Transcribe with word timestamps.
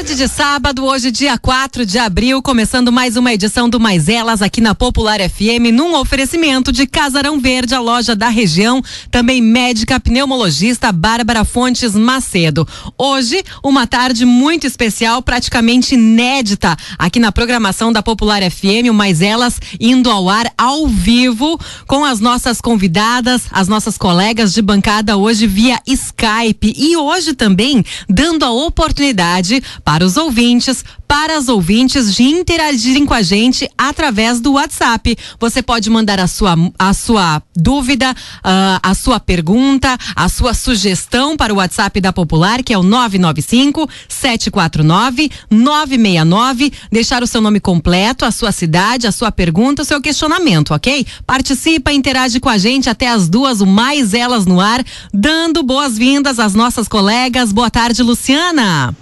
Tarde 0.00 0.16
de 0.16 0.28
sábado, 0.28 0.86
hoje 0.86 1.10
dia 1.10 1.36
4 1.36 1.84
de 1.84 1.98
abril, 1.98 2.40
começando 2.40 2.90
mais 2.90 3.18
uma 3.18 3.34
edição 3.34 3.68
do 3.68 3.78
Mais 3.78 4.08
Elas 4.08 4.40
aqui 4.40 4.58
na 4.58 4.74
Popular 4.74 5.20
FM, 5.20 5.74
num 5.74 5.94
oferecimento 5.94 6.72
de 6.72 6.86
Casarão 6.86 7.38
Verde, 7.38 7.74
a 7.74 7.80
loja 7.80 8.16
da 8.16 8.30
região, 8.30 8.82
também 9.10 9.42
médica 9.42 10.00
pneumologista 10.00 10.90
Bárbara 10.90 11.44
Fontes 11.44 11.94
Macedo. 11.94 12.66
Hoje, 12.96 13.44
uma 13.62 13.86
tarde 13.86 14.24
muito 14.24 14.66
especial, 14.66 15.20
praticamente 15.20 15.94
inédita 15.94 16.74
aqui 16.98 17.20
na 17.20 17.30
programação 17.30 17.92
da 17.92 18.02
Popular 18.02 18.40
FM, 18.50 18.88
o 18.88 18.94
Mais 18.94 19.20
Elas 19.20 19.60
indo 19.78 20.10
ao 20.10 20.30
ar 20.30 20.50
ao 20.56 20.86
vivo 20.86 21.60
com 21.86 22.06
as 22.06 22.20
nossas 22.20 22.58
convidadas, 22.58 23.42
as 23.50 23.68
nossas 23.68 23.98
colegas 23.98 24.54
de 24.54 24.62
bancada 24.62 25.18
hoje 25.18 25.46
via 25.46 25.78
Skype 25.86 26.72
e 26.74 26.96
hoje 26.96 27.34
também 27.34 27.84
dando 28.08 28.46
a 28.46 28.50
oportunidade 28.50 29.62
os 30.04 30.16
ouvintes, 30.16 30.84
para 31.10 31.36
as 31.36 31.48
ouvintes 31.48 32.14
de 32.14 32.22
interagirem 32.22 33.04
com 33.04 33.12
a 33.12 33.20
gente 33.20 33.68
através 33.76 34.40
do 34.40 34.52
WhatsApp. 34.52 35.18
Você 35.40 35.60
pode 35.60 35.90
mandar 35.90 36.20
a 36.20 36.28
sua, 36.28 36.54
a 36.78 36.94
sua 36.94 37.42
dúvida, 37.56 38.12
uh, 38.12 38.80
a 38.80 38.94
sua 38.94 39.18
pergunta, 39.18 39.98
a 40.14 40.28
sua 40.28 40.54
sugestão 40.54 41.36
para 41.36 41.52
o 41.52 41.56
WhatsApp 41.56 42.00
da 42.00 42.12
Popular, 42.12 42.62
que 42.62 42.72
é 42.72 42.78
o 42.78 42.84
995 42.84 43.88
749 44.08 45.30
969. 45.50 46.72
Deixar 46.92 47.24
o 47.24 47.26
seu 47.26 47.40
nome 47.40 47.58
completo, 47.58 48.24
a 48.24 48.30
sua 48.30 48.52
cidade, 48.52 49.08
a 49.08 49.12
sua 49.12 49.32
pergunta, 49.32 49.82
o 49.82 49.84
seu 49.84 50.00
questionamento, 50.00 50.72
ok? 50.72 51.04
Participa, 51.26 51.92
interage 51.92 52.38
com 52.38 52.48
a 52.48 52.56
gente 52.56 52.88
até 52.88 53.08
as 53.08 53.28
duas, 53.28 53.60
o 53.60 53.66
mais 53.66 54.14
elas 54.14 54.46
no 54.46 54.60
ar, 54.60 54.84
dando 55.12 55.64
boas-vindas 55.64 56.38
às 56.38 56.54
nossas 56.54 56.86
colegas. 56.86 57.50
Boa 57.50 57.68
tarde, 57.68 58.00
Luciana. 58.00 58.94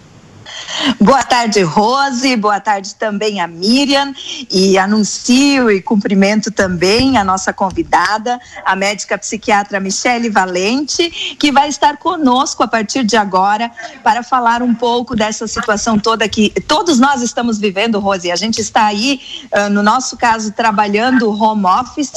Boa 1.00 1.22
tarde, 1.22 1.62
Rose. 1.62 2.36
Boa 2.36 2.60
tarde 2.60 2.94
também 2.94 3.40
a 3.40 3.46
Miriam. 3.46 4.12
E 4.50 4.78
anuncio 4.78 5.70
e 5.70 5.80
cumprimento 5.80 6.50
também 6.50 7.16
a 7.16 7.24
nossa 7.24 7.52
convidada, 7.52 8.38
a 8.64 8.76
médica 8.76 9.16
psiquiatra 9.16 9.80
Michele 9.80 10.28
Valente, 10.28 11.36
que 11.38 11.50
vai 11.50 11.68
estar 11.68 11.96
conosco 11.96 12.62
a 12.62 12.68
partir 12.68 13.02
de 13.04 13.16
agora 13.16 13.70
para 14.02 14.22
falar 14.22 14.62
um 14.62 14.74
pouco 14.74 15.16
dessa 15.16 15.46
situação 15.46 15.98
toda 15.98 16.28
que 16.28 16.50
todos 16.66 16.98
nós 16.98 17.22
estamos 17.22 17.58
vivendo, 17.58 17.98
Rose. 17.98 18.30
A 18.30 18.36
gente 18.36 18.60
está 18.60 18.86
aí, 18.86 19.20
uh, 19.52 19.70
no 19.70 19.82
nosso 19.82 20.16
caso, 20.16 20.52
trabalhando 20.52 21.30
home 21.30 21.64
office 21.64 22.12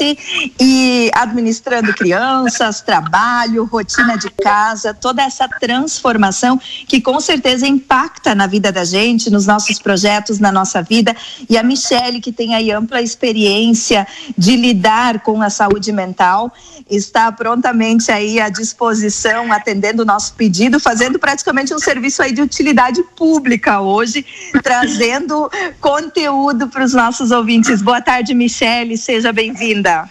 e 0.60 1.10
administrando 1.14 1.94
crianças, 1.94 2.82
trabalho, 2.82 3.66
rotina 3.66 4.18
de 4.18 4.30
casa, 4.30 4.94
toda 4.94 5.22
essa 5.22 5.48
transformação 5.48 6.60
que 6.88 7.00
com 7.00 7.20
certeza 7.20 7.68
impacta 7.68 8.36
na 8.36 8.41
vida 8.48 8.72
da 8.72 8.84
gente, 8.84 9.30
nos 9.30 9.46
nossos 9.46 9.80
projetos, 9.80 10.40
na 10.40 10.52
nossa 10.52 10.82
vida. 10.82 11.16
E 11.50 11.58
a 11.58 11.64
Michele, 11.64 12.20
que 12.20 12.32
tem 12.32 12.56
aí 12.56 12.72
ampla 12.72 13.02
experiência 13.02 14.08
de 14.38 14.56
lidar 14.56 15.20
com 15.22 15.42
a 15.42 15.50
saúde 15.50 15.92
mental, 15.92 16.52
está 16.90 17.32
prontamente 17.32 18.12
aí 18.12 18.40
à 18.40 18.50
disposição, 18.50 19.52
atendendo 19.52 20.04
o 20.04 20.06
nosso 20.06 20.34
pedido, 20.34 20.80
fazendo 20.80 21.18
praticamente 21.18 21.74
um 21.74 21.80
serviço 21.80 22.22
aí 22.22 22.32
de 22.32 22.42
utilidade 22.42 23.02
pública 23.16 23.82
hoje, 23.82 24.26
trazendo 24.64 25.50
conteúdo 25.80 26.68
para 26.68 26.84
os 26.84 26.94
nossos 26.94 27.32
ouvintes. 27.32 27.82
Boa 27.82 28.02
tarde, 28.02 28.34
Michele, 28.34 28.98
seja 28.98 29.32
bem-vinda. 29.32 30.10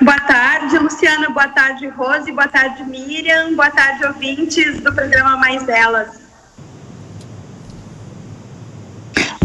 Boa 0.00 0.20
tarde, 0.20 0.78
Luciana. 0.78 1.28
Boa 1.30 1.48
tarde, 1.48 1.88
Rose. 1.88 2.30
Boa 2.32 2.48
tarde, 2.48 2.84
Miriam. 2.84 3.54
Boa 3.54 3.70
tarde, 3.70 4.06
ouvintes 4.06 4.80
do 4.80 4.92
programa 4.94 5.36
Mais 5.36 5.68
Elas. 5.68 6.27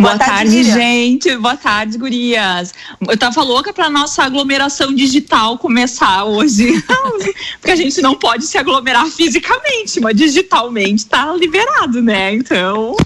Boa, 0.03 0.15
Boa 0.15 0.27
tarde, 0.27 0.51
tarde 0.51 0.63
gente. 0.63 1.37
Boa 1.37 1.55
tarde, 1.55 1.97
gurias. 1.97 2.73
Eu 3.07 3.17
tava 3.17 3.41
louca 3.41 3.71
pra 3.71 3.89
nossa 3.89 4.23
aglomeração 4.23 4.93
digital 4.93 5.57
começar 5.57 6.25
hoje. 6.25 6.83
Porque 7.61 7.71
a 7.71 7.75
gente 7.75 8.01
não 8.01 8.13
pode 8.13 8.45
se 8.45 8.57
aglomerar 8.57 9.07
fisicamente, 9.07 10.01
mas 10.01 10.13
digitalmente 10.17 11.05
tá 11.05 11.33
liberado, 11.33 12.01
né? 12.01 12.33
Então, 12.33 12.97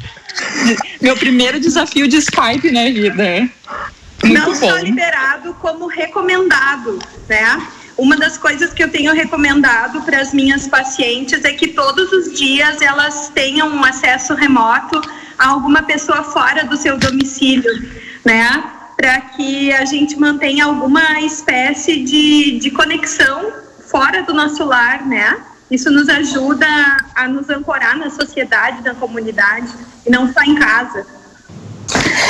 meu 1.00 1.16
primeiro 1.16 1.60
desafio 1.60 2.08
de 2.08 2.18
Skype, 2.18 2.72
né, 2.72 2.90
vida? 2.90 3.48
Muito 4.24 4.40
não 4.40 4.46
bom. 4.46 4.56
só 4.56 4.78
liberado, 4.78 5.54
como 5.62 5.86
recomendado, 5.86 6.98
né? 7.30 7.62
Uma 7.96 8.18
das 8.18 8.40
coisas 8.40 8.74
que 8.74 8.84
eu 8.84 8.90
tenho 8.90 9.14
recomendado 9.14 10.02
para 10.02 10.20
as 10.20 10.34
minhas 10.34 10.68
pacientes 10.68 11.46
é 11.46 11.54
que 11.54 11.68
todos 11.68 12.12
os 12.12 12.34
dias 12.34 12.82
elas 12.82 13.30
tenham 13.36 13.70
um 13.70 13.84
acesso 13.84 14.34
remoto 14.34 15.00
a 15.38 15.50
alguma 15.50 15.84
pessoa 15.84 16.24
fora 16.24 16.66
do 16.66 16.76
seu 16.78 16.98
domicílio, 16.98 17.72
né? 18.26 18.64
Para 18.96 19.22
que 19.22 19.72
a 19.72 19.86
gente 19.86 20.18
mantenha 20.18 20.66
alguma 20.66 21.22
espécie 21.22 22.04
de, 22.04 22.60
de 22.60 22.72
conexão 22.72 23.52
fora 23.88 24.24
do 24.24 24.34
nosso 24.34 24.64
lar, 24.64 25.06
né? 25.06 25.38
Isso 25.70 25.92
nos 25.92 26.08
ajuda 26.08 26.66
a 27.14 27.28
nos 27.28 27.50
ancorar 27.50 27.98
na 27.98 28.10
sociedade, 28.10 28.82
na 28.84 28.96
comunidade, 28.96 29.68
e 30.06 30.10
não 30.10 30.32
só 30.32 30.42
em 30.42 30.56
casa. 30.56 31.06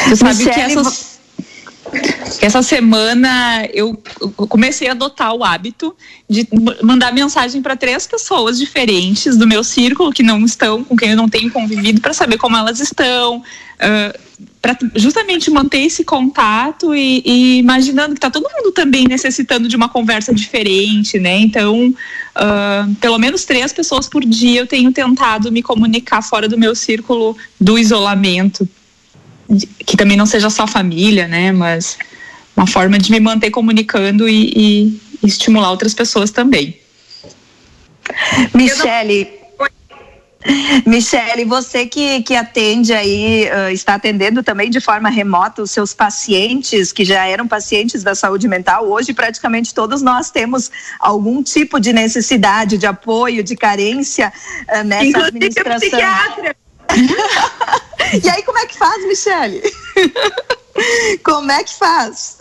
Você 0.08 0.16
sabe 0.16 0.36
Michele, 0.36 0.54
que 0.54 0.62
essas 0.62 1.07
essa 2.42 2.62
semana 2.62 3.68
eu 3.74 4.00
comecei 4.50 4.88
a 4.88 4.92
adotar 4.92 5.34
o 5.34 5.44
hábito 5.44 5.96
de 6.30 6.48
mandar 6.84 7.14
mensagem 7.14 7.62
para 7.62 7.76
três 7.76 8.06
pessoas 8.06 8.58
diferentes 8.58 9.38
do 9.38 9.48
meu 9.48 9.64
círculo 9.64 10.12
que 10.12 10.24
não 10.24 10.44
estão, 10.46 10.84
com 10.84 10.96
quem 10.96 11.12
eu 11.12 11.16
não 11.16 11.30
tenho 11.30 11.52
convivido, 11.52 12.02
para 12.02 12.14
saber 12.14 12.38
como 12.38 12.56
elas 12.56 12.80
estão, 12.80 13.38
uh, 13.38 14.28
para 14.62 14.78
justamente 14.96 15.50
manter 15.50 15.80
esse 15.80 16.04
contato 16.04 16.94
e, 16.94 17.22
e 17.26 17.58
imaginando 17.60 18.14
que 18.14 18.18
está 18.18 18.30
todo 18.30 18.50
mundo 18.54 18.72
também 18.72 19.08
necessitando 19.08 19.68
de 19.68 19.76
uma 19.76 19.90
conversa 19.90 20.34
diferente, 20.34 21.18
né? 21.18 21.40
Então, 21.40 21.88
uh, 21.90 22.96
pelo 22.96 23.18
menos 23.18 23.46
três 23.46 23.74
pessoas 23.74 24.08
por 24.08 24.24
dia 24.24 24.62
eu 24.62 24.68
tenho 24.68 24.92
tentado 24.92 25.52
me 25.52 25.64
comunicar 25.64 26.22
fora 26.22 26.48
do 26.48 26.58
meu 26.58 26.76
círculo 26.76 27.36
do 27.60 27.80
isolamento 27.80 28.68
que 29.86 29.96
também 29.96 30.18
não 30.18 30.26
seja 30.26 30.50
só 30.50 30.68
família, 30.68 31.28
né? 31.28 31.52
Mas 31.52 31.98
uma 32.56 32.68
forma 32.68 32.98
de 32.98 33.12
me 33.12 33.20
manter 33.20 33.52
comunicando 33.52 34.28
e, 34.28 34.52
e, 34.56 35.02
e 35.24 35.28
estimular 35.28 35.72
outras 35.72 35.94
pessoas 35.94 36.32
também. 36.32 36.80
Michele, 38.54 39.38
Michele, 40.86 41.44
você 41.46 41.86
que, 41.86 42.22
que 42.24 42.36
atende 42.36 42.94
aí, 42.94 43.50
uh, 43.50 43.72
está 43.72 43.96
atendendo 43.96 44.42
também 44.42 44.70
de 44.70 44.80
forma 44.80 45.10
remota 45.10 45.62
os 45.62 45.72
seus 45.72 45.94
pacientes 45.94 46.92
que 46.92 47.04
já 47.04 47.26
eram 47.26 47.48
pacientes 47.48 48.04
da 48.04 48.16
saúde 48.16 48.48
mental. 48.48 48.88
Hoje, 48.88 49.14
praticamente 49.14 49.74
todos 49.74 50.02
nós 50.02 50.32
temos 50.32 50.72
algum 51.00 51.44
tipo 51.44 51.80
de 51.80 51.92
necessidade 51.92 52.78
de 52.78 52.86
apoio, 52.86 53.44
de 53.44 53.56
carência 53.56 54.32
uh, 54.70 54.84
nessa 54.84 55.06
Inclusive 55.06 55.28
administração. 55.28 55.80
Psiquiatra. 55.90 56.56
e 58.24 58.30
aí, 58.30 58.44
como 58.44 58.58
é 58.58 58.66
que 58.66 58.78
faz, 58.78 59.06
Michele? 59.06 59.62
como 61.24 61.52
é 61.52 61.64
que 61.64 61.74
faz? 61.76 62.38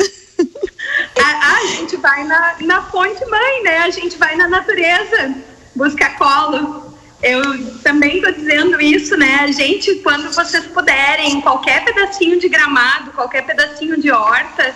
A, 1.22 1.56
a, 1.56 1.67
gente 1.67 1.97
vai 1.97 2.25
na, 2.25 2.56
na 2.61 2.83
fonte 2.83 3.25
mãe, 3.27 3.62
né? 3.62 3.78
A 3.78 3.91
gente 3.91 4.17
vai 4.17 4.37
na 4.37 4.49
natureza, 4.49 5.34
busca 5.75 6.11
colo. 6.11 6.94
Eu 7.22 7.43
também 7.83 8.17
estou 8.17 8.33
dizendo 8.33 8.81
isso, 8.81 9.17
né? 9.17 9.41
A 9.41 9.50
gente, 9.50 9.97
quando 9.97 10.33
vocês 10.33 10.67
puderem, 10.67 11.41
qualquer 11.41 11.84
pedacinho 11.84 12.38
de 12.38 12.49
gramado, 12.49 13.12
qualquer 13.12 13.44
pedacinho 13.47 14.00
de 14.00 14.11
horta, 14.11 14.75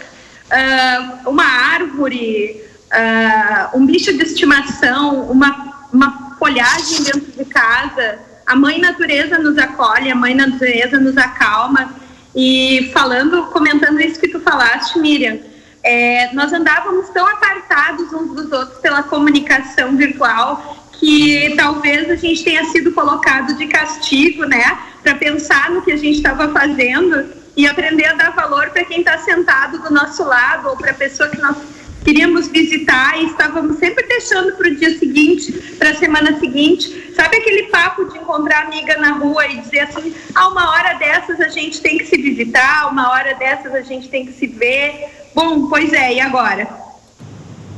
uh, 0.50 1.30
uma 1.30 1.44
árvore, 1.44 2.64
uh, 2.92 3.78
um 3.78 3.84
bicho 3.86 4.12
de 4.12 4.22
estimação, 4.22 5.30
uma, 5.30 5.88
uma 5.92 6.36
folhagem 6.38 7.02
dentro 7.02 7.32
de 7.32 7.44
casa, 7.44 8.18
a 8.50 8.56
mãe 8.56 8.80
natureza 8.80 9.38
nos 9.38 9.56
acolhe, 9.56 10.10
a 10.10 10.14
mãe 10.16 10.34
natureza 10.34 10.98
nos 10.98 11.16
acalma. 11.16 11.94
E 12.34 12.90
falando, 12.92 13.44
comentando 13.46 14.00
isso 14.00 14.18
que 14.18 14.26
tu 14.26 14.40
falaste, 14.40 14.98
Miriam, 14.98 15.38
é, 15.84 16.32
nós 16.32 16.52
andávamos 16.52 17.08
tão 17.10 17.24
apartados 17.28 18.12
uns 18.12 18.34
dos 18.34 18.50
outros 18.50 18.80
pela 18.80 19.04
comunicação 19.04 19.96
virtual 19.96 20.76
que 20.98 21.54
talvez 21.56 22.10
a 22.10 22.16
gente 22.16 22.42
tenha 22.42 22.64
sido 22.64 22.90
colocado 22.90 23.56
de 23.56 23.68
castigo, 23.68 24.44
né, 24.44 24.78
para 25.00 25.14
pensar 25.14 25.70
no 25.70 25.80
que 25.80 25.92
a 25.92 25.96
gente 25.96 26.16
estava 26.16 26.48
fazendo 26.48 27.26
e 27.56 27.68
aprender 27.68 28.06
a 28.06 28.14
dar 28.14 28.30
valor 28.32 28.70
para 28.70 28.84
quem 28.84 28.98
está 28.98 29.16
sentado 29.18 29.78
do 29.78 29.94
nosso 29.94 30.24
lado 30.24 30.68
ou 30.70 30.76
para 30.76 30.90
a 30.90 30.94
pessoa 30.94 31.28
que 31.28 31.40
nós 31.40 31.56
queríamos 32.04 32.48
visitar 32.48 33.20
e 33.20 33.26
estávamos 33.26 33.78
sempre 33.78 34.06
deixando 34.06 34.52
para 34.56 34.68
o 34.68 34.74
dia 34.74 34.98
seguinte, 34.98 35.52
para 35.78 35.90
a 35.90 35.94
semana 35.94 36.38
seguinte. 36.38 37.12
Sabe 37.14 37.36
aquele 37.36 37.64
papo 37.64 38.04
de 38.06 38.18
encontrar 38.18 38.66
amiga 38.66 38.96
na 38.98 39.12
rua 39.12 39.46
e 39.46 39.60
dizer 39.60 39.80
assim: 39.80 40.14
ah, 40.34 40.48
uma 40.48 40.70
hora 40.70 40.94
dessas 40.94 41.40
a 41.40 41.48
gente 41.48 41.80
tem 41.80 41.98
que 41.98 42.06
se 42.06 42.16
visitar, 42.16 42.90
uma 42.90 43.10
hora 43.10 43.34
dessas 43.34 43.74
a 43.74 43.82
gente 43.82 44.08
tem 44.08 44.26
que 44.26 44.32
se 44.32 44.46
ver. 44.46 45.06
Bom, 45.34 45.68
pois 45.68 45.92
é, 45.92 46.14
e 46.14 46.20
agora? 46.20 46.68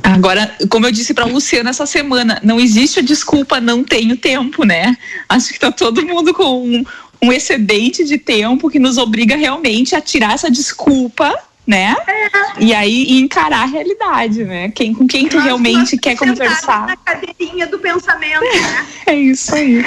Agora, 0.03 0.55
como 0.69 0.85
eu 0.85 0.91
disse 0.91 1.13
para 1.13 1.23
a 1.23 1.27
Luciana 1.27 1.69
essa 1.69 1.85
semana, 1.85 2.39
não 2.43 2.59
existe 2.59 2.99
a 2.99 3.01
desculpa 3.03 3.61
não 3.61 3.83
tenho 3.83 4.17
tempo, 4.17 4.65
né? 4.65 4.97
Acho 5.29 5.47
que 5.47 5.53
está 5.53 5.71
todo 5.71 6.05
mundo 6.05 6.33
com 6.33 6.61
um, 6.61 6.83
um 7.21 7.31
excedente 7.31 8.03
de 8.03 8.17
tempo 8.17 8.69
que 8.69 8.79
nos 8.79 8.97
obriga 8.97 9.35
realmente 9.35 9.95
a 9.95 10.01
tirar 10.01 10.33
essa 10.33 10.51
desculpa 10.51 11.33
né? 11.65 11.95
É. 12.07 12.63
E 12.63 12.73
aí 12.73 13.19
encarar 13.19 13.63
a 13.63 13.65
realidade, 13.65 14.43
né? 14.43 14.69
Quem, 14.69 14.93
com 14.93 15.07
quem 15.07 15.27
tu 15.27 15.37
Nós 15.37 15.45
realmente 15.45 15.97
quer 15.97 16.15
conversar. 16.17 16.87
Na 16.87 16.97
cadeirinha 16.97 17.67
do 17.67 17.79
pensamento, 17.79 18.41
né? 18.41 18.85
é 19.07 19.15
isso 19.15 19.55
aí. 19.55 19.83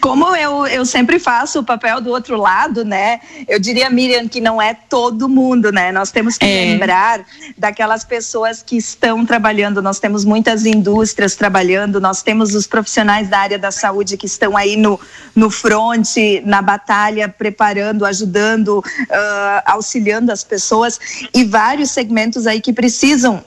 Como 0.00 0.34
eu, 0.36 0.66
eu 0.66 0.86
sempre 0.86 1.18
faço 1.18 1.60
o 1.60 1.64
papel 1.64 2.00
do 2.00 2.10
outro 2.10 2.36
lado, 2.36 2.84
né? 2.84 3.20
Eu 3.48 3.58
diria, 3.58 3.90
Miriam, 3.90 4.28
que 4.28 4.40
não 4.40 4.62
é 4.62 4.74
todo 4.74 5.28
mundo, 5.28 5.72
né? 5.72 5.90
Nós 5.90 6.12
temos 6.12 6.38
que 6.38 6.46
é. 6.46 6.64
lembrar 6.66 7.24
daquelas 7.58 8.04
pessoas 8.04 8.62
que 8.62 8.76
estão 8.76 9.26
trabalhando. 9.26 9.82
Nós 9.82 9.98
temos 9.98 10.24
muitas 10.24 10.64
indústrias 10.64 11.34
trabalhando, 11.34 12.00
nós 12.00 12.22
temos 12.22 12.54
os 12.54 12.66
profissionais 12.66 13.28
da 13.28 13.40
área 13.40 13.58
da 13.58 13.72
saúde 13.72 14.16
que 14.16 14.26
estão 14.26 14.56
aí 14.56 14.76
no, 14.76 15.00
no 15.34 15.50
front, 15.50 16.16
na 16.44 16.62
batalha, 16.62 17.28
preparando, 17.28 18.06
ajudando, 18.06 18.78
uh, 18.78 19.62
auxiliando 19.66 20.30
as 20.30 20.44
pessoas 20.44 20.91
pessoas 20.92 20.98
e 21.34 21.44
vários 21.44 21.90
segmentos 21.90 22.46
aí 22.46 22.60
que 22.60 22.72
precisam 22.72 23.44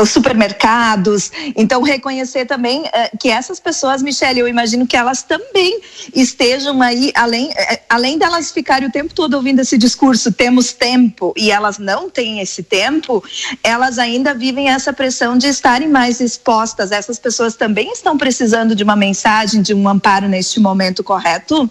os 0.00 0.10
supermercados. 0.10 1.32
Então, 1.56 1.82
reconhecer 1.82 2.46
também 2.46 2.82
uh, 2.82 3.18
que 3.18 3.28
essas 3.28 3.58
pessoas, 3.58 4.04
Michelle, 4.04 4.38
eu 4.38 4.46
imagino 4.46 4.86
que 4.86 4.96
elas 4.96 5.24
também 5.24 5.80
estejam 6.14 6.80
aí, 6.80 7.10
além, 7.12 7.48
uh, 7.50 7.78
além 7.88 8.16
delas 8.16 8.52
ficarem 8.52 8.86
o 8.86 8.92
tempo 8.92 9.12
todo 9.12 9.34
ouvindo 9.34 9.58
esse 9.58 9.76
discurso, 9.76 10.30
temos 10.30 10.72
tempo, 10.72 11.34
e 11.36 11.50
elas 11.50 11.76
não 11.76 12.08
têm 12.08 12.38
esse 12.38 12.62
tempo, 12.62 13.24
elas 13.64 13.98
ainda 13.98 14.32
vivem 14.32 14.68
essa 14.68 14.92
pressão 14.92 15.36
de 15.36 15.48
estarem 15.48 15.88
mais 15.88 16.20
expostas. 16.20 16.92
Essas 16.92 17.18
pessoas 17.18 17.56
também 17.56 17.90
estão 17.90 18.16
precisando 18.16 18.76
de 18.76 18.84
uma 18.84 18.94
mensagem, 18.94 19.60
de 19.60 19.74
um 19.74 19.88
amparo 19.88 20.28
neste 20.28 20.60
momento, 20.60 21.02
correto? 21.02 21.68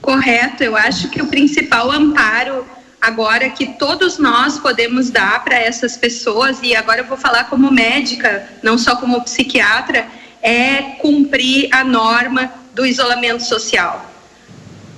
Correto, 0.00 0.62
eu 0.62 0.76
acho 0.76 1.08
que 1.08 1.20
o 1.20 1.26
principal 1.26 1.90
amparo 1.90 2.64
agora 3.02 3.50
que 3.50 3.66
todos 3.74 4.16
nós 4.16 4.60
podemos 4.60 5.10
dar 5.10 5.42
para 5.42 5.58
essas 5.58 5.96
pessoas, 5.96 6.60
e 6.62 6.76
agora 6.76 7.00
eu 7.00 7.06
vou 7.06 7.18
falar 7.18 7.44
como 7.50 7.68
médica, 7.70 8.48
não 8.62 8.78
só 8.78 8.94
como 8.94 9.20
psiquiatra, 9.22 10.06
é 10.40 10.82
cumprir 11.00 11.68
a 11.74 11.82
norma 11.82 12.52
do 12.72 12.86
isolamento 12.86 13.42
social. 13.42 14.08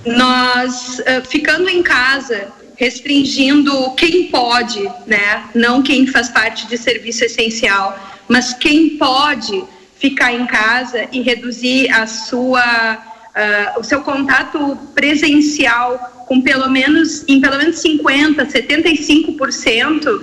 Nós, 0.04 1.00
ficando 1.30 1.70
em 1.70 1.82
casa, 1.82 2.52
restringindo 2.76 3.92
quem 3.92 4.28
pode, 4.30 4.82
né? 5.06 5.44
Não 5.54 5.82
quem 5.82 6.06
faz 6.06 6.28
parte 6.28 6.66
de 6.66 6.76
serviço 6.76 7.24
essencial, 7.24 7.98
mas 8.28 8.52
quem 8.52 8.98
pode 8.98 9.64
ficar 9.98 10.32
em 10.32 10.44
casa 10.44 11.08
e 11.10 11.22
reduzir 11.22 11.90
a 11.90 12.06
sua, 12.06 12.98
uh, 13.34 13.80
o 13.80 13.84
seu 13.84 14.00
contato 14.02 14.76
presencial 14.94 16.24
com 16.26 16.40
pelo 16.40 16.70
menos 16.70 17.24
em 17.28 17.40
pelo 17.40 17.58
menos 17.58 17.78
50, 17.78 18.46
75%, 18.46 20.06
uh, 20.06 20.22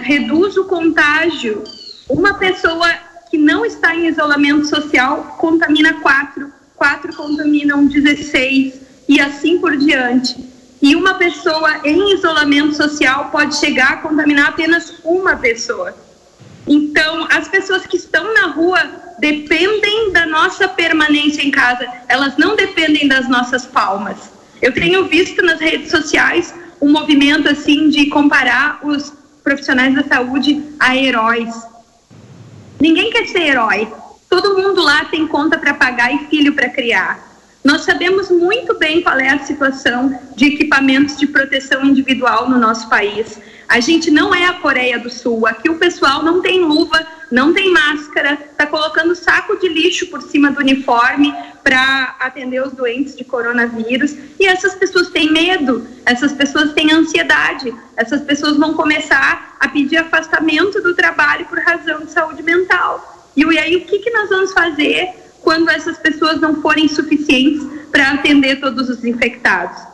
reduz 0.00 0.56
o 0.56 0.64
contágio. 0.64 1.62
Uma 2.08 2.34
pessoa 2.34 2.88
que 3.30 3.38
não 3.38 3.64
está 3.64 3.94
em 3.94 4.08
isolamento 4.08 4.66
social 4.66 5.36
contamina 5.38 5.94
quatro, 6.00 6.52
quatro 6.76 7.14
contaminam 7.14 7.86
16 7.86 8.74
e 9.08 9.20
assim 9.20 9.58
por 9.58 9.76
diante. 9.76 10.52
E 10.80 10.96
uma 10.96 11.14
pessoa 11.14 11.80
em 11.84 12.14
isolamento 12.14 12.74
social 12.74 13.30
pode 13.30 13.56
chegar 13.56 13.92
a 13.92 13.96
contaminar 13.98 14.48
apenas 14.48 14.94
uma 15.04 15.36
pessoa. 15.36 15.94
Então, 16.66 17.26
as 17.30 17.48
pessoas 17.48 17.86
que 17.86 17.96
estão 17.96 18.32
na 18.34 18.46
rua 18.48 18.78
dependem 19.18 20.12
da 20.12 20.26
nossa 20.26 20.68
permanência 20.68 21.42
em 21.42 21.50
casa, 21.50 21.86
elas 22.08 22.36
não 22.36 22.56
dependem 22.56 23.08
das 23.08 23.28
nossas 23.28 23.66
palmas. 23.66 24.32
Eu 24.60 24.72
tenho 24.72 25.06
visto 25.06 25.42
nas 25.42 25.60
redes 25.60 25.90
sociais 25.90 26.54
um 26.80 26.90
movimento 26.90 27.48
assim 27.48 27.88
de 27.88 28.06
comparar 28.06 28.80
os 28.82 29.12
profissionais 29.42 29.94
da 29.94 30.04
saúde 30.04 30.62
a 30.78 30.96
heróis. 30.96 31.52
Ninguém 32.80 33.10
quer 33.10 33.26
ser 33.26 33.42
herói. 33.42 33.88
Todo 34.28 34.56
mundo 34.56 34.82
lá 34.82 35.04
tem 35.04 35.26
conta 35.26 35.58
para 35.58 35.74
pagar 35.74 36.14
e 36.14 36.26
filho 36.26 36.54
para 36.54 36.68
criar. 36.68 37.32
Nós 37.62 37.82
sabemos 37.82 38.28
muito 38.28 38.76
bem 38.76 39.02
qual 39.02 39.18
é 39.18 39.28
a 39.28 39.38
situação 39.38 40.18
de 40.34 40.46
equipamentos 40.46 41.16
de 41.16 41.26
proteção 41.26 41.84
individual 41.84 42.48
no 42.48 42.58
nosso 42.58 42.88
país. 42.88 43.38
A 43.68 43.80
gente 43.80 44.10
não 44.10 44.34
é 44.34 44.46
a 44.46 44.54
Coreia 44.54 44.98
do 44.98 45.08
Sul. 45.08 45.46
Aqui 45.46 45.70
o 45.70 45.78
pessoal 45.78 46.22
não 46.22 46.42
tem 46.42 46.60
luva, 46.60 47.06
não 47.30 47.54
tem 47.54 47.72
máscara, 47.72 48.34
está 48.34 48.66
colocando 48.66 49.14
saco 49.14 49.58
de 49.58 49.68
lixo 49.68 50.06
por 50.08 50.22
cima 50.22 50.50
do 50.50 50.60
uniforme 50.60 51.34
para 51.62 52.16
atender 52.20 52.62
os 52.62 52.72
doentes 52.72 53.16
de 53.16 53.24
coronavírus. 53.24 54.14
E 54.38 54.46
essas 54.46 54.74
pessoas 54.74 55.08
têm 55.10 55.32
medo, 55.32 55.86
essas 56.04 56.32
pessoas 56.32 56.72
têm 56.72 56.92
ansiedade, 56.92 57.74
essas 57.96 58.20
pessoas 58.22 58.56
vão 58.56 58.74
começar 58.74 59.56
a 59.58 59.68
pedir 59.68 59.96
afastamento 59.96 60.82
do 60.82 60.94
trabalho 60.94 61.46
por 61.46 61.58
razão 61.58 62.00
de 62.00 62.12
saúde 62.12 62.42
mental. 62.42 63.30
E 63.36 63.58
aí, 63.58 63.76
o 63.76 63.84
que, 63.86 63.98
que 63.98 64.10
nós 64.10 64.28
vamos 64.28 64.52
fazer 64.52 65.10
quando 65.40 65.70
essas 65.70 65.96
pessoas 65.98 66.40
não 66.40 66.60
forem 66.60 66.86
suficientes 66.88 67.66
para 67.90 68.10
atender 68.10 68.60
todos 68.60 68.90
os 68.90 69.04
infectados? 69.04 69.91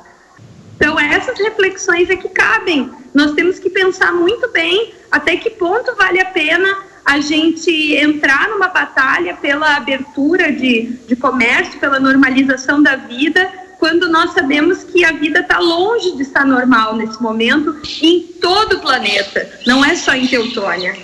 Então, 0.78 0.98
essas 0.98 1.36
reflexões 1.36 2.08
é 2.08 2.14
que 2.14 2.28
cabem. 2.28 2.88
Nós 3.12 3.32
temos 3.32 3.58
que 3.58 3.68
pensar 3.68 4.12
muito 4.12 4.48
bem 4.52 4.94
até 5.10 5.36
que 5.36 5.50
ponto 5.50 5.96
vale 5.96 6.20
a 6.20 6.26
pena 6.26 6.78
a 7.04 7.20
gente 7.20 7.96
entrar 7.96 8.48
numa 8.48 8.68
batalha 8.68 9.34
pela 9.34 9.76
abertura 9.76 10.52
de, 10.52 10.98
de 11.08 11.16
comércio, 11.16 11.80
pela 11.80 11.98
normalização 11.98 12.80
da 12.80 12.94
vida, 12.94 13.50
quando 13.78 14.08
nós 14.08 14.32
sabemos 14.32 14.84
que 14.84 15.04
a 15.04 15.12
vida 15.12 15.40
está 15.40 15.58
longe 15.58 16.16
de 16.16 16.22
estar 16.22 16.44
normal 16.44 16.94
nesse 16.94 17.20
momento 17.20 17.76
em 18.02 18.20
todo 18.40 18.76
o 18.76 18.80
planeta, 18.80 19.50
não 19.66 19.84
é 19.84 19.96
só 19.96 20.14
em 20.14 20.28
Teutônia. 20.28 20.96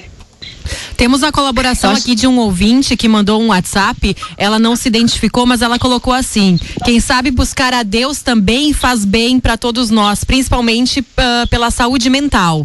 Temos 0.97 1.23
a 1.23 1.33
colaboração 1.33 1.91
Acho... 1.91 2.03
aqui 2.03 2.15
de 2.15 2.27
um 2.27 2.39
ouvinte 2.39 2.97
que 2.97 3.09
mandou 3.09 3.41
um 3.41 3.49
WhatsApp. 3.49 4.17
Ela 4.37 4.59
não 4.59 4.77
se 4.77 4.89
identificou, 4.89 5.47
mas 5.47 5.63
ela 5.63 5.79
colocou 5.79 6.13
assim: 6.13 6.59
quem 6.85 7.01
sabe 7.01 7.31
buscar 7.31 7.75
a 7.75 7.83
Deus 7.83 8.23
também 8.23 8.73
faz 8.73 9.05
bem 9.05 9.41
para 9.41 9.57
todos 9.57 9.91
nós, 9.91 10.25
principalmente 10.25 11.01
uh, 11.01 11.49
pela 11.49 11.71
saúde 11.71 12.09
mental. 12.09 12.65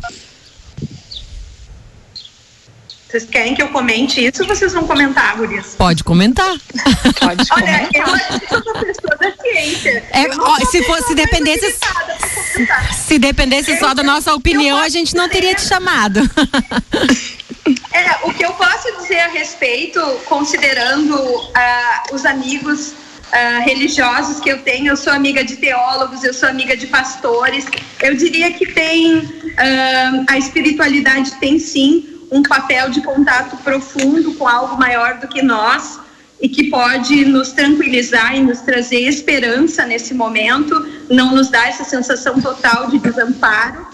Vocês 3.09 3.25
querem 3.25 3.55
que 3.55 3.63
eu 3.63 3.69
comente 3.69 4.23
isso 4.23 4.43
ou 4.43 4.47
vocês 4.47 4.71
vão 4.71 4.85
comentar, 4.85 5.35
Gurias? 5.35 5.73
Pode 5.75 6.03
comentar. 6.03 6.55
Pode 7.19 7.49
comentar. 7.49 7.89
Olha, 8.07 8.41
eu 8.51 8.63
sou 8.63 8.71
uma 8.71 8.85
pessoa 8.85 9.17
da 9.19 9.33
ciência. 9.41 10.03
É, 10.11 10.27
ó, 10.37 10.57
se 10.69 10.83
fosse 10.83 11.15
dependesse. 11.15 11.75
Se 12.93 13.17
dependesse 13.17 13.79
só 13.79 13.95
da 13.95 14.03
nossa 14.03 14.31
opinião, 14.35 14.77
a 14.77 14.89
gente 14.89 15.15
não 15.15 15.27
teria 15.27 15.55
te 15.55 15.61
chamado. 15.61 16.19
É, 17.91 18.27
o 18.27 18.33
que 18.33 18.43
eu 18.43 18.53
posso 18.53 18.95
dizer 18.97 19.19
a 19.19 19.27
respeito, 19.27 19.99
considerando 20.25 21.15
uh, 21.15 22.13
os 22.15 22.25
amigos 22.25 22.89
uh, 22.91 23.61
religiosos 23.63 24.39
que 24.39 24.49
eu 24.49 24.61
tenho, 24.61 24.87
eu 24.87 24.97
sou 24.97 25.13
amiga 25.13 25.43
de 25.43 25.57
teólogos, 25.57 26.23
eu 26.23 26.33
sou 26.33 26.49
amiga 26.49 26.75
de 26.75 26.87
pastores, 26.87 27.65
eu 28.01 28.15
diria 28.15 28.51
que 28.53 28.65
tem, 28.65 29.17
uh, 29.17 30.25
a 30.27 30.37
espiritualidade 30.37 31.31
tem 31.35 31.59
sim 31.59 32.05
um 32.31 32.43
papel 32.43 32.89
de 32.89 33.01
contato 33.01 33.57
profundo 33.57 34.33
com 34.35 34.47
algo 34.47 34.77
maior 34.77 35.19
do 35.19 35.27
que 35.27 35.41
nós 35.41 35.99
e 36.39 36.47
que 36.47 36.69
pode 36.69 37.25
nos 37.25 37.51
tranquilizar 37.51 38.35
e 38.35 38.41
nos 38.41 38.61
trazer 38.61 39.01
esperança 39.01 39.85
nesse 39.85 40.13
momento, 40.13 40.87
não 41.09 41.35
nos 41.35 41.49
dá 41.49 41.67
essa 41.67 41.83
sensação 41.83 42.39
total 42.39 42.87
de 42.87 42.97
desamparo 42.97 43.87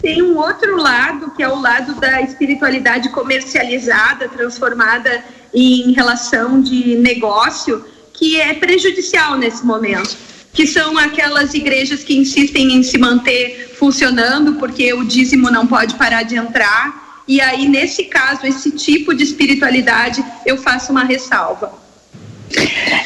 tem 0.00 0.22
um 0.22 0.36
outro 0.38 0.76
lado, 0.76 1.30
que 1.32 1.42
é 1.42 1.48
o 1.48 1.60
lado 1.60 1.94
da 2.00 2.22
espiritualidade 2.22 3.10
comercializada, 3.10 4.28
transformada 4.28 5.22
em 5.52 5.92
relação 5.92 6.60
de 6.60 6.96
negócio, 6.96 7.84
que 8.12 8.40
é 8.40 8.54
prejudicial 8.54 9.36
nesse 9.36 9.64
momento. 9.64 10.16
Que 10.52 10.66
são 10.66 10.98
aquelas 10.98 11.54
igrejas 11.54 12.02
que 12.02 12.16
insistem 12.16 12.72
em 12.72 12.82
se 12.82 12.98
manter 12.98 13.74
funcionando, 13.78 14.54
porque 14.54 14.92
o 14.92 15.04
dízimo 15.04 15.50
não 15.50 15.66
pode 15.66 15.94
parar 15.94 16.22
de 16.22 16.36
entrar. 16.36 17.22
E 17.28 17.40
aí, 17.40 17.68
nesse 17.68 18.04
caso, 18.04 18.44
esse 18.44 18.72
tipo 18.72 19.14
de 19.14 19.22
espiritualidade, 19.22 20.24
eu 20.44 20.56
faço 20.56 20.90
uma 20.90 21.04
ressalva. 21.04 21.72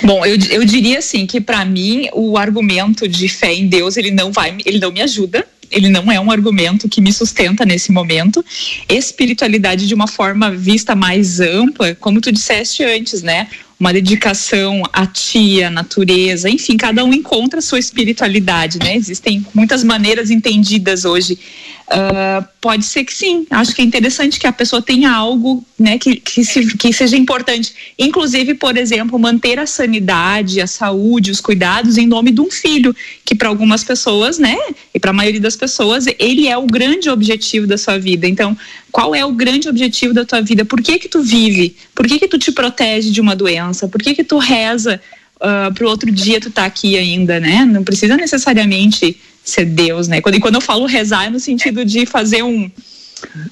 Bom, 0.02 0.24
eu, 0.24 0.38
eu 0.50 0.64
diria 0.64 0.98
assim 0.98 1.26
que 1.26 1.40
para 1.40 1.64
mim 1.64 2.08
o 2.14 2.38
argumento 2.38 3.06
de 3.06 3.28
fé 3.28 3.52
em 3.52 3.66
Deus 3.66 3.96
ele 3.98 4.10
não 4.10 4.32
vai, 4.32 4.56
ele 4.64 4.78
não 4.78 4.90
me 4.90 5.02
ajuda, 5.02 5.46
ele 5.75 5.88
não 5.88 6.11
é 6.11 6.21
um 6.21 6.31
argumento 6.31 6.88
que 6.88 7.00
me 7.00 7.12
sustenta 7.12 7.66
nesse 7.66 7.90
momento. 7.90 8.45
Espiritualidade 8.88 9.87
de 9.87 9.95
uma 9.95 10.07
forma 10.07 10.50
vista 10.50 10.95
mais 10.95 11.40
ampla, 11.40 11.95
como 11.97 12.21
tu 12.21 12.31
disseste 12.31 12.85
antes, 12.85 13.23
né? 13.23 13.49
Uma 13.78 13.93
dedicação 13.93 14.83
à 14.93 15.04
tia, 15.04 15.66
à 15.66 15.71
natureza, 15.71 16.49
enfim, 16.49 16.76
cada 16.76 17.04
um 17.04 17.12
encontra 17.12 17.59
a 17.59 17.62
sua 17.62 17.78
espiritualidade, 17.78 18.78
né? 18.78 18.95
Existem 18.97 19.45
muitas 19.52 19.83
maneiras 19.83 20.31
entendidas 20.31 21.04
hoje 21.04 21.38
Uh, 21.87 22.47
pode 22.62 22.85
ser 22.85 23.05
que 23.05 23.12
sim. 23.12 23.47
Acho 23.50 23.75
que 23.75 23.83
é 23.83 23.85
interessante 23.85 24.41
que 24.41 24.47
a 24.47 24.53
pessoa 24.53 24.81
tenha 24.81 25.12
algo, 25.12 25.62
né, 25.79 25.99
que, 25.99 26.17
que, 26.17 26.43
se, 26.43 26.76
que 26.76 26.93
seja 26.93 27.17
importante. 27.17 27.75
Inclusive, 27.99 28.55
por 28.55 28.76
exemplo, 28.79 29.19
manter 29.19 29.59
a 29.59 29.67
sanidade, 29.67 30.62
a 30.62 30.67
saúde, 30.67 31.31
os 31.31 31.43
cuidados 31.43 31.99
em 31.99 32.07
nome 32.07 32.31
de 32.31 32.41
um 32.41 32.50
filho, 32.50 32.97
que 33.25 33.35
para 33.35 33.49
algumas 33.49 33.85
pessoas, 33.85 34.38
né, 34.38 34.57
e 34.95 34.99
para 34.99 35.11
a 35.11 35.14
maioria 35.14 35.41
das 35.41 35.57
pessoas, 35.57 36.07
ele 36.19 36.49
é 36.49 36.57
o 36.57 36.67
grande 36.67 37.11
objetivo 37.11 37.67
da 37.67 37.76
sua 37.76 37.99
vida. 37.99 38.26
Então, 38.26 38.57
qual 38.91 39.14
é 39.14 39.25
o 39.25 39.33
grande 39.33 39.69
objetivo 39.69 40.14
da 40.14 40.25
tua 40.25 40.41
vida? 40.41 40.64
Por 40.64 40.81
que 40.81 40.99
que 40.99 41.09
tu 41.09 41.21
vive? 41.21 41.76
Por 41.95 42.07
que 42.07 42.19
que 42.19 42.29
tu 42.29 42.38
te 42.38 42.50
protege 42.50 43.11
de 43.11 43.21
uma 43.21 43.37
doença? 43.37 43.88
Por 43.88 44.00
que 44.00 44.14
que 44.14 44.25
tu 44.25 44.38
reza 44.38 45.00
uh, 45.37 45.73
pro 45.75 45.88
outro 45.88 46.11
dia 46.11 46.41
tu 46.41 46.50
tá 46.50 46.64
aqui 46.64 46.97
ainda, 46.97 47.38
né? 47.38 47.64
Não 47.64 47.85
precisa 47.85 48.17
necessariamente 48.17 49.19
ser 49.44 49.66
Deus, 49.66 50.08
né? 50.08 50.18
E 50.18 50.40
quando 50.40 50.54
eu 50.54 50.60
falo 50.60 50.86
rezar 50.86 51.26
é 51.26 51.30
no 51.30 51.38
sentido 51.38 51.84
de 51.84 52.06
fazer 52.06 52.42
um, 52.42 52.70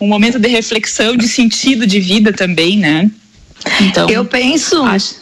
um 0.00 0.08
momento 0.08 0.38
de 0.38 0.48
reflexão, 0.48 1.16
de 1.16 1.28
sentido 1.28 1.86
de 1.86 2.00
vida 2.00 2.32
também, 2.32 2.78
né? 2.78 3.10
Então, 3.80 4.08
eu 4.08 4.24
penso, 4.24 4.82
acho... 4.82 5.16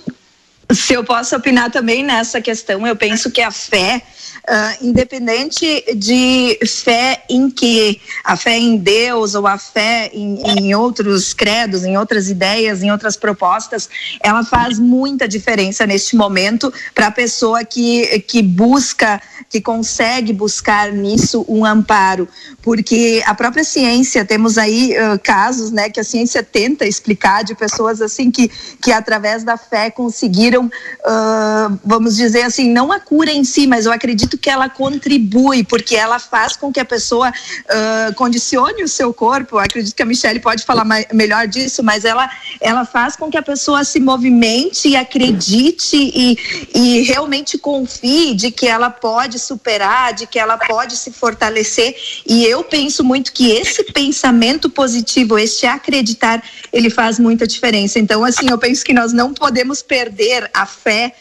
se 0.73 0.95
eu 0.95 1.05
posso 1.05 1.35
opinar 1.37 1.71
também 1.71 2.03
nessa 2.03 2.41
questão, 2.41 2.87
eu 2.87 2.97
penso 2.97 3.31
que 3.31 3.41
a 3.41 3.51
fé 3.51 4.03
Uh, 4.49 4.87
independente 4.87 5.85
de 5.95 6.59
fé 6.67 7.23
em 7.29 7.51
que, 7.51 8.01
a 8.25 8.37
fé 8.37 8.59
em 8.59 8.77
Deus 8.77 9.35
ou 9.35 9.47
a 9.47 9.59
fé 9.59 10.11
em, 10.13 10.43
em, 10.43 10.75
outros 10.75 11.35
credos, 11.35 11.85
em 11.85 11.97
outras 11.97 12.29
ideias, 12.29 12.83
em 12.83 12.91
outras 12.91 13.17
propostas, 13.17 13.89
ela 14.23 14.43
faz 14.45 14.79
muita 14.79 15.29
diferença 15.29 15.87
neste 15.87 16.17
momento 16.17 16.73
para 16.95 17.09
a 17.09 17.11
pessoa 17.11 17.65
que, 17.65 18.21
que 18.21 18.43
busca, 18.43 19.21
que 19.49 19.61
consegue 19.61 20.33
buscar 20.33 20.93
nisso 20.93 21.45
um 21.49 21.65
amparo, 21.65 22.29
porque 22.63 23.23
a 23.27 23.35
própria 23.35 23.65
ciência, 23.65 24.25
temos 24.25 24.59
aí 24.59 24.93
uh, 24.93 25.19
casos, 25.23 25.71
né, 25.71 25.89
que 25.91 26.01
a 26.01 26.05
ciência 26.05 26.43
tenta 26.43 26.87
explicar 26.87 27.45
de 27.45 27.55
pessoas 27.55 28.01
assim 28.01 28.31
que, 28.31 28.49
que 28.81 28.93
através 28.93 29.45
da 29.45 29.57
fé 29.57 29.91
conseguiram, 29.91 30.67
uh, 30.67 31.79
vamos 31.85 32.17
dizer 32.17 32.43
assim, 32.43 32.71
não 32.71 32.91
a 32.91 33.01
cura 33.01 33.31
em 33.31 33.45
si, 33.45 33.67
mas 33.67 33.87
eu 33.87 33.93
acredito 33.93 34.30
acredito 34.31 34.39
que 34.39 34.51
ela 34.51 34.69
contribui, 34.69 35.65
porque 35.65 35.97
ela 35.97 36.19
faz 36.19 36.57
com 36.57 36.73
que 36.73 36.79
a 36.79 36.85
pessoa 36.85 37.31
uh, 37.31 38.15
condicione 38.15 38.83
o 38.85 38.89
seu 38.89 39.13
corpo. 39.13 39.59
Acredito 39.59 39.95
que 39.95 40.03
a 40.03 40.07
Michelle 40.07 40.39
pode 40.41 40.65
falar 40.65 40.85
mais, 40.85 41.07
melhor 41.13 41.49
disso, 41.49 41.83
mas 41.83 42.05
ela, 42.05 42.31
ela 42.61 42.85
faz 42.85 43.17
com 43.17 43.31
que 43.31 43.37
a 43.37 43.43
pessoa 43.43 43.83
se 43.85 43.99
movimente 43.99 44.89
e 44.89 44.97
acredite 44.97 45.97
e, 45.97 46.37
e 46.75 47.03
realmente 47.03 47.59
confie 47.59 48.35
de 48.35 48.51
que 48.51 48.67
ela 48.67 48.91
pode 48.91 49.39
superar, 49.39 50.13
de 50.13 50.27
que 50.27 50.39
ela 50.39 50.57
pode 50.59 50.97
se 50.97 51.11
fortalecer. 51.11 51.97
E 52.27 52.45
eu 52.45 52.63
penso 52.63 53.03
muito 53.03 53.33
que 53.33 53.51
esse 53.51 53.85
pensamento 53.93 54.69
positivo, 54.71 55.39
este 55.39 55.67
acreditar, 55.67 56.43
ele 56.73 56.91
faz 56.91 57.19
muita 57.19 57.47
diferença. 57.47 57.99
Então, 57.99 58.25
assim, 58.25 58.49
eu 58.49 58.59
penso 58.59 58.85
que 58.85 58.93
nós 58.93 59.13
não 59.13 59.33
podemos 59.33 59.83
perder 59.83 60.51
a 60.53 60.67
fé 60.67 61.15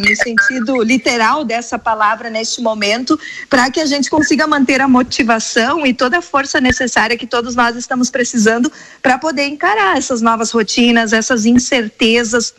no 0.00 0.16
sentido 0.16 0.82
literal 0.82 1.44
dessa 1.44 1.78
palavra 1.78 2.30
neste 2.30 2.60
momento, 2.60 3.18
para 3.50 3.70
que 3.70 3.80
a 3.80 3.86
gente 3.86 4.08
consiga 4.08 4.46
manter 4.46 4.80
a 4.80 4.88
motivação 4.88 5.86
e 5.86 5.92
toda 5.92 6.18
a 6.18 6.22
força 6.22 6.60
necessária 6.60 7.16
que 7.16 7.26
todos 7.26 7.56
nós 7.56 7.76
estamos 7.76 8.10
precisando 8.10 8.70
para 9.02 9.18
poder 9.18 9.46
encarar 9.46 9.96
essas 9.96 10.22
novas 10.22 10.50
rotinas, 10.50 11.12
essas 11.12 11.46
incertezas. 11.46 12.54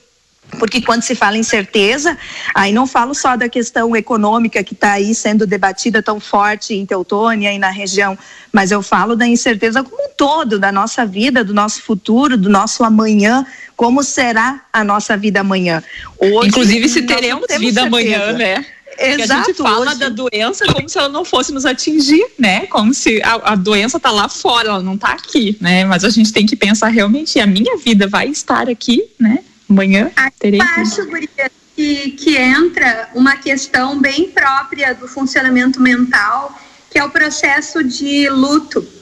Porque 0.60 0.82
quando 0.82 1.02
se 1.02 1.14
fala 1.14 1.38
em 1.38 1.44
certeza, 1.44 2.18
aí 2.56 2.72
não 2.72 2.88
falo 2.88 3.14
só 3.14 3.36
da 3.36 3.50
questão 3.50 3.94
econômica 3.96 4.64
que 4.64 4.74
está 4.74 4.94
aí 4.94 5.14
sendo 5.14 5.46
debatida 5.46 6.02
tão 6.02 6.22
forte 6.22 6.74
em 6.74 6.86
Teutônia 6.86 7.52
e 7.52 7.60
na 7.60 7.70
região, 7.70 8.18
mas 8.52 8.72
eu 8.72 8.82
falo 8.82 9.14
da 9.14 9.28
incerteza 9.28 9.84
como 9.84 10.02
um 10.02 10.10
todo, 10.16 10.58
da 10.58 10.72
nossa 10.72 11.06
vida, 11.06 11.44
do 11.44 11.54
nosso 11.54 11.82
futuro, 11.82 12.38
do 12.38 12.50
nosso 12.50 12.84
amanhã, 12.86 13.46
como 13.78 14.04
será 14.04 14.66
a 14.74 14.84
nossa 14.84 15.16
vida 15.16 15.40
amanhã. 15.42 15.84
Hoje, 16.20 16.50
Inclusive 16.50 16.90
se 16.90 17.04
teremos 17.04 17.46
vida 17.48 17.60
certeza. 17.60 17.82
amanhã, 17.84 18.34
né? 18.34 18.66
Exato. 19.00 19.32
a 19.32 19.44
gente 19.44 19.54
fala 19.54 19.92
hoje... 19.92 20.00
da 20.00 20.10
doença 20.10 20.66
como 20.74 20.90
se 20.90 20.98
ela 20.98 21.10
não 21.10 21.24
fosse 21.24 21.54
nos 21.54 21.64
atingir, 21.64 22.26
né? 22.40 22.66
Como 22.66 22.92
se 22.92 23.22
a, 23.22 23.52
a 23.52 23.56
doença 23.56 23.98
está 23.98 24.10
lá 24.10 24.28
fora, 24.28 24.70
ela 24.70 24.82
não 24.82 24.96
está 24.96 25.10
aqui, 25.10 25.56
né? 25.62 25.86
Mas 25.86 26.04
a 26.04 26.10
gente 26.10 26.34
tem 26.34 26.48
que 26.48 26.56
pensar 26.56 26.88
realmente, 26.88 27.40
a 27.40 27.46
minha 27.46 27.78
vida 27.78 28.08
vai 28.08 28.28
estar 28.28 28.68
aqui, 28.68 29.04
né? 29.20 29.44
Amanhã 29.70 30.10
terei. 30.40 30.60
Eu 30.60 30.66
acho, 30.66 31.06
Guria, 31.06 31.52
que, 31.76 32.12
que 32.12 32.36
entra 32.36 33.10
uma 33.14 33.38
questão 33.38 34.00
bem 34.00 34.32
própria 34.32 34.96
do 34.96 35.08
funcionamento 35.08 35.80
mental, 35.80 36.60
que 36.90 36.98
é 36.98 37.04
o 37.04 37.12
processo 37.12 37.84
de 37.84 38.28
luto. 38.30 38.97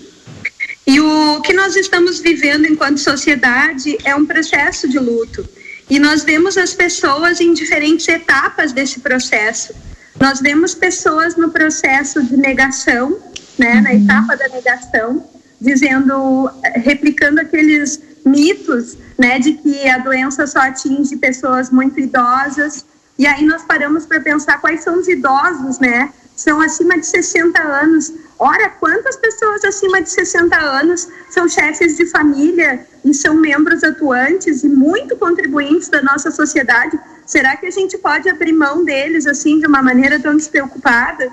E 0.88 1.00
o 1.00 1.42
que 1.42 1.54
nós 1.54 1.75
estamos 1.75 2.20
vivendo 2.20 2.65
enquanto 2.65 3.00
sociedade 3.00 3.98
é 4.04 4.15
um 4.15 4.25
processo 4.25 4.88
de 4.88 5.00
luto. 5.00 5.48
E 5.89 6.00
nós 6.00 6.24
vemos 6.24 6.58
as 6.58 6.74
pessoas 6.74 7.39
em 7.42 7.54
diferentes 7.54 8.08
etapas 8.08 8.72
desse 8.72 9.00
processo. 9.00 9.74
Nós 10.20 10.39
vemos 10.39 10.74
pessoas 10.74 11.36
no 11.36 11.50
processo 11.50 12.24
de 12.24 12.38
negação, 12.38 13.20
né, 13.58 13.75
uhum. 13.75 13.82
na 13.82 13.94
etapa 13.94 14.38
da 14.38 14.48
negação, 14.50 15.27
dizendo, 15.60 16.50
replicando 16.75 17.42
aqueles 17.42 18.00
mitos, 18.25 18.98
né, 19.18 19.39
de 19.39 19.54
que 19.54 19.88
a 19.88 19.98
doença 19.98 20.48
só 20.48 20.60
atinge 20.60 21.18
pessoas 21.18 21.70
muito 21.70 22.00
idosas. 22.00 22.86
E 23.18 23.25
aí 23.25 23.46
nós 23.46 23.63
paramos 23.63 24.06
para 24.06 24.20
pensar 24.20 24.60
quais 24.60 24.84
são 24.84 25.00
os 25.00 25.08
idosos, 25.08 25.80
né? 25.80 26.12
São 26.36 26.60
acima 26.60 27.00
de 27.00 27.08
60 27.08 27.62
anos. 27.62 28.12
Ora, 28.38 28.70
quantas 28.70 29.15
pessoas 29.15 29.63
acima 29.63 30.01
de 30.01 30.10
60 30.10 30.58
anos 30.58 31.08
são 31.30 31.48
chefes 31.48 31.96
de 31.96 32.06
família 32.06 32.86
e 33.04 33.13
são 33.13 33.34
membros 33.34 33.82
atuantes 33.84 34.63
e 34.63 34.68
muito 34.68 35.15
contribuintes 35.15 35.88
da 35.88 36.01
nossa 36.01 36.30
sociedade? 36.32 37.00
Será 37.25 37.56
que 37.56 37.65
a 37.65 37.72
gente 37.72 37.98
pode 37.98 38.30
abrir 38.30 38.51
mão 38.51 38.84
deles 38.84 39.25
assim 39.25 39.60
de 39.60 39.68
uma 39.68 39.82
maneira 39.82 40.20
tão 40.20 40.36
despreocupada? 40.36 41.32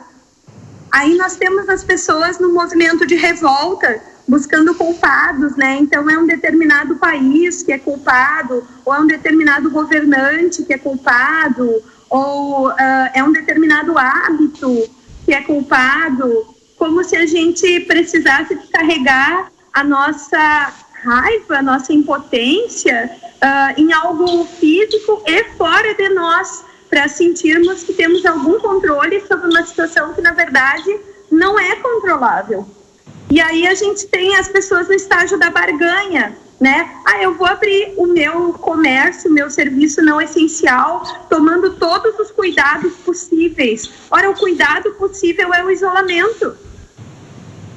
Aí 0.93 1.17
nós 1.17 1.37
temos 1.37 1.69
as 1.69 1.83
pessoas 1.83 2.39
no 2.39 2.53
movimento 2.53 3.05
de 3.05 3.17
revolta, 3.17 4.01
buscando 4.29 4.73
culpados, 4.75 5.57
né? 5.57 5.79
Então 5.81 6.09
é 6.09 6.17
um 6.17 6.27
determinado 6.27 6.97
país 6.97 7.65
que 7.65 7.73
é 7.73 7.79
culpado, 7.79 8.63
ou 8.85 8.95
é 8.95 9.01
um 9.01 9.07
determinado 9.07 9.71
governante 9.71 10.63
que 10.63 10.73
é 10.73 10.79
culpado, 10.79 11.83
ou 12.09 12.69
uh, 12.69 12.75
é 13.13 13.25
um 13.25 13.33
determinado 13.33 13.99
hábito 13.99 14.89
que 15.25 15.33
é 15.33 15.41
culpado, 15.41 16.52
como 16.83 17.05
se 17.05 17.15
a 17.15 17.25
gente 17.25 17.79
precisasse 17.83 18.57
carregar 18.73 19.53
a 19.73 19.85
nossa 19.85 20.73
raiva, 21.05 21.59
a 21.59 21.63
nossa 21.63 21.93
impotência 21.93 23.09
uh, 23.37 23.81
em 23.81 23.93
algo 23.93 24.45
físico 24.47 25.23
e 25.25 25.45
fora 25.57 25.95
de 25.95 26.09
nós, 26.09 26.65
para 26.91 27.07
sentirmos 27.07 27.85
que 27.85 27.93
temos 27.93 28.27
algum 28.27 28.59
controle 28.59 29.25
sobre 29.29 29.49
uma 29.49 29.65
situação 29.65 30.13
que 30.13 30.21
na 30.21 30.33
verdade 30.33 30.99
não 31.31 31.57
é 31.57 31.77
controlável. 31.77 32.67
E 33.31 33.41
aí 33.41 33.65
a 33.69 33.75
gente 33.77 34.09
tem 34.09 34.35
as 34.35 34.49
pessoas 34.49 34.89
no 34.89 34.95
estágio 34.95 35.39
da 35.39 35.51
barganha, 35.51 36.37
né? 36.61 36.91
Ah, 37.07 37.23
eu 37.23 37.35
vou 37.35 37.47
abrir 37.47 37.95
o 37.97 38.09
meu 38.09 38.55
comércio, 38.55 39.31
meu 39.31 39.49
serviço 39.49 40.03
não 40.03 40.21
essencial, 40.21 41.05
tomando 41.31 41.75
todos 41.75 42.19
os 42.19 42.33
cuidados 42.33 42.93
possíveis. 43.05 43.89
Ora, 44.11 44.29
o 44.29 44.35
cuidado 44.35 44.91
possível 44.95 45.55
é 45.55 45.65
o 45.65 45.71
isolamento. 45.71 46.72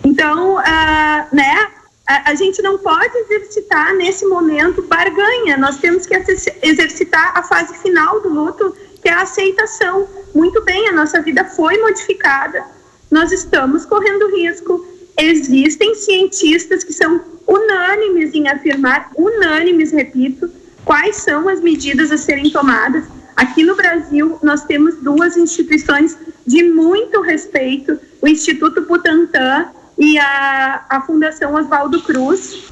Então, 0.06 0.56
uh, 0.56 1.36
né? 1.36 1.72
A, 2.08 2.36
gente 2.36 2.62
não 2.62 2.78
pode 2.78 3.18
exercitar 3.18 3.96
nesse 3.96 4.28
momento 4.28 4.84
barganha. 4.84 5.58
Nós 5.58 5.78
temos 5.78 6.06
que 6.06 6.14
exercitar 6.62 7.36
a 7.36 7.42
fase 7.42 7.76
final 7.80 8.22
do 8.22 8.30
luto, 8.30 8.76
que 9.02 9.10
é 9.10 9.12
a 9.12 9.24
aceitação. 9.24 10.08
Muito 10.32 10.64
bem, 10.64 10.88
a 10.88 10.92
nossa 10.92 11.20
vida 11.20 11.44
foi 11.44 11.80
modificada. 11.80 12.64
Nós 13.10 13.32
estamos 13.32 13.86
correndo 13.86 14.30
risco 14.36 14.86
existem 15.18 15.96
cientistas 15.96 16.84
que 16.84 16.94
são 16.94 17.22
unânimes 17.48 18.34
em 18.34 18.48
afirmar, 18.48 19.12
unânimes, 19.16 19.92
repito, 19.92 20.50
quais 20.84 21.18
são 21.18 21.48
as 21.48 21.62
medidas 21.62 22.12
a 22.12 22.18
serem 22.18 22.50
tomadas. 22.50 23.06
Aqui 23.36 23.64
no 23.64 23.76
Brasil, 23.76 24.38
nós 24.42 24.64
temos 24.64 24.96
duas 24.98 25.38
instituições 25.38 26.18
de 26.46 26.64
muito 26.64 27.22
respeito, 27.22 28.00
o 28.22 28.28
Instituto 28.28 28.82
Butantan 28.82 29.70
e 29.98 30.18
a, 30.18 30.86
a 30.90 31.02
Fundação 31.02 31.56
Oswaldo 31.56 32.02
Cruz. 32.02 32.66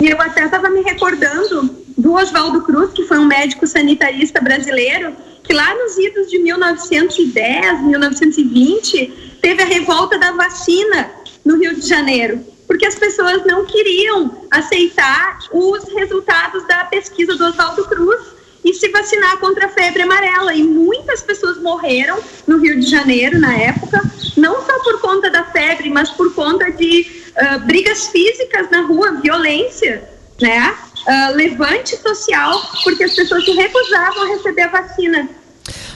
E 0.00 0.08
eu 0.08 0.20
até 0.20 0.44
estava 0.44 0.68
me 0.68 0.82
recordando 0.82 1.76
do 1.96 2.14
Oswaldo 2.14 2.62
Cruz, 2.62 2.92
que 2.92 3.04
foi 3.04 3.18
um 3.18 3.26
médico 3.26 3.66
sanitarista 3.66 4.40
brasileiro, 4.40 5.14
que 5.42 5.52
lá 5.52 5.74
nos 5.74 5.96
idos 5.98 6.30
de 6.30 6.38
1910, 6.38 7.82
1920, 7.82 9.38
teve 9.40 9.62
a 9.62 9.66
revolta 9.66 10.18
da 10.18 10.32
vacina 10.32 11.10
no 11.44 11.56
Rio 11.58 11.74
de 11.74 11.86
Janeiro, 11.86 12.44
porque 12.66 12.86
as 12.86 12.94
pessoas 12.94 13.44
não 13.44 13.64
queriam 13.64 14.46
aceitar 14.50 15.38
os 15.52 15.84
resultados 15.92 16.66
da 16.66 16.84
pesquisa 16.84 17.36
do 17.36 17.46
Oswaldo 17.46 17.84
Cruz 17.84 18.41
e 18.64 18.74
se 18.74 18.88
vacinar 18.90 19.38
contra 19.38 19.66
a 19.66 19.68
febre 19.68 20.02
amarela. 20.02 20.54
E 20.54 20.62
muitas 20.62 21.22
pessoas 21.22 21.60
morreram 21.60 22.18
no 22.46 22.58
Rio 22.58 22.78
de 22.78 22.88
Janeiro 22.88 23.38
na 23.38 23.54
época, 23.54 24.00
não 24.36 24.64
só 24.64 24.78
por 24.82 25.00
conta 25.00 25.30
da 25.30 25.44
febre, 25.44 25.90
mas 25.90 26.10
por 26.10 26.32
conta 26.34 26.70
de 26.70 27.06
uh, 27.36 27.58
brigas 27.66 28.08
físicas 28.08 28.70
na 28.70 28.82
rua, 28.82 29.20
violência, 29.20 30.08
né? 30.40 30.74
Uh, 31.02 31.34
levante 31.34 31.96
social, 31.96 32.62
porque 32.84 33.02
as 33.02 33.14
pessoas 33.14 33.44
se 33.44 33.50
recusavam 33.52 34.22
a 34.22 34.26
receber 34.36 34.62
a 34.62 34.68
vacina. 34.68 35.28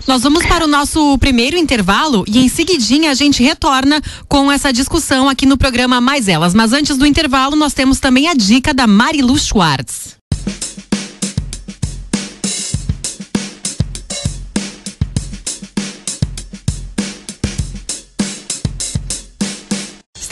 Nós 0.07 0.23
vamos 0.23 0.47
para 0.47 0.65
o 0.65 0.69
nosso 0.69 1.19
primeiro 1.19 1.57
intervalo 1.57 2.25
e 2.29 2.39
em 2.39 2.49
seguidinha 2.49 3.11
a 3.11 3.15
gente 3.15 3.43
retorna 3.43 4.01
com 4.29 4.51
essa 4.51 4.73
discussão 4.73 5.29
aqui 5.29 5.45
no 5.45 5.59
programa 5.59 6.01
Mais 6.01 6.29
Elas. 6.29 6.55
Mas 6.55 6.73
antes 6.73 6.97
do 6.97 7.05
intervalo, 7.05 7.57
nós 7.57 7.75
temos 7.75 7.99
também 7.99 8.29
a 8.29 8.35
dica 8.35 8.73
da 8.73 8.87
Marilu 8.87 9.37
Schwartz. 9.37 10.16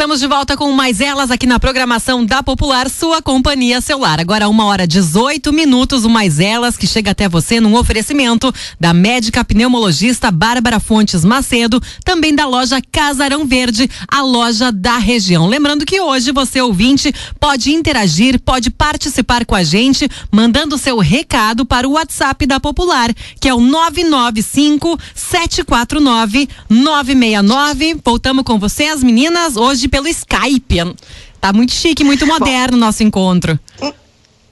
Estamos 0.05 0.21
de 0.21 0.27
volta 0.27 0.55
com 0.55 0.71
mais 0.71 1.01
elas 1.01 1.31
aqui 1.31 1.47
na 1.47 1.59
programação 1.59 2.27
da 2.27 2.43
Popular, 2.43 2.91
sua 2.91 3.23
companhia 3.23 3.81
celular. 3.81 4.21
Agora, 4.21 4.51
uma 4.51 4.67
hora 4.67 4.87
18 4.87 5.51
minutos, 5.51 6.05
o 6.05 6.11
mais 6.11 6.39
elas 6.39 6.77
que 6.77 6.87
chega 6.87 7.13
até 7.13 7.27
você 7.27 7.59
num 7.59 7.75
oferecimento 7.75 8.53
da 8.79 8.93
médica 8.93 9.43
pneumologista 9.43 10.31
Bárbara 10.31 10.79
Fontes 10.79 11.25
Macedo, 11.25 11.81
também 12.05 12.35
da 12.35 12.47
loja 12.47 12.83
Casarão 12.93 13.47
Verde, 13.47 13.89
a 14.07 14.21
loja 14.21 14.71
da 14.71 14.99
região. 14.99 15.47
Lembrando 15.47 15.87
que 15.87 15.99
hoje 15.99 16.33
você, 16.33 16.61
ouvinte, 16.61 17.11
pode 17.41 17.73
interagir, 17.73 18.39
pode 18.39 18.71
participar 18.71 19.47
com 19.47 19.55
a 19.55 19.63
gente, 19.63 20.07
mandando 20.31 20.77
seu 20.77 20.99
recado 20.99 21.65
para 21.65 21.89
o 21.89 21.93
WhatsApp 21.93 22.45
da 22.45 22.61
Popular, 22.61 23.09
que 23.41 23.49
é 23.49 23.55
o 23.55 23.61
995 23.61 24.99
749 25.15 26.47
969. 26.69 28.01
Voltamos 28.05 28.45
com 28.45 28.59
você, 28.59 28.85
as 28.85 29.03
meninas, 29.03 29.57
hoje 29.57 29.94
pelo 29.95 30.09
Skype. 30.09 30.97
Tá 31.41 31.53
muito 31.53 31.73
chique, 31.73 32.03
muito 32.03 32.27
moderno 32.27 32.77
o 32.77 32.81
nosso 32.81 33.05
encontro. 33.05 33.57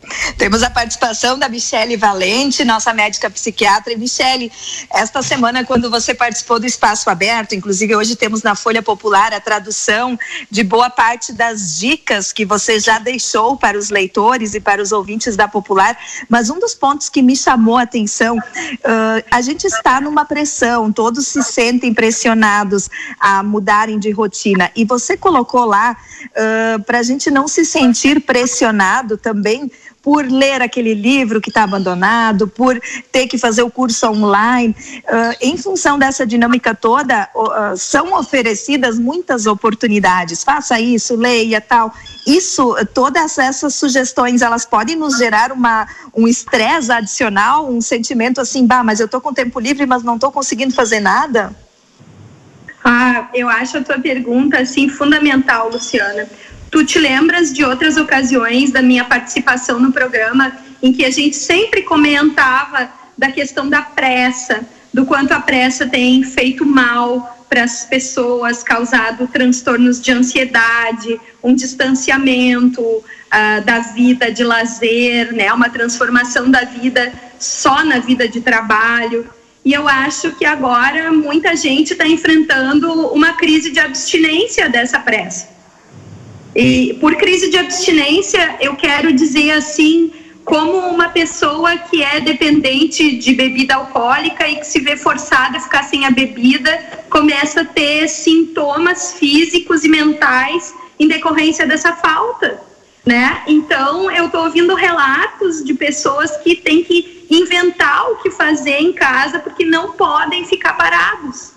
Temos 0.37 0.63
a 0.63 0.71
participação 0.71 1.39
da 1.39 1.49
Michele 1.49 1.97
Valente, 1.97 2.65
nossa 2.65 2.93
médica 2.93 3.31
psiquiatra. 3.31 3.93
E 3.93 3.97
Michele, 3.97 4.51
esta 4.91 5.23
semana, 5.23 5.65
quando 5.65 5.91
você 5.91 6.15
participou 6.15 6.59
do 6.59 6.67
Espaço 6.67 7.09
Aberto, 7.09 7.55
inclusive 7.55 7.95
hoje 7.95 8.17
temos 8.17 8.43
na 8.43 8.55
Folha 8.55 8.83
Popular 8.83 9.33
a 9.33 9.41
tradução 9.41 10.19
de 10.51 10.63
boa 10.63 10.91
parte 10.91 11.33
das 11.33 11.79
dicas 11.79 12.33
que 12.33 12.45
você 12.45 12.79
já 12.79 12.99
deixou 12.99 13.57
para 13.57 13.79
os 13.79 13.91
leitores 13.91 14.55
e 14.55 14.61
para 14.61 14.83
os 14.83 14.93
ouvintes 14.93 15.37
da 15.37 15.49
Popular. 15.49 15.97
Mas 16.29 16.51
um 16.51 16.59
dos 16.59 16.75
pontos 16.75 17.09
que 17.09 17.23
me 17.23 17.37
chamou 17.37 17.77
a 17.77 17.83
atenção, 17.83 18.39
uh, 18.39 19.25
a 19.31 19.41
gente 19.41 19.65
está 19.65 20.01
numa 20.01 20.25
pressão, 20.25 20.93
todos 20.93 21.29
se 21.29 21.43
sentem 21.43 21.95
pressionados 21.95 22.89
a 23.19 23.43
mudarem 23.43 23.99
de 23.99 24.11
rotina. 24.11 24.71
E 24.75 24.85
você 24.85 25.17
colocou 25.17 25.65
lá 25.65 25.97
uh, 26.25 26.83
para 26.83 26.99
a 26.99 27.03
gente 27.03 27.31
não 27.31 27.47
se 27.47 27.65
sentir 27.65 28.21
pressionado 28.21 29.17
também 29.17 29.71
por 30.03 30.27
ler 30.27 30.61
aquele 30.61 30.95
livro 30.95 31.41
que 31.41 31.49
está 31.49 31.63
abandonado, 31.63 32.49
por 32.49 32.81
ter 33.13 33.29
que 33.29 33.39
fazer 33.39 33.63
o 33.63 33.71
curso 33.71 34.09
online. 34.09 34.75
Uh, 35.05 35.37
em 35.41 35.57
função 35.57 35.99
dessa 35.99 36.27
dinâmica 36.27 36.75
toda, 36.75 37.29
uh, 37.35 37.77
são 37.77 38.13
oferecidas 38.15 38.99
muitas 38.99 39.47
oportunidades. 39.47 40.43
Faça 40.43 40.81
isso, 40.81 41.15
leia, 41.15 41.61
tal. 41.61 41.95
Isso, 42.27 42.75
todas 42.93 43.39
essas 43.39 43.75
sugestões, 43.75 44.43
elas 44.43 44.67
podem 44.67 44.97
nos 44.97 45.17
gerar 45.17 45.53
uma, 45.53 45.87
um 46.15 46.27
estresse 46.27 46.91
adicional, 46.91 47.71
um 47.71 47.81
sentimento 47.81 48.41
assim, 48.41 48.67
bah, 48.67 48.83
mas 48.83 48.99
eu 48.99 49.07
estou 49.07 49.21
com 49.21 49.33
tempo 49.33 49.61
livre, 49.61 49.87
mas 49.87 50.03
não 50.03 50.17
estou 50.17 50.33
conseguindo 50.33 50.75
fazer 50.75 50.99
nada? 50.99 51.55
Ah, 52.85 53.29
eu 53.33 53.49
acho 53.49 53.79
a 53.79 53.83
tua 53.83 54.01
pergunta 54.01 54.59
assim 54.59 54.89
fundamental, 54.89 55.71
Luciana 55.71 56.27
Tu 56.73 56.83
te 56.87 56.99
lembras 56.99 57.53
de 57.53 57.63
outras 57.63 57.99
ocasiões 57.99 58.73
da 58.73 58.81
minha 58.81 59.05
participação 59.05 59.79
no 59.79 59.93
programa 59.93 60.57
em 60.83 60.91
que 60.91 61.05
a 61.05 61.11
gente 61.11 61.37
sempre 61.37 61.83
comentava 61.83 62.91
da 63.17 63.31
questão 63.31 63.69
da 63.69 63.83
pressa, 63.83 64.67
do 64.91 65.05
quanto 65.05 65.33
a 65.33 65.41
pressa 65.41 65.87
tem 65.87 66.25
feito 66.25 66.65
mal 66.65 67.45
para 67.47 67.65
as 67.65 67.85
pessoas, 67.85 68.63
causado 68.63 69.29
transtornos 69.29 70.01
de 70.01 70.13
ansiedade, 70.13 71.21
um 71.43 71.55
distanciamento 71.55 72.81
uh, 72.81 73.63
da 73.67 73.81
vida 73.81 74.33
de 74.33 74.43
lazer, 74.43 75.31
né, 75.35 75.53
uma 75.53 75.69
transformação 75.69 76.51
da 76.51 76.65
vida 76.65 77.13
só 77.39 77.85
na 77.85 77.99
vida 77.99 78.27
de 78.27 78.41
trabalho. 78.41 79.29
E 79.63 79.75
eu 79.75 79.87
acho 79.87 80.33
que 80.37 80.47
agora 80.47 81.13
muita 81.13 81.55
gente 81.55 81.93
está 81.93 82.07
enfrentando 82.07 82.91
uma 83.09 83.35
crise 83.35 83.71
de 83.71 83.79
abstinência 83.79 84.71
dessa 84.71 84.99
pressa. 84.99 85.53
E 86.55 86.95
por 87.01 87.17
crise 87.17 87.51
de 87.51 87.57
abstinência, 87.57 88.57
eu 88.61 88.77
quero 88.77 89.13
dizer 89.13 89.53
assim, 89.53 90.13
como 90.45 90.73
uma 90.89 91.09
pessoa 91.09 91.77
que 91.79 92.03
é 92.03 92.21
dependente 92.21 93.17
de 93.17 93.35
bebida 93.35 93.77
alcoólica 93.77 94.47
e 94.47 94.57
que 94.57 94.67
se 94.67 94.81
vê 94.81 94.97
forçada 94.97 95.57
a 95.57 95.61
ficar 95.61 95.83
sem 95.85 96.05
a 96.05 96.11
bebida, 96.11 97.05
começa 97.09 97.63
a 97.63 97.65
ter 97.65 98.09
sintomas 98.09 99.15
físicos 99.15 99.85
e 99.85 99.89
mentais 99.89 100.75
em 100.99 101.09
decorrência 101.09 101.67
dessa 101.67 101.95
falta, 101.95 102.61
né? 103.05 103.43
Então, 103.47 104.11
eu 104.11 104.27
estou 104.27 104.45
ouvindo 104.45 104.75
relatos 104.75 105.65
de 105.65 105.73
pessoas 105.75 106.37
que 106.39 106.57
têm 106.57 106.85
que 106.85 107.27
inventar 107.31 108.11
o 108.11 108.17
que 108.17 108.31
fazer 108.31 108.79
em 108.79 108.93
casa 108.93 109.39
porque 109.39 109.65
não 109.65 109.93
podem 109.93 110.45
ficar 110.45 110.75
parados 110.75 111.53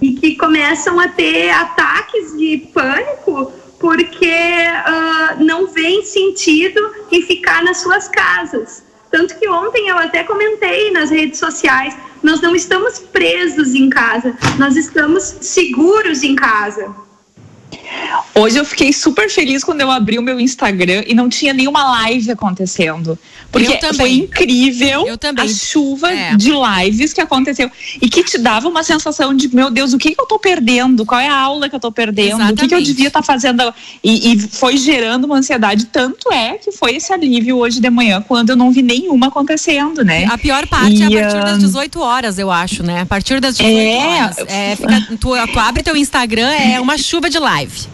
e 0.00 0.12
que 0.14 0.34
começam 0.34 0.98
a 0.98 1.08
ter 1.08 1.50
ataques 1.50 2.36
de 2.36 2.68
pânico 2.74 3.52
porque 3.82 4.30
uh, 4.30 5.44
não 5.44 5.66
vem 5.66 6.04
sentido 6.04 6.80
em 7.10 7.20
ficar 7.20 7.64
nas 7.64 7.78
suas 7.78 8.08
casas. 8.08 8.84
Tanto 9.10 9.36
que 9.36 9.48
ontem 9.48 9.88
eu 9.88 9.98
até 9.98 10.22
comentei 10.22 10.92
nas 10.92 11.10
redes 11.10 11.40
sociais: 11.40 11.94
nós 12.22 12.40
não 12.40 12.54
estamos 12.54 13.00
presos 13.00 13.74
em 13.74 13.90
casa, 13.90 14.34
nós 14.56 14.76
estamos 14.76 15.24
seguros 15.40 16.22
em 16.22 16.36
casa. 16.36 16.94
Hoje 18.34 18.56
eu 18.56 18.64
fiquei 18.64 18.92
super 18.92 19.28
feliz 19.28 19.62
quando 19.62 19.82
eu 19.82 19.90
abri 19.90 20.18
o 20.18 20.22
meu 20.22 20.40
Instagram 20.40 21.04
e 21.06 21.14
não 21.14 21.28
tinha 21.28 21.52
nenhuma 21.52 21.84
live 22.00 22.30
acontecendo. 22.30 23.18
Porque 23.50 23.78
foi 23.94 24.12
incrível 24.12 25.04
a 25.36 25.48
chuva 25.48 26.10
é. 26.10 26.34
de 26.34 26.50
lives 26.50 27.12
que 27.12 27.20
aconteceu. 27.20 27.70
E 28.00 28.08
que 28.08 28.24
te 28.24 28.38
dava 28.38 28.68
uma 28.68 28.82
sensação 28.82 29.34
de, 29.34 29.54
meu 29.54 29.70
Deus, 29.70 29.92
o 29.92 29.98
que, 29.98 30.14
que 30.14 30.20
eu 30.20 30.24
tô 30.24 30.38
perdendo? 30.38 31.04
Qual 31.04 31.20
é 31.20 31.28
a 31.28 31.36
aula 31.36 31.68
que 31.68 31.76
eu 31.76 31.80
tô 31.80 31.92
perdendo? 31.92 32.36
Exatamente. 32.36 32.52
O 32.52 32.56
que, 32.56 32.68
que 32.68 32.74
eu 32.74 32.82
devia 32.82 33.08
estar 33.08 33.20
tá 33.20 33.26
fazendo? 33.26 33.62
E, 34.02 34.32
e, 34.32 34.38
foi 34.38 34.78
gerando 34.78 35.24
uma 35.24 35.36
ansiedade. 35.36 35.86
Tanto 35.86 36.32
é 36.32 36.54
que 36.54 36.72
foi 36.72 36.96
esse 36.96 37.12
alívio 37.12 37.58
hoje 37.58 37.80
de 37.80 37.90
manhã, 37.90 38.24
quando 38.26 38.50
eu 38.50 38.56
não 38.56 38.70
vi 38.70 38.80
nenhuma 38.80 39.26
acontecendo, 39.26 40.02
né? 40.02 40.24
A 40.24 40.38
pior 40.38 40.66
parte 40.66 40.96
e, 40.96 41.02
é 41.02 41.22
a 41.22 41.28
partir 41.28 41.44
das 41.44 41.58
18 41.58 42.00
horas, 42.00 42.38
eu 42.38 42.50
acho, 42.50 42.82
né? 42.82 43.02
A 43.02 43.06
partir 43.06 43.40
das 43.40 43.58
18 43.58 43.76
é, 43.76 43.98
horas. 43.98 44.36
É, 44.48 44.76
fica, 44.76 45.06
tu, 45.20 45.32
tu 45.52 45.58
abre 45.58 45.82
teu 45.82 45.96
Instagram, 45.96 46.48
é 46.48 46.80
uma 46.80 46.96
chuva 46.96 47.28
de 47.28 47.38
live. 47.38 47.92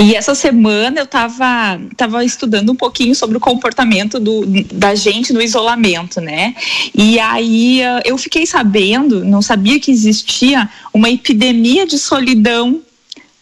E 0.00 0.14
essa 0.14 0.34
semana 0.34 1.00
eu 1.00 1.04
estava 1.04 1.80
tava 1.96 2.24
estudando 2.24 2.70
um 2.70 2.76
pouquinho 2.76 3.14
sobre 3.14 3.36
o 3.36 3.40
comportamento 3.40 4.18
do, 4.20 4.44
da 4.72 4.94
gente 4.94 5.32
no 5.32 5.40
isolamento, 5.40 6.20
né? 6.20 6.54
E 6.94 7.18
aí 7.18 7.82
ah, 7.82 8.02
eu 8.04 8.18
fiquei 8.18 8.46
sabendo, 8.46 9.24
não 9.24 9.40
sabia 9.40 9.80
que 9.80 9.90
existia 9.90 10.68
uma 10.92 11.10
epidemia 11.10 11.86
de 11.86 11.98
solidão 11.98 12.82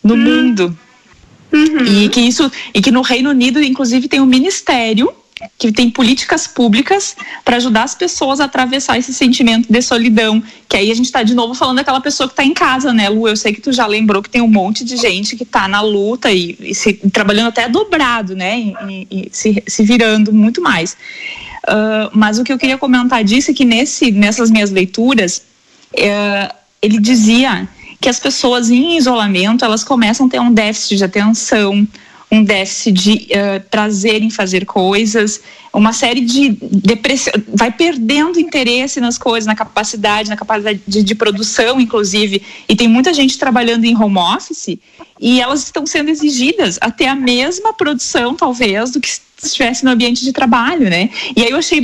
no 0.02 0.14
hum. 0.14 0.18
mundo. 0.18 0.78
Uhum. 1.52 1.84
E 1.84 2.08
que 2.08 2.20
isso 2.20 2.50
e 2.72 2.80
que 2.80 2.90
no 2.90 3.02
Reino 3.02 3.30
Unido 3.30 3.62
inclusive 3.62 4.08
tem 4.08 4.20
um 4.20 4.26
ministério 4.26 5.12
que 5.58 5.72
tem 5.72 5.90
políticas 5.90 6.46
públicas 6.46 7.16
para 7.44 7.56
ajudar 7.56 7.84
as 7.84 7.94
pessoas 7.94 8.40
a 8.40 8.44
atravessar 8.44 8.98
esse 8.98 9.12
sentimento 9.12 9.72
de 9.72 9.82
solidão. 9.82 10.42
Que 10.68 10.76
aí 10.76 10.90
a 10.90 10.94
gente 10.94 11.06
está 11.06 11.22
de 11.22 11.34
novo 11.34 11.54
falando 11.54 11.76
daquela 11.76 12.00
pessoa 12.00 12.28
que 12.28 12.32
está 12.32 12.44
em 12.44 12.54
casa, 12.54 12.92
né, 12.92 13.08
Lu? 13.08 13.28
Eu 13.28 13.36
sei 13.36 13.52
que 13.52 13.60
tu 13.60 13.72
já 13.72 13.86
lembrou 13.86 14.22
que 14.22 14.30
tem 14.30 14.42
um 14.42 14.48
monte 14.48 14.84
de 14.84 14.96
gente 14.96 15.36
que 15.36 15.42
está 15.42 15.68
na 15.68 15.80
luta 15.80 16.30
e, 16.30 16.56
e 16.60 16.74
se, 16.74 16.94
trabalhando 17.12 17.48
até 17.48 17.68
dobrado, 17.68 18.34
né? 18.34 18.58
E, 18.88 19.06
e 19.10 19.28
se, 19.32 19.62
se 19.66 19.82
virando 19.82 20.32
muito 20.32 20.60
mais. 20.60 20.96
Uh, 21.64 22.10
mas 22.12 22.38
o 22.38 22.44
que 22.44 22.52
eu 22.52 22.58
queria 22.58 22.76
comentar 22.76 23.24
disso 23.24 23.50
é 23.50 23.54
que 23.54 23.64
nesse, 23.64 24.10
nessas 24.10 24.50
minhas 24.50 24.70
leituras, 24.70 25.42
uh, 25.94 26.54
ele 26.82 26.98
dizia 26.98 27.66
que 28.00 28.08
as 28.08 28.20
pessoas 28.20 28.68
em 28.68 28.98
isolamento 28.98 29.64
elas 29.64 29.82
começam 29.82 30.26
a 30.26 30.28
ter 30.28 30.38
um 30.38 30.52
déficit 30.52 30.98
de 30.98 31.04
atenção, 31.04 31.88
um 32.34 32.44
déficit 32.44 32.92
de 32.92 33.12
uh, 33.12 33.60
prazer 33.70 34.22
em 34.22 34.30
fazer 34.30 34.64
coisas, 34.64 35.40
uma 35.72 35.92
série 35.92 36.20
de 36.20 36.50
depressão, 36.60 37.32
vai 37.48 37.70
perdendo 37.70 38.38
interesse 38.38 39.00
nas 39.00 39.18
coisas, 39.18 39.46
na 39.46 39.56
capacidade, 39.56 40.28
na 40.28 40.36
capacidade 40.36 40.80
de, 40.86 41.02
de, 41.02 41.14
produção, 41.14 41.80
inclusive. 41.80 42.42
E 42.68 42.76
tem 42.76 42.86
muita 42.86 43.12
gente 43.12 43.38
trabalhando 43.38 43.84
em 43.84 43.96
home 43.96 44.18
office 44.18 44.78
e 45.20 45.40
elas 45.40 45.64
estão 45.64 45.86
sendo 45.86 46.10
exigidas 46.10 46.78
a 46.80 46.90
ter 46.90 47.06
a 47.06 47.14
mesma 47.14 47.72
produção, 47.72 48.34
talvez, 48.34 48.90
do 48.90 49.00
que 49.00 49.08
se 49.08 49.20
estivesse 49.42 49.84
no 49.84 49.90
ambiente 49.90 50.24
de 50.24 50.32
trabalho, 50.32 50.88
né? 50.88 51.10
E 51.36 51.42
aí 51.42 51.50
eu 51.50 51.56
achei, 51.56 51.80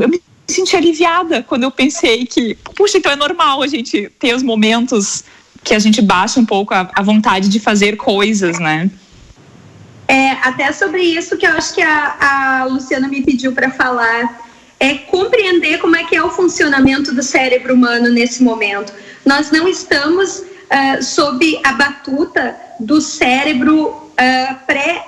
eu 0.00 0.08
me 0.08 0.20
senti 0.46 0.74
aliviada 0.74 1.42
quando 1.42 1.64
eu 1.64 1.70
pensei 1.70 2.24
que, 2.24 2.56
puxa, 2.74 2.96
então 2.96 3.12
é 3.12 3.16
normal 3.16 3.62
a 3.62 3.66
gente 3.66 4.10
ter 4.18 4.34
os 4.34 4.42
momentos 4.42 5.22
que 5.62 5.74
a 5.74 5.78
gente 5.78 6.00
baixa 6.00 6.40
um 6.40 6.46
pouco 6.46 6.72
a, 6.72 6.90
a 6.94 7.02
vontade 7.02 7.48
de 7.48 7.60
fazer 7.60 7.96
coisas, 7.96 8.58
né? 8.58 8.90
É, 10.08 10.30
até 10.42 10.72
sobre 10.72 11.02
isso 11.02 11.36
que 11.36 11.46
eu 11.46 11.52
acho 11.52 11.74
que 11.74 11.82
a, 11.82 12.16
a 12.62 12.64
Luciana 12.64 13.06
me 13.06 13.22
pediu 13.22 13.52
para 13.52 13.70
falar, 13.70 14.40
é 14.80 14.94
compreender 14.94 15.78
como 15.78 15.96
é 15.96 16.04
que 16.04 16.16
é 16.16 16.22
o 16.22 16.30
funcionamento 16.30 17.14
do 17.14 17.22
cérebro 17.22 17.74
humano 17.74 18.08
nesse 18.08 18.42
momento. 18.42 18.90
Nós 19.26 19.50
não 19.50 19.68
estamos 19.68 20.38
uh, 20.38 21.02
sob 21.02 21.60
a 21.62 21.72
batuta 21.72 22.56
do 22.80 23.02
cérebro 23.02 23.88
uh, 23.88 24.66
pré, 24.66 25.04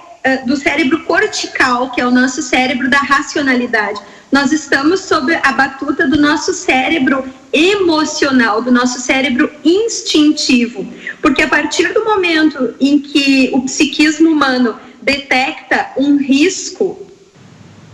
do 0.47 0.55
cérebro 0.55 1.03
cortical, 1.05 1.91
que 1.93 1.99
é 1.99 2.07
o 2.07 2.11
nosso 2.11 2.43
cérebro 2.43 2.91
da 2.91 2.99
racionalidade. 2.99 3.99
Nós 4.31 4.53
estamos 4.53 5.01
sob 5.01 5.35
a 5.35 5.53
batuta 5.53 6.07
do 6.07 6.21
nosso 6.21 6.53
cérebro 6.53 7.25
emocional, 7.51 8.61
do 8.61 8.71
nosso 8.71 9.01
cérebro 9.01 9.51
instintivo, 9.65 10.87
porque 11.23 11.43
a 11.43 11.49
partir 11.49 11.95
do 11.95 12.05
momento 12.05 12.75
em 12.79 13.01
que 13.01 13.51
o 13.55 13.63
psiquismo 13.63 14.31
humano 14.31 14.79
detecta 15.03 15.93
um 15.97 16.17
risco, 16.17 17.07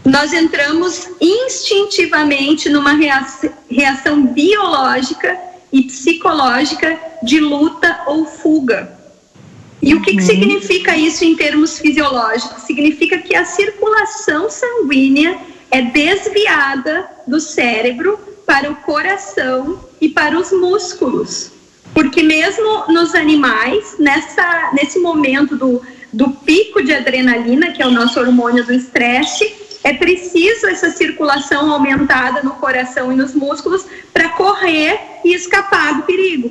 nós 0.04 0.32
entramos 0.32 1.08
instintivamente 1.20 2.68
numa 2.68 2.92
reação 3.68 4.26
biológica 4.26 5.36
e 5.72 5.82
psicológica 5.82 6.98
de 7.22 7.40
luta 7.40 8.02
ou 8.06 8.24
fuga. 8.24 8.96
E 9.82 9.94
o 9.94 10.02
que, 10.02 10.12
que 10.12 10.20
uhum. 10.20 10.26
significa 10.26 10.96
isso 10.96 11.24
em 11.24 11.36
termos 11.36 11.78
fisiológicos? 11.78 12.62
Significa 12.62 13.18
que 13.18 13.34
a 13.34 13.44
circulação 13.44 14.48
sanguínea 14.48 15.38
é 15.70 15.82
desviada 15.82 17.08
do 17.26 17.40
cérebro 17.40 18.18
para 18.46 18.70
o 18.70 18.76
coração 18.76 19.80
e 20.00 20.08
para 20.08 20.38
os 20.38 20.52
músculos. 20.52 21.50
Porque 21.92 22.22
mesmo 22.22 22.86
nos 22.88 23.14
animais, 23.14 23.96
nessa, 23.98 24.70
nesse 24.72 24.98
momento 24.98 25.56
do, 25.56 25.82
do 26.16 26.30
pico 26.30 26.82
de 26.82 26.94
adrenalina, 26.94 27.72
que 27.72 27.82
é 27.82 27.86
o 27.86 27.90
nosso 27.90 28.18
hormônio 28.18 28.64
do 28.64 28.72
estresse, 28.72 29.54
é 29.84 29.92
preciso 29.92 30.66
essa 30.66 30.88
circulação 30.90 31.70
aumentada 31.70 32.42
no 32.42 32.52
coração 32.52 33.12
e 33.12 33.16
nos 33.16 33.34
músculos 33.34 33.84
para 34.14 34.30
correr 34.30 34.98
e 35.22 35.34
escapar 35.34 35.94
do 35.94 36.04
perigo. 36.04 36.50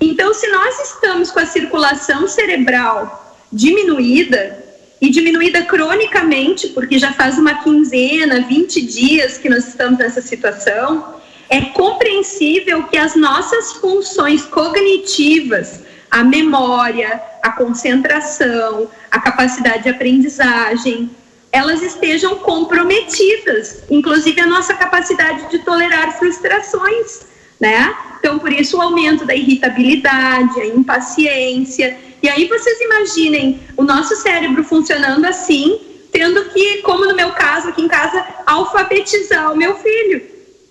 Então, 0.00 0.32
se 0.32 0.46
nós 0.50 0.78
estamos 0.88 1.32
com 1.32 1.40
a 1.40 1.46
circulação 1.46 2.28
cerebral 2.28 3.36
diminuída, 3.52 4.64
e 5.00 5.10
diminuída 5.10 5.62
cronicamente, 5.62 6.68
porque 6.68 6.96
já 6.96 7.12
faz 7.12 7.38
uma 7.38 7.62
quinzena, 7.64 8.40
20 8.42 8.80
dias 8.82 9.36
que 9.36 9.48
nós 9.48 9.66
estamos 9.66 9.98
nessa 9.98 10.22
situação, 10.22 11.16
é 11.50 11.60
compreensível 11.60 12.84
que 12.84 12.96
as 12.96 13.16
nossas 13.16 13.72
funções 13.72 14.44
cognitivas, 14.44 15.80
a 16.10 16.24
memória, 16.24 17.20
a 17.42 17.52
concentração, 17.52 18.88
a 19.10 19.20
capacidade 19.20 19.84
de 19.84 19.88
aprendizagem, 19.90 21.10
elas 21.50 21.82
estejam 21.82 22.36
comprometidas, 22.36 23.84
inclusive 23.90 24.40
a 24.40 24.46
nossa 24.46 24.74
capacidade 24.74 25.50
de 25.50 25.58
tolerar 25.60 26.18
frustrações, 26.18 27.26
né? 27.60 27.94
Então, 28.18 28.38
por 28.38 28.52
isso 28.52 28.76
o 28.76 28.80
aumento 28.80 29.24
da 29.24 29.34
irritabilidade, 29.34 30.60
a 30.60 30.66
impaciência. 30.66 31.96
E 32.22 32.28
aí 32.28 32.46
vocês 32.46 32.80
imaginem 32.80 33.60
o 33.76 33.82
nosso 33.82 34.16
cérebro 34.16 34.62
funcionando 34.64 35.24
assim, 35.24 35.80
tendo 36.12 36.44
que, 36.46 36.78
como 36.82 37.06
no 37.06 37.14
meu 37.14 37.30
caso 37.32 37.68
aqui 37.68 37.82
em 37.82 37.88
casa, 37.88 38.24
alfabetizar 38.46 39.52
o 39.52 39.56
meu 39.56 39.76
filho. 39.76 40.22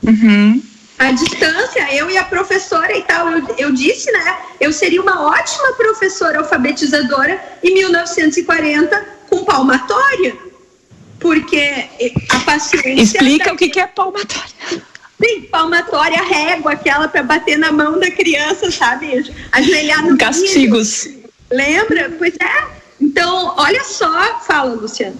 Uhum 0.04 0.77
a 0.98 1.12
distância, 1.12 1.94
eu 1.94 2.10
e 2.10 2.18
a 2.18 2.24
professora 2.24 2.96
e 2.98 3.04
tal, 3.04 3.30
eu, 3.30 3.56
eu 3.58 3.72
disse, 3.72 4.12
né? 4.12 4.38
Eu 4.60 4.74
seria 4.74 5.02
uma 5.02 5.28
ótima 5.28 5.74
professora 5.74 6.40
alfabetizadora 6.40 7.40
em 7.64 7.74
1940 7.74 9.06
com 9.30 9.46
palmatória, 9.46 10.36
porque 11.20 11.86
a 12.30 12.40
paciência. 12.40 13.20
Explica 13.20 13.54
o 13.54 13.58
que, 13.58 13.70
que 13.70 13.80
é 13.80 13.88
palmatória. 13.88 14.48
Sim, 15.24 15.42
palmatória, 15.52 16.22
régua, 16.22 16.74
aquela 16.74 17.08
para 17.08 17.24
bater 17.24 17.58
na 17.58 17.72
mão 17.72 18.00
da 18.00 18.10
criança, 18.12 18.72
sabe? 18.72 19.32
Ajoelhar 19.52 20.04
no 20.04 20.18
Castigos. 20.18 21.10
Lembra? 21.52 22.12
Pois 22.18 22.36
é. 22.36 22.77
Então, 23.08 23.54
olha 23.56 23.84
só, 23.86 24.40
fala, 24.42 24.74
Luciano. 24.76 25.16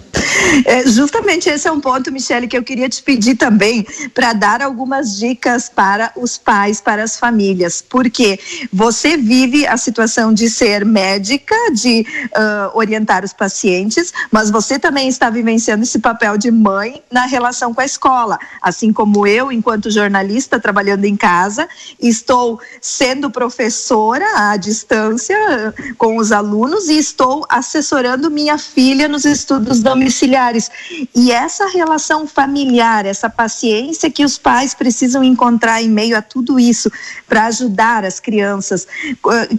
É, 0.66 0.86
justamente 0.86 1.48
esse 1.48 1.66
é 1.66 1.72
um 1.72 1.80
ponto, 1.80 2.12
Michele, 2.12 2.46
que 2.46 2.56
eu 2.56 2.62
queria 2.62 2.88
te 2.88 3.02
pedir 3.02 3.34
também 3.34 3.86
para 4.12 4.32
dar 4.34 4.60
algumas 4.60 5.16
dicas 5.16 5.68
para 5.68 6.12
os 6.14 6.36
pais, 6.36 6.80
para 6.80 7.02
as 7.02 7.18
famílias, 7.18 7.82
porque 7.82 8.38
você 8.72 9.16
vive 9.16 9.66
a 9.66 9.76
situação 9.76 10.32
de 10.34 10.50
ser 10.50 10.84
médica, 10.84 11.54
de 11.72 12.06
uh, 12.26 12.76
orientar 12.76 13.24
os 13.24 13.32
pacientes, 13.32 14.12
mas 14.30 14.50
você 14.50 14.78
também 14.78 15.08
está 15.08 15.30
vivenciando 15.30 15.82
esse 15.82 15.98
papel 15.98 16.36
de 16.36 16.50
mãe 16.50 17.02
na 17.10 17.24
relação 17.24 17.72
com 17.72 17.80
a 17.80 17.86
escola, 17.86 18.38
assim 18.60 18.92
como 18.92 19.26
eu, 19.26 19.50
enquanto 19.50 19.90
jornalista, 19.90 20.60
trabalhando 20.60 21.04
em 21.04 21.16
casa, 21.16 21.68
estou 21.98 22.60
sendo 22.80 23.30
professora 23.30 24.26
à 24.36 24.56
distância 24.56 25.74
com 25.96 26.18
os 26.18 26.32
alunos 26.32 26.88
e 26.88 26.98
estou 26.98 27.46
assessorando 27.88 28.30
minha 28.30 28.58
filha 28.58 29.08
nos 29.08 29.24
estudos 29.24 29.82
domiciliares. 29.82 30.70
E 31.14 31.32
essa 31.32 31.66
relação 31.68 32.26
familiar, 32.26 33.06
essa 33.06 33.30
paciência 33.30 34.10
que 34.10 34.24
os 34.24 34.36
pais 34.36 34.74
precisam 34.74 35.24
encontrar 35.24 35.82
em 35.82 35.88
meio 35.88 36.16
a 36.16 36.20
tudo 36.20 36.60
isso 36.60 36.90
para 37.26 37.46
ajudar 37.46 38.04
as 38.04 38.20
crianças. 38.20 38.86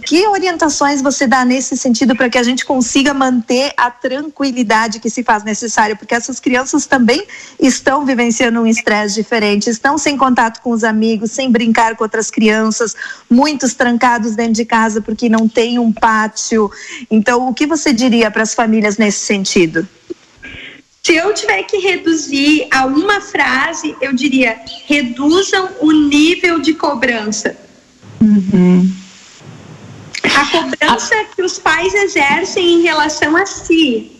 Que 0.04 0.26
orientações 0.28 1.02
você 1.02 1.26
dá 1.26 1.44
nesse 1.44 1.76
sentido 1.76 2.14
para 2.14 2.30
que 2.30 2.38
a 2.38 2.42
gente 2.42 2.64
consiga 2.64 3.12
manter 3.12 3.72
a 3.76 3.90
tranquilidade 3.90 5.00
que 5.00 5.10
se 5.10 5.24
faz 5.24 5.42
necessária? 5.42 5.96
Porque 5.96 6.14
essas 6.14 6.38
crianças 6.38 6.86
também 6.86 7.26
estão 7.58 8.06
vivenciando 8.06 8.60
um 8.60 8.66
estresse 8.66 9.16
diferente, 9.16 9.68
estão 9.68 9.98
sem 9.98 10.16
contato 10.16 10.60
com 10.62 10.70
os 10.70 10.84
amigos, 10.84 11.32
sem 11.32 11.50
brincar 11.50 11.96
com 11.96 12.04
outras 12.04 12.30
crianças, 12.30 12.94
muitos 13.28 13.74
trancados 13.74 14.36
dentro 14.36 14.52
de 14.52 14.64
casa 14.64 15.00
porque 15.00 15.28
não 15.28 15.48
tem 15.48 15.78
um 15.80 15.92
pátio. 15.92 16.70
Então, 17.10 17.48
o 17.48 17.54
que 17.54 17.66
você 17.66 17.92
diria 17.92 18.09
para 18.30 18.42
as 18.42 18.54
famílias 18.54 18.96
nesse 18.96 19.20
sentido? 19.20 19.86
Se 21.02 21.14
eu 21.14 21.32
tiver 21.32 21.62
que 21.64 21.78
reduzir 21.78 22.66
a 22.70 22.84
uma 22.84 23.20
frase, 23.20 23.96
eu 24.00 24.12
diria: 24.12 24.60
reduzam 24.86 25.68
o 25.80 25.92
nível 25.92 26.58
de 26.58 26.74
cobrança. 26.74 27.56
Uhum. 28.20 28.90
A 30.22 30.46
cobrança 30.46 31.14
que 31.34 31.42
os 31.42 31.58
pais 31.58 31.94
exercem 31.94 32.74
em 32.74 32.82
relação 32.82 33.36
a 33.36 33.46
si, 33.46 34.12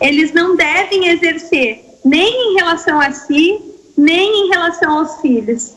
eles 0.00 0.32
não 0.32 0.56
devem 0.56 1.08
exercer 1.08 1.84
nem 2.04 2.52
em 2.52 2.54
relação 2.56 3.00
a 3.00 3.12
si, 3.12 3.58
nem 3.96 4.46
em 4.46 4.48
relação 4.48 4.98
aos 4.98 5.20
filhos. 5.20 5.74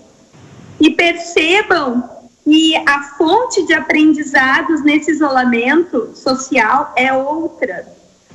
E 0.79 0.89
percebam 0.89 2.03
e 2.45 2.75
a 2.75 3.03
fonte 3.17 3.65
de 3.65 3.73
aprendizados 3.73 4.83
nesse 4.83 5.11
isolamento 5.11 6.11
social 6.13 6.93
é 6.95 7.13
outra. 7.13 7.87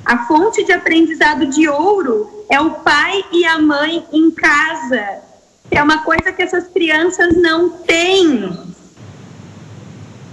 A 0.05 0.27
fonte 0.27 0.64
de 0.64 0.73
aprendizado 0.73 1.47
de 1.47 1.68
ouro 1.68 2.44
é 2.49 2.59
o 2.59 2.71
pai 2.71 3.23
e 3.31 3.44
a 3.44 3.59
mãe 3.59 4.07
em 4.12 4.31
casa. 4.31 5.18
É 5.71 5.83
uma 5.83 6.03
coisa 6.03 6.33
que 6.33 6.42
essas 6.42 6.66
crianças 6.68 7.37
não 7.37 7.68
têm. 7.68 8.51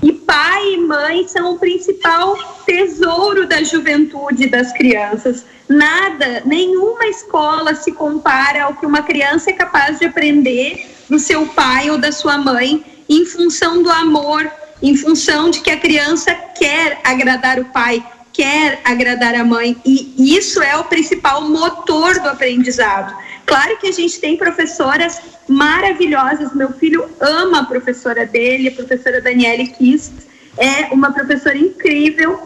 E 0.02 0.14
pai 0.14 0.76
e 0.76 0.78
mãe 0.78 1.28
são 1.28 1.54
o 1.56 1.60
principal 1.60 2.38
tesouro 2.66 3.48
da 3.48 3.62
juventude 3.64 4.48
das 4.48 4.72
crianças. 4.72 5.46
Nada, 5.68 6.44
nenhuma 6.46 7.08
escola 7.08 7.76
se 7.76 7.92
compara 7.92 8.64
ao 8.64 8.76
que 8.76 8.86
uma 8.86 9.02
criança 9.02 9.50
é 9.50 9.54
capaz 9.54 10.00
de 10.00 10.06
aprender 10.06 10.90
do 11.10 11.20
seu 11.20 11.48
pai 11.48 11.90
ou 11.90 11.98
da 11.98 12.12
sua 12.12 12.38
mãe 12.38 12.95
em 13.10 13.26
função 13.26 13.82
do 13.82 13.90
amor, 13.90 14.50
em 14.82 14.96
função 14.96 15.50
de 15.50 15.62
que 15.62 15.72
a 15.72 15.80
criança 15.80 16.34
quer 16.58 17.00
agradar 17.04 17.60
o 17.60 17.66
pai, 17.66 18.06
quer 18.34 18.82
agradar 18.84 19.34
a 19.36 19.46
mãe, 19.46 19.78
e 19.86 20.36
isso 20.36 20.62
é 20.62 20.76
o 20.76 20.84
principal 20.84 21.42
motor 21.42 22.20
do 22.20 22.28
aprendizado. 22.28 23.16
Claro 23.46 23.78
que 23.78 23.88
a 23.88 23.92
gente 23.92 24.20
tem 24.20 24.36
professoras 24.36 25.22
maravilhosas, 25.48 26.54
meu 26.54 26.74
filho 26.74 27.10
ama 27.20 27.60
a 27.60 27.66
professora 27.66 28.26
dele, 28.26 28.68
a 28.68 28.72
professora 28.72 29.22
Daniele 29.22 29.68
Kist, 29.68 30.14
é 30.58 30.94
uma 30.94 31.12
professora 31.12 31.58
incrível, 31.58 32.40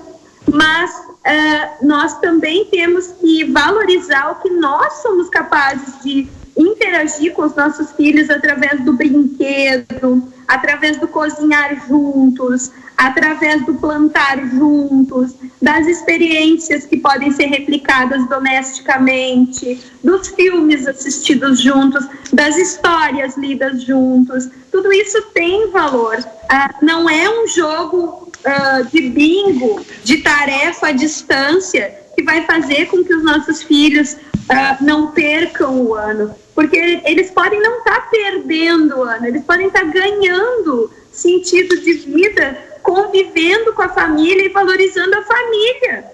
mas 0.51 0.91
uh, 0.91 1.85
nós 1.85 2.19
também 2.19 2.65
temos 2.65 3.07
que 3.19 3.45
valorizar 3.45 4.31
o 4.31 4.35
que 4.35 4.49
nós 4.49 5.01
somos 5.01 5.29
capazes 5.29 6.03
de 6.03 6.27
interagir 6.57 7.33
com 7.33 7.43
os 7.43 7.55
nossos 7.55 7.91
filhos 7.93 8.29
através 8.29 8.83
do 8.83 8.93
brinquedo, 8.93 10.31
através 10.47 10.97
do 10.97 11.07
cozinhar 11.07 11.87
juntos, 11.87 12.71
através 12.97 13.65
do 13.65 13.75
plantar 13.75 14.37
juntos, 14.49 15.33
das 15.61 15.87
experiências 15.87 16.85
que 16.85 16.97
podem 16.97 17.31
ser 17.31 17.45
replicadas 17.45 18.27
domesticamente, 18.27 19.79
dos 20.03 20.27
filmes 20.29 20.85
assistidos 20.85 21.61
juntos, 21.61 22.05
das 22.33 22.57
histórias 22.57 23.37
lidas 23.37 23.83
juntos. 23.83 24.49
Tudo 24.69 24.91
isso 24.91 25.21
tem 25.33 25.71
valor. 25.71 26.17
uh, 26.17 26.85
não 26.85 27.09
é 27.09 27.29
um 27.29 27.47
jogo 27.47 28.29
uh, 28.39 28.85
de 28.91 29.09
bingo, 29.09 29.85
de 30.03 30.17
tarefa 30.17 30.87
à 30.87 30.91
distância, 30.91 31.95
que 32.15 32.23
vai 32.23 32.45
fazer 32.45 32.87
com 32.87 33.01
que 33.01 33.13
os 33.13 33.23
nossos 33.23 33.63
filhos 33.63 34.17
uh, 34.49 34.83
não 34.83 35.11
percam 35.11 35.81
o 35.81 35.93
ano. 35.93 36.35
Porque 36.55 37.01
eles 37.05 37.31
podem 37.31 37.61
não 37.61 37.79
estar 37.79 38.01
tá 38.01 38.07
perdendo 38.11 38.97
o 38.97 39.03
ano, 39.03 39.27
eles 39.27 39.43
podem 39.43 39.67
estar 39.67 39.81
tá 39.81 39.85
ganhando 39.85 40.91
sentido 41.11 41.79
de 41.79 41.93
vida, 41.93 42.57
convivendo 42.81 43.73
com 43.73 43.81
a 43.81 43.89
família 43.89 44.45
e 44.45 44.49
valorizando 44.49 45.15
a 45.15 45.23
família. 45.23 46.11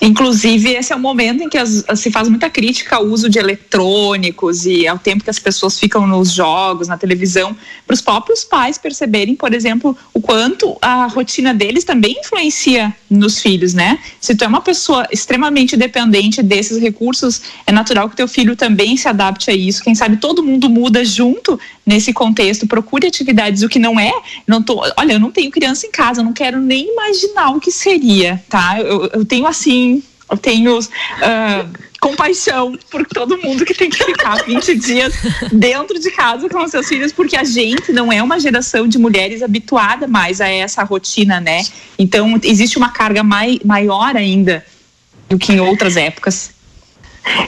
Inclusive, 0.00 0.74
esse 0.74 0.92
é 0.92 0.96
o 0.96 0.98
momento 0.98 1.42
em 1.42 1.48
que 1.48 1.56
as, 1.56 1.84
se 1.96 2.10
faz 2.10 2.28
muita 2.28 2.50
crítica 2.50 2.96
ao 2.96 3.04
uso 3.04 3.30
de 3.30 3.38
eletrônicos 3.38 4.66
e 4.66 4.86
ao 4.86 4.98
tempo 4.98 5.24
que 5.24 5.30
as 5.30 5.38
pessoas 5.38 5.78
ficam 5.78 6.06
nos 6.06 6.32
jogos, 6.32 6.86
na 6.86 6.98
televisão, 6.98 7.56
para 7.86 7.94
os 7.94 8.00
próprios 8.00 8.44
pais 8.44 8.76
perceberem, 8.76 9.34
por 9.34 9.54
exemplo, 9.54 9.96
o 10.12 10.20
quanto 10.20 10.76
a 10.82 11.06
rotina 11.06 11.54
deles 11.54 11.82
também 11.82 12.20
influencia 12.20 12.94
nos 13.08 13.40
filhos, 13.40 13.72
né? 13.72 13.98
Se 14.20 14.34
tu 14.34 14.44
é 14.44 14.46
uma 14.46 14.60
pessoa 14.60 15.06
extremamente 15.10 15.76
dependente 15.76 16.42
desses 16.42 16.78
recursos, 16.78 17.40
é 17.66 17.72
natural 17.72 18.10
que 18.10 18.16
teu 18.16 18.28
filho 18.28 18.54
também 18.54 18.96
se 18.96 19.08
adapte 19.08 19.50
a 19.50 19.54
isso. 19.54 19.82
Quem 19.82 19.94
sabe 19.94 20.18
todo 20.18 20.42
mundo 20.42 20.68
muda 20.68 21.04
junto 21.04 21.58
nesse 21.86 22.12
contexto, 22.12 22.66
procure 22.66 23.06
atividades, 23.06 23.62
o 23.62 23.68
que 23.68 23.78
não 23.78 23.98
é, 23.98 24.12
não 24.46 24.60
tô, 24.60 24.82
olha, 24.96 25.12
eu 25.12 25.20
não 25.20 25.30
tenho 25.30 25.50
criança 25.50 25.86
em 25.86 25.90
casa, 25.90 26.20
eu 26.20 26.24
não 26.24 26.32
quero 26.32 26.60
nem 26.60 26.92
imaginar 26.92 27.50
o 27.50 27.60
que 27.60 27.70
seria, 27.70 28.42
tá? 28.48 28.80
Eu, 28.80 29.06
eu 29.06 29.24
tenho 29.24 29.46
assim 29.46 30.02
eu 30.30 30.36
tenho 30.36 30.78
uh, 30.78 31.78
compaixão 32.00 32.76
por 32.90 33.06
todo 33.06 33.38
mundo 33.38 33.64
que 33.64 33.72
tem 33.72 33.88
que 33.88 34.04
ficar 34.04 34.42
20 34.44 34.74
dias 34.76 35.14
dentro 35.52 35.98
de 35.98 36.10
casa 36.10 36.48
com 36.48 36.64
os 36.64 36.70
seus 36.70 36.88
filhos, 36.88 37.12
porque 37.12 37.36
a 37.36 37.44
gente 37.44 37.92
não 37.92 38.12
é 38.12 38.22
uma 38.22 38.38
geração 38.40 38.88
de 38.88 38.98
mulheres 38.98 39.42
habituada 39.42 40.06
mais 40.08 40.40
a 40.40 40.48
essa 40.48 40.82
rotina, 40.82 41.40
né? 41.40 41.64
Então, 41.98 42.38
existe 42.42 42.76
uma 42.76 42.90
carga 42.90 43.22
mai, 43.22 43.60
maior 43.64 44.16
ainda 44.16 44.64
do 45.28 45.38
que 45.38 45.52
em 45.52 45.60
outras 45.60 45.96
épocas. 45.96 46.50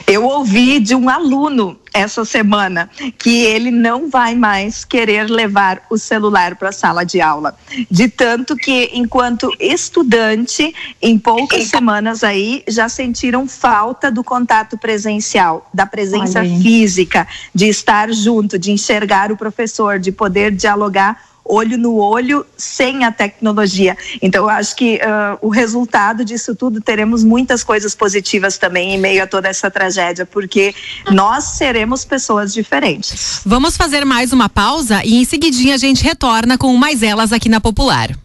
Eu 0.07 0.25
ouvi 0.25 0.79
de 0.79 0.95
um 0.95 1.09
aluno 1.09 1.78
essa 1.93 2.23
semana 2.25 2.89
que 3.17 3.43
ele 3.43 3.71
não 3.71 4.09
vai 4.09 4.35
mais 4.35 4.83
querer 4.83 5.29
levar 5.29 5.81
o 5.89 5.97
celular 5.97 6.55
para 6.55 6.69
a 6.69 6.73
sala 6.73 7.03
de 7.03 7.21
aula. 7.21 7.55
De 7.89 8.07
tanto 8.07 8.55
que, 8.55 8.91
enquanto 8.93 9.51
estudante, 9.59 10.73
em 11.01 11.17
poucas 11.17 11.65
semanas 11.65 12.23
aí 12.23 12.63
já 12.67 12.89
sentiram 12.89 13.47
falta 13.47 14.11
do 14.11 14.23
contato 14.23 14.77
presencial, 14.77 15.69
da 15.73 15.85
presença 15.85 16.43
física, 16.43 17.27
de 17.53 17.67
estar 17.67 18.11
junto, 18.11 18.57
de 18.57 18.71
enxergar 18.71 19.31
o 19.31 19.37
professor, 19.37 19.99
de 19.99 20.11
poder 20.11 20.51
dialogar 20.51 21.29
olho 21.49 21.77
no 21.77 21.95
olho 21.95 22.45
sem 22.55 23.03
a 23.03 23.11
tecnologia. 23.11 23.97
Então, 24.21 24.43
eu 24.43 24.49
acho 24.49 24.75
que 24.75 24.95
uh, 24.97 25.37
o 25.41 25.49
resultado 25.49 26.23
disso 26.23 26.55
tudo 26.55 26.79
teremos 26.79 27.23
muitas 27.23 27.63
coisas 27.63 27.95
positivas 27.95 28.57
também 28.57 28.93
em 28.93 28.97
meio 28.99 29.23
a 29.23 29.27
toda 29.27 29.47
essa 29.47 29.71
tragédia, 29.71 30.25
porque 30.25 30.73
nós 31.11 31.43
seremos 31.43 32.05
pessoas 32.05 32.53
diferentes. 32.53 33.41
Vamos 33.45 33.75
fazer 33.75 34.05
mais 34.05 34.31
uma 34.31 34.47
pausa 34.47 35.01
e 35.03 35.15
em 35.15 35.25
seguidinha 35.25 35.75
a 35.75 35.77
gente 35.77 36.03
retorna 36.03 36.57
com 36.57 36.75
mais 36.77 37.01
elas 37.01 37.33
aqui 37.33 37.49
na 37.49 37.59
Popular. 37.59 38.15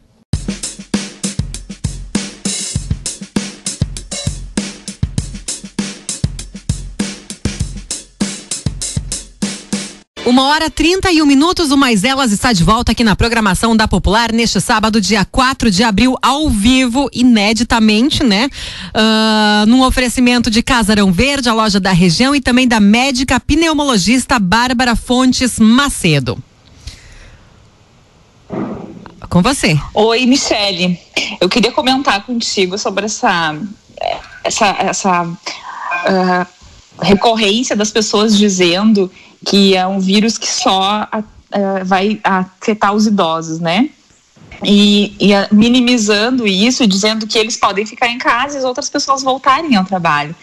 Uma 10.26 10.46
hora 10.46 10.70
trinta 10.70 11.12
e 11.12 11.20
um 11.20 11.26
minutos, 11.26 11.70
o 11.70 11.76
Mais 11.76 12.02
Elas 12.02 12.32
está 12.32 12.50
de 12.50 12.64
volta 12.64 12.92
aqui 12.92 13.04
na 13.04 13.14
programação 13.14 13.76
da 13.76 13.86
Popular 13.86 14.32
neste 14.32 14.58
sábado, 14.58 14.98
dia 14.98 15.22
4 15.22 15.70
de 15.70 15.84
abril, 15.84 16.16
ao 16.22 16.48
vivo, 16.48 17.10
ineditamente, 17.12 18.24
né? 18.24 18.48
Uh, 18.94 19.66
num 19.66 19.82
oferecimento 19.82 20.50
de 20.50 20.62
Casarão 20.62 21.12
Verde, 21.12 21.50
a 21.50 21.52
loja 21.52 21.78
da 21.78 21.92
região, 21.92 22.34
e 22.34 22.40
também 22.40 22.66
da 22.66 22.80
médica 22.80 23.38
pneumologista 23.38 24.38
Bárbara 24.38 24.96
Fontes 24.96 25.58
Macedo. 25.58 26.42
Com 29.28 29.42
você. 29.42 29.78
Oi, 29.92 30.24
Michele. 30.24 30.98
Eu 31.38 31.50
queria 31.50 31.70
comentar 31.70 32.24
contigo 32.24 32.78
sobre 32.78 33.04
essa. 33.04 33.54
essa, 34.42 34.68
essa 34.78 35.22
uh, 35.24 36.46
recorrência 37.02 37.76
das 37.76 37.90
pessoas 37.90 38.38
dizendo 38.38 39.10
que 39.44 39.76
é 39.76 39.86
um 39.86 40.00
vírus 40.00 40.38
que 40.38 40.48
só 40.48 41.08
uh, 41.12 41.84
vai 41.84 42.20
afetar 42.24 42.94
os 42.94 43.06
idosos, 43.06 43.60
né? 43.60 43.90
E, 44.64 45.14
e 45.18 45.32
minimizando 45.54 46.46
isso 46.46 46.86
dizendo 46.86 47.26
que 47.26 47.38
eles 47.38 47.56
podem 47.56 47.84
ficar 47.84 48.08
em 48.08 48.18
casa 48.18 48.56
e 48.56 48.58
as 48.58 48.64
outras 48.64 48.88
pessoas 48.88 49.22
voltarem 49.22 49.76
ao 49.76 49.84
trabalho. 49.84 50.34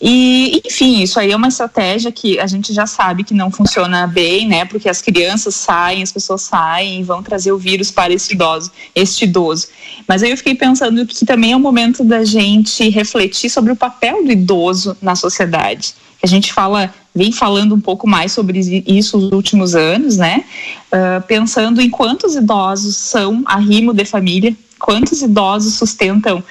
E, 0.00 0.62
enfim, 0.64 1.02
isso 1.02 1.18
aí 1.18 1.32
é 1.32 1.36
uma 1.36 1.48
estratégia 1.48 2.12
que 2.12 2.38
a 2.38 2.46
gente 2.46 2.72
já 2.72 2.86
sabe 2.86 3.24
que 3.24 3.34
não 3.34 3.50
funciona 3.50 4.06
bem, 4.06 4.46
né? 4.46 4.64
Porque 4.64 4.88
as 4.88 5.02
crianças 5.02 5.56
saem, 5.56 6.02
as 6.02 6.12
pessoas 6.12 6.42
saem 6.42 7.00
e 7.00 7.02
vão 7.02 7.20
trazer 7.20 7.50
o 7.50 7.58
vírus 7.58 7.90
para 7.90 8.12
esse 8.12 8.32
idoso, 8.32 8.70
este 8.94 9.24
idoso. 9.24 9.66
Mas 10.06 10.22
aí 10.22 10.30
eu 10.30 10.36
fiquei 10.36 10.54
pensando 10.54 11.04
que 11.04 11.26
também 11.26 11.52
é 11.52 11.56
o 11.56 11.60
momento 11.60 12.04
da 12.04 12.24
gente 12.24 12.88
refletir 12.88 13.50
sobre 13.50 13.72
o 13.72 13.76
papel 13.76 14.24
do 14.24 14.30
idoso 14.30 14.96
na 15.02 15.16
sociedade. 15.16 15.94
A 16.22 16.26
gente 16.26 16.52
fala 16.52 16.92
vem 17.14 17.32
falando 17.32 17.74
um 17.74 17.80
pouco 17.80 18.08
mais 18.08 18.30
sobre 18.30 18.60
isso 18.86 19.18
nos 19.18 19.32
últimos 19.32 19.74
anos, 19.74 20.16
né? 20.16 20.44
Uh, 20.92 21.20
pensando 21.26 21.80
em 21.80 21.90
quantos 21.90 22.36
idosos 22.36 22.96
são 22.96 23.42
arrimo 23.44 23.92
de 23.92 24.04
família, 24.04 24.56
quantos 24.78 25.20
idosos 25.20 25.74
sustentam 25.74 26.42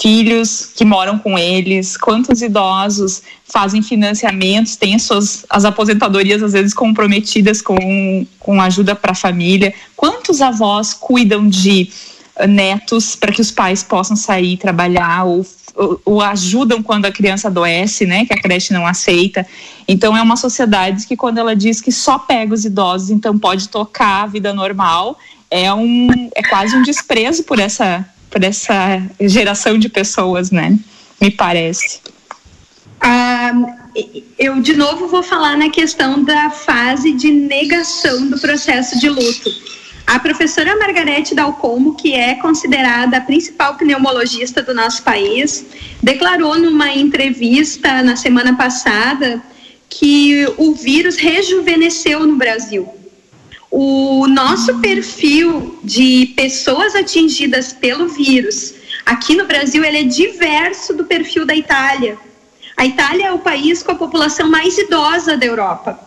filhos 0.00 0.70
que 0.74 0.84
moram 0.84 1.18
com 1.18 1.38
eles, 1.38 1.96
quantos 1.96 2.40
idosos 2.40 3.22
fazem 3.44 3.82
financiamentos, 3.82 4.76
têm 4.76 4.94
as 4.94 5.02
suas 5.02 5.44
as 5.50 5.64
aposentadorias 5.64 6.42
às 6.42 6.52
vezes 6.52 6.72
comprometidas 6.72 7.60
com, 7.60 8.26
com 8.38 8.62
ajuda 8.62 8.94
para 8.94 9.12
a 9.12 9.16
família, 9.16 9.74
quantos 9.96 10.40
avós 10.40 10.94
cuidam 10.94 11.48
de 11.48 11.90
netos 12.48 13.14
para 13.14 13.32
que 13.32 13.40
os 13.40 13.50
pais 13.50 13.82
possam 13.82 14.16
sair 14.16 14.56
trabalhar 14.56 15.24
ou 15.24 15.44
o 16.04 16.20
ajudam 16.20 16.82
quando 16.82 17.06
a 17.06 17.12
criança 17.12 17.48
adoece, 17.48 18.04
né, 18.06 18.24
que 18.26 18.32
a 18.32 18.40
creche 18.40 18.72
não 18.72 18.86
aceita. 18.86 19.46
Então 19.88 20.16
é 20.16 20.22
uma 20.22 20.36
sociedade 20.36 21.06
que 21.06 21.16
quando 21.16 21.38
ela 21.38 21.56
diz 21.56 21.80
que 21.80 21.90
só 21.90 22.18
pega 22.18 22.54
os 22.54 22.64
idosos, 22.64 23.10
então 23.10 23.38
pode 23.38 23.68
tocar 23.68 24.24
a 24.24 24.26
vida 24.26 24.52
normal, 24.52 25.18
é 25.50 25.72
um 25.72 26.08
é 26.34 26.42
quase 26.42 26.76
um 26.76 26.82
desprezo 26.82 27.44
por 27.44 27.58
essa 27.58 28.06
por 28.30 28.42
essa 28.42 29.02
geração 29.20 29.78
de 29.78 29.90
pessoas, 29.90 30.50
né? 30.50 30.78
Me 31.20 31.30
parece. 31.30 32.00
Ah, 32.98 33.52
eu 34.38 34.60
de 34.60 34.74
novo 34.74 35.08
vou 35.08 35.22
falar 35.22 35.56
na 35.56 35.68
questão 35.68 36.22
da 36.22 36.50
fase 36.50 37.12
de 37.12 37.30
negação 37.30 38.28
do 38.28 38.38
processo 38.38 38.98
de 38.98 39.08
luto 39.08 39.50
a 40.06 40.18
professora 40.18 40.76
Margarete 40.76 41.34
Dalcomo, 41.34 41.94
que 41.94 42.14
é 42.14 42.34
considerada 42.34 43.16
a 43.16 43.20
principal 43.20 43.76
pneumologista 43.76 44.62
do 44.62 44.74
nosso 44.74 45.02
país, 45.02 45.64
declarou 46.02 46.58
numa 46.58 46.92
entrevista 46.92 48.02
na 48.02 48.16
semana 48.16 48.56
passada 48.56 49.42
que 49.88 50.46
o 50.56 50.74
vírus 50.74 51.16
rejuvenesceu 51.16 52.26
no 52.26 52.36
Brasil. 52.36 52.88
O 53.70 54.26
nosso 54.26 54.78
perfil 54.80 55.78
de 55.82 56.32
pessoas 56.36 56.94
atingidas 56.94 57.72
pelo 57.72 58.08
vírus 58.08 58.74
aqui 59.04 59.34
no 59.34 59.46
Brasil 59.46 59.84
ele 59.84 59.98
é 59.98 60.02
diverso 60.04 60.94
do 60.94 61.04
perfil 61.04 61.44
da 61.44 61.54
Itália. 61.54 62.18
A 62.76 62.86
Itália 62.86 63.26
é 63.26 63.32
o 63.32 63.38
país 63.38 63.82
com 63.82 63.92
a 63.92 63.96
população 63.96 64.50
mais 64.50 64.76
idosa 64.78 65.36
da 65.36 65.46
Europa. 65.46 65.98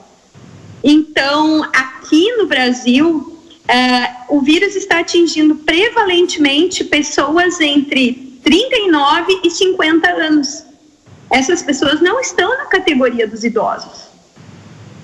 Então, 0.84 1.64
aqui 1.74 2.32
no 2.34 2.48
Brasil, 2.48 3.35
Uh, 3.66 4.38
o 4.38 4.42
vírus 4.42 4.76
está 4.76 5.00
atingindo 5.00 5.56
prevalentemente 5.56 6.84
pessoas 6.84 7.60
entre 7.60 8.40
39 8.44 9.42
e 9.44 9.50
50 9.50 10.08
anos. 10.08 10.64
Essas 11.32 11.64
pessoas 11.64 12.00
não 12.00 12.20
estão 12.20 12.48
na 12.58 12.66
categoria 12.66 13.28
dos 13.28 13.44
idosos. 13.44 14.06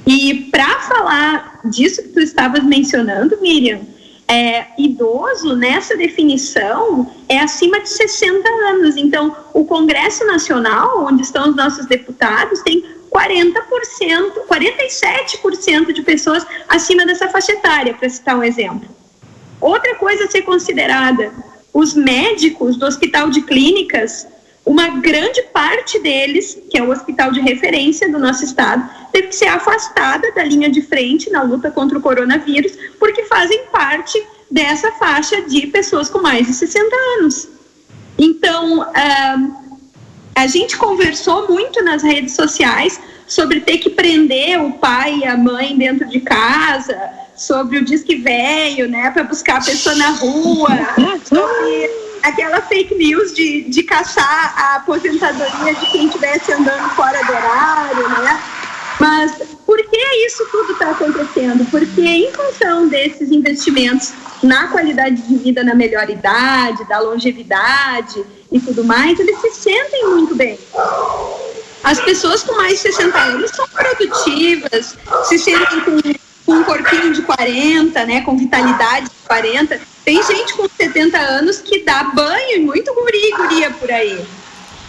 E 0.06 0.50
para 0.52 0.80
falar 0.82 1.60
disso 1.66 2.04
que 2.04 2.10
tu 2.10 2.20
estavas 2.20 2.64
mencionando, 2.64 3.40
Miriam, 3.42 3.82
é, 4.28 4.68
idoso 4.78 5.56
nessa 5.56 5.98
definição 5.98 7.12
é 7.28 7.40
acima 7.40 7.82
de 7.82 7.90
60 7.90 8.48
anos. 8.70 8.96
Então, 8.96 9.36
o 9.54 9.66
Congresso 9.66 10.26
Nacional, 10.26 11.06
onde 11.06 11.24
estão 11.24 11.50
os 11.50 11.56
nossos 11.56 11.86
deputados, 11.86 12.62
tem 12.62 12.86
40%, 13.12 14.46
47% 14.50 15.92
de 15.92 16.02
pessoas 16.02 16.46
acima 16.68 17.06
dessa 17.06 17.28
faixa 17.28 17.52
etária, 17.52 17.94
para 17.94 18.10
citar 18.10 18.38
um 18.38 18.44
exemplo. 18.44 18.88
Outra 19.60 19.96
coisa 19.96 20.24
a 20.24 20.28
ser 20.28 20.44
considerada: 20.44 21.32
os 21.74 21.94
médicos 21.94 22.78
do 22.78 22.86
Hospital 22.86 23.30
de 23.30 23.42
Clínicas, 23.42 24.26
uma 24.66 24.88
grande 25.00 25.42
parte 25.54 26.00
deles, 26.00 26.58
que 26.70 26.78
é 26.78 26.84
o 26.84 26.90
hospital 26.90 27.32
de 27.32 27.42
referência 27.42 28.10
do 28.10 28.18
nosso 28.18 28.46
estado, 28.46 28.90
teve 29.12 29.28
que 29.28 29.36
ser 29.36 29.48
afastada 29.48 30.32
da 30.32 30.44
linha 30.44 30.70
de 30.70 30.82
frente 30.82 31.30
na 31.30 31.42
luta 31.42 31.70
contra 31.70 31.98
o 31.98 32.02
coronavírus, 32.02 32.72
porque 32.98 33.26
fazem 33.26 33.66
parte 33.72 34.22
dessa 34.50 34.92
faixa 34.94 35.42
de 35.42 35.68
pessoas 35.68 36.10
com 36.10 36.22
mais 36.22 36.48
de 36.48 36.54
60 36.54 36.96
anos. 37.20 37.48
Então, 38.18 38.82
uh, 38.82 39.71
a 40.36 40.48
gente 40.48 40.78
conversou 40.78 41.48
muito 41.48 41.84
nas 41.84 42.02
redes 42.04 42.36
sociais 42.36 43.00
sobre 43.28 43.62
ter 43.62 43.78
que 43.78 43.90
prender 43.90 44.62
o 44.62 44.74
pai 44.74 45.20
e 45.20 45.26
a 45.26 45.38
mãe 45.38 45.78
dentro 45.78 46.08
de 46.08 46.20
casa, 46.20 46.98
sobre 47.36 47.78
o 47.78 47.86
disque 47.86 48.16
velho, 48.16 48.90
né, 48.90 49.10
para 49.12 49.24
buscar 49.24 49.58
a 49.58 49.64
pessoa 49.64 49.96
na 49.96 50.10
rua, 50.10 50.70
sobre 51.24 51.90
aquela 52.24 52.62
fake 52.62 52.94
news 52.96 53.34
de, 53.34 53.64
de 53.70 53.84
caçar 53.84 54.54
a 54.58 54.76
aposentadoria 54.76 55.74
de 55.74 55.92
quem 55.92 56.08
estivesse 56.08 56.52
andando 56.54 56.90
fora 56.90 57.24
do 57.24 57.32
horário, 57.32 58.10
né? 58.10 58.42
Mas 59.00 59.32
por 59.66 59.78
que 59.78 60.26
isso 60.28 60.46
tudo 60.52 60.74
está 60.74 60.92
acontecendo? 60.92 61.66
Porque 61.72 62.02
em 62.02 62.32
função 62.32 62.88
desses 62.88 63.32
investimentos 63.32 64.14
na 64.44 64.68
qualidade 64.68 65.22
de 65.24 65.38
vida, 65.38 65.64
na 65.64 65.74
melhor 65.74 66.08
idade, 66.08 66.88
da 66.88 67.00
longevidade 67.00 68.24
e 68.52 68.60
tudo 68.60 68.84
mais, 68.84 69.20
eles 69.20 69.40
se 69.40 69.52
sentem 69.52 70.08
muito 70.08 70.36
bem. 70.36 70.60
As 71.84 72.00
pessoas 72.00 72.44
com 72.44 72.56
mais 72.56 72.74
de 72.74 72.80
60 72.80 73.18
anos 73.18 73.52
são 73.52 73.68
produtivas, 73.68 74.96
se 75.24 75.40
sentem 75.40 75.80
com, 75.82 76.00
com 76.46 76.52
um 76.52 76.64
corpinho 76.64 77.14
de 77.14 77.22
40, 77.24 78.06
né, 78.06 78.22
com 78.22 78.38
vitalidade 78.38 79.06
de 79.06 79.28
40. 79.28 79.82
Tem 80.06 80.22
gente 80.24 80.54
com 80.54 80.68
70 80.68 81.18
anos 81.18 81.60
que 81.60 81.80
dá 81.84 82.04
banho 82.04 82.58
e 82.58 82.60
muito 82.60 82.94
guri, 82.94 83.32
guria 83.36 83.72
por 83.72 83.90
aí. 83.90 84.24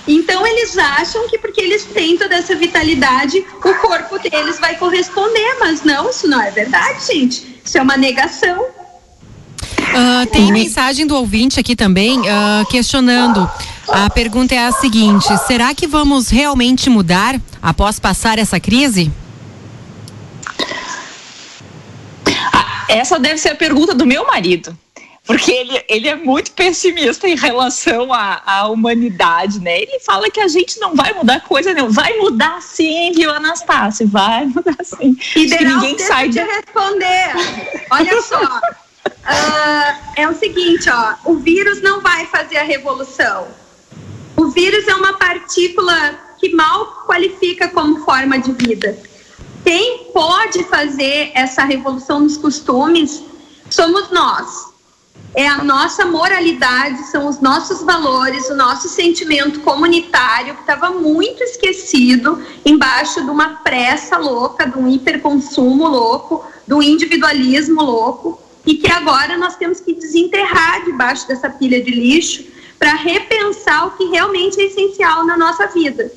Então 0.07 0.45
eles 0.47 0.77
acham 0.77 1.29
que 1.29 1.39
porque 1.39 1.61
eles 1.61 1.85
têm 1.85 2.19
toda 2.19 2.35
essa 2.35 2.55
vitalidade, 2.57 3.47
o 3.65 3.75
corpo 3.75 4.19
deles 4.19 4.59
vai 4.59 4.77
corresponder, 4.77 5.57
mas 5.61 5.83
não, 5.83 6.11
isso 6.11 6.27
não 6.27 6.43
é 6.43 6.51
verdade, 6.51 7.07
gente. 7.07 7.61
Isso 7.65 7.79
é 7.79 7.83
uma 7.83 7.97
negação. 7.97 8.67
Uh, 9.93 10.27
tem 10.31 10.51
mensagem 10.53 11.07
do 11.07 11.15
ouvinte 11.15 11.61
aqui 11.61 11.77
também 11.77 12.19
uh, 12.21 12.67
questionando. 12.71 13.49
A 13.89 14.09
pergunta 14.09 14.55
é 14.55 14.67
a 14.67 14.73
seguinte: 14.73 15.27
será 15.47 15.75
que 15.75 15.87
vamos 15.87 16.29
realmente 16.29 16.89
mudar 16.89 17.41
após 17.61 17.99
passar 17.99 18.39
essa 18.39 18.59
crise? 18.59 19.11
Ah, 22.53 22.85
essa 22.89 23.19
deve 23.19 23.39
ser 23.39 23.51
a 23.51 23.55
pergunta 23.55 23.95
do 23.95 24.07
meu 24.07 24.27
marido 24.27 24.77
porque 25.25 25.53
ele, 25.53 25.85
ele 25.89 26.09
é 26.09 26.17
muito 26.17 26.51
pessimista 26.53 27.29
em 27.29 27.37
relação 27.37 28.13
à, 28.13 28.43
à 28.45 28.69
humanidade, 28.69 29.61
né? 29.61 29.81
Ele 29.81 30.01
fala 30.01 30.29
que 30.29 30.41
a 30.41 30.49
gente 30.49 30.81
não 30.81 30.97
vai 30.97 31.13
mudar 31.13 31.41
coisa 31.43 31.73
nenhuma. 31.73 31.93
Vai 31.93 32.17
mudar 32.19 32.61
sim, 32.61 33.13
viu, 33.13 33.31
Anastácio? 33.31 34.07
Vai 34.09 34.47
mudar 34.47 34.77
sim. 34.83 35.17
E 35.37 35.47
ninguém 35.47 35.99
sai 35.99 36.29
de 36.29 36.41
responder. 36.41 37.35
Olha 37.91 38.21
só. 38.23 38.61
Uh, 39.09 40.13
é 40.17 40.29
o 40.29 40.35
seguinte, 40.35 40.89
ó. 40.91 41.15
O 41.25 41.37
vírus 41.37 41.81
não 41.83 42.01
vai 42.01 42.27
fazer 42.27 42.57
a 42.59 42.63
revolução. 42.63 43.49
O 44.37 44.49
vírus 44.49 44.87
é 44.89 44.95
uma 44.95 45.15
partícula 45.15 46.19
que 46.39 46.55
mal 46.55 47.05
qualifica 47.07 47.69
como 47.69 48.05
forma 48.05 48.39
de 48.39 48.53
vida. 48.53 48.99
Quem 49.65 50.11
pode 50.13 50.65
fazer 50.65 51.31
essa 51.35 51.65
revolução 51.65 52.21
nos 52.21 52.37
costumes 52.37 53.23
somos 53.71 54.11
nós 54.11 54.73
é 55.35 55.49
a 55.49 55.65
nossa 55.65 56.05
moralidade, 56.05 57.05
são 57.05 57.27
os 57.27 57.41
nossos 57.41 57.83
valores, 57.83 58.51
o 58.51 58.55
nosso 58.55 58.89
sentimento 58.89 59.61
comunitário 59.61 60.55
que 60.55 60.61
estava 60.61 60.91
muito 60.91 61.43
esquecido 61.43 62.43
embaixo 62.65 63.23
de 63.25 63.31
uma 63.31 63.57
pressa 63.57 64.19
louca, 64.19 64.67
de 64.67 64.79
um 64.79 64.87
hiperconsumo 64.87 65.89
louco, 65.89 66.45
do 66.67 66.83
individualismo 66.83 67.83
louco, 67.83 68.42
e 68.67 68.75
que 68.75 68.91
agora 68.91 69.37
nós 69.37 69.57
temos 69.57 69.81
que 69.81 69.95
desenterrar 69.95 70.85
debaixo 70.85 71.27
dessa 71.27 71.51
pilha 71.51 71.83
de 71.83 71.91
lixo 71.91 72.45
para 72.79 72.95
repensar 72.95 73.87
o 73.87 73.91
que 73.93 74.05
realmente 74.07 74.61
é 74.61 74.65
essencial 74.65 75.25
na 75.25 75.37
nossa 75.37 75.67
vida. 75.69 76.11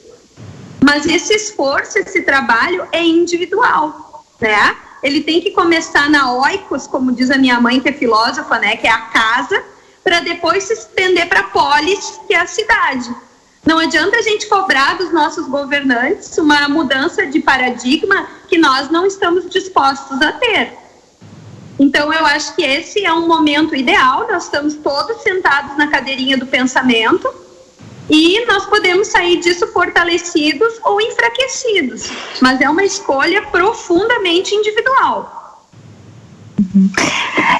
Mas 0.84 1.05
esse 1.05 1.34
esforço, 1.34 1.97
esse 1.97 2.21
trabalho 2.21 2.88
é 2.91 3.03
individual, 3.03 4.25
né? 4.39 4.75
ele 5.05 5.21
tem 5.21 5.39
que 5.39 5.51
começar 5.51 6.10
na 6.10 6.34
oikos, 6.34 6.88
como 6.88 7.12
diz 7.12 7.29
a 7.29 7.38
minha 7.38 7.62
mãe, 7.62 7.79
que 7.79 7.89
é 7.89 7.93
filósofa, 7.93 8.58
né, 8.58 8.75
que 8.75 8.88
é 8.88 8.91
a 8.91 9.01
casa, 9.01 9.63
para 10.03 10.19
depois 10.19 10.63
se 10.63 10.73
estender 10.73 11.29
para 11.29 11.43
polis, 11.43 12.19
que 12.27 12.34
é 12.34 12.39
a 12.39 12.47
cidade. 12.47 13.15
Não 13.63 13.77
adianta 13.77 14.17
a 14.17 14.21
gente 14.23 14.47
cobrar 14.47 14.97
dos 14.97 15.12
nossos 15.13 15.47
governantes 15.47 16.36
uma 16.39 16.67
mudança 16.67 17.25
de 17.27 17.39
paradigma 17.39 18.27
que 18.47 18.58
nós 18.58 18.89
não 18.89 19.05
estamos 19.05 19.47
dispostos 19.47 20.19
a 20.21 20.31
ter. 20.31 20.85
Então, 21.79 22.11
eu 22.13 22.25
acho 22.25 22.55
que 22.55 22.63
esse 22.63 23.05
é 23.05 23.13
um 23.13 23.27
momento 23.27 23.75
ideal, 23.75 24.27
nós 24.31 24.45
estamos 24.45 24.75
todos 24.75 25.21
sentados 25.21 25.77
na 25.77 25.88
cadeirinha 25.88 26.38
do 26.38 26.45
pensamento 26.45 27.27
e 28.09 28.45
nós 28.45 28.65
podemos 28.65 29.07
sair 29.09 29.39
disso 29.39 29.67
fortalecidos 29.73 30.73
ou 30.83 31.01
enfraquecidos, 31.01 32.09
mas 32.41 32.61
é 32.61 32.69
uma 32.69 32.83
escolha 32.83 33.41
profundamente 33.47 34.53
individual. 34.53 35.59
Uhum. 36.57 36.89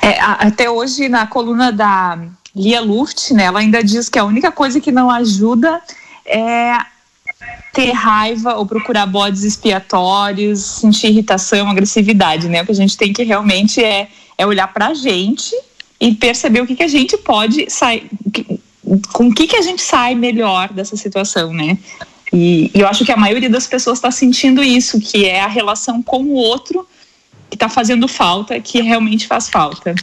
É, 0.02 0.20
até 0.22 0.70
hoje, 0.70 1.10
na 1.10 1.28
coluna 1.28 1.72
da 1.72 2.18
Lia 2.56 2.80
Luft, 2.80 3.32
né, 3.34 3.46
ela 3.46 3.60
ainda 3.60 3.84
diz 3.84 4.08
que 4.08 4.18
a 4.18 4.24
única 4.24 4.52
coisa 4.52 4.80
que 4.80 4.92
não 4.92 5.10
ajuda 5.10 5.82
é 6.26 6.78
ter 7.76 7.92
raiva 7.92 8.56
ou 8.56 8.66
procurar 8.66 9.06
bodes 9.06 9.44
expiatórios, 9.44 10.62
sentir 10.62 11.08
irritação, 11.08 11.70
agressividade, 11.70 12.48
né? 12.48 12.62
O 12.62 12.66
que 12.66 12.72
a 12.72 12.76
gente 12.76 12.98
tem 12.98 13.12
que 13.12 13.22
realmente 13.22 13.84
é, 13.84 14.08
é 14.38 14.48
olhar 14.48 14.72
para 14.74 14.88
a 14.88 14.94
gente 14.94 15.54
e 16.00 16.16
perceber 16.16 16.62
o 16.62 16.66
que, 16.66 16.76
que 16.76 16.84
a 16.84 16.88
gente 16.88 17.18
pode 17.18 17.70
sair, 17.70 18.10
com 19.12 19.28
o 19.28 19.34
que, 19.34 19.46
que 19.46 19.58
a 19.58 19.62
gente 19.62 19.82
sai 19.82 20.16
melhor 20.16 20.72
dessa 20.72 20.96
situação, 20.96 21.54
né? 21.54 21.78
E, 22.32 22.72
e 22.74 22.80
eu 22.80 22.88
acho 22.88 23.04
que 23.04 23.12
a 23.12 23.18
maioria 23.18 23.50
das 23.50 23.68
pessoas 23.68 23.98
está 23.98 24.10
sentindo 24.10 24.64
isso, 24.64 25.00
que 25.02 25.26
é 25.26 25.42
a 25.42 25.48
relação 25.48 26.02
com 26.02 26.24
o 26.24 26.34
outro 26.34 26.88
que 27.50 27.58
está 27.58 27.68
fazendo 27.68 28.08
falta, 28.08 28.58
que 28.62 28.82
realmente 28.82 29.28
faz 29.28 29.50
falta. 29.50 29.94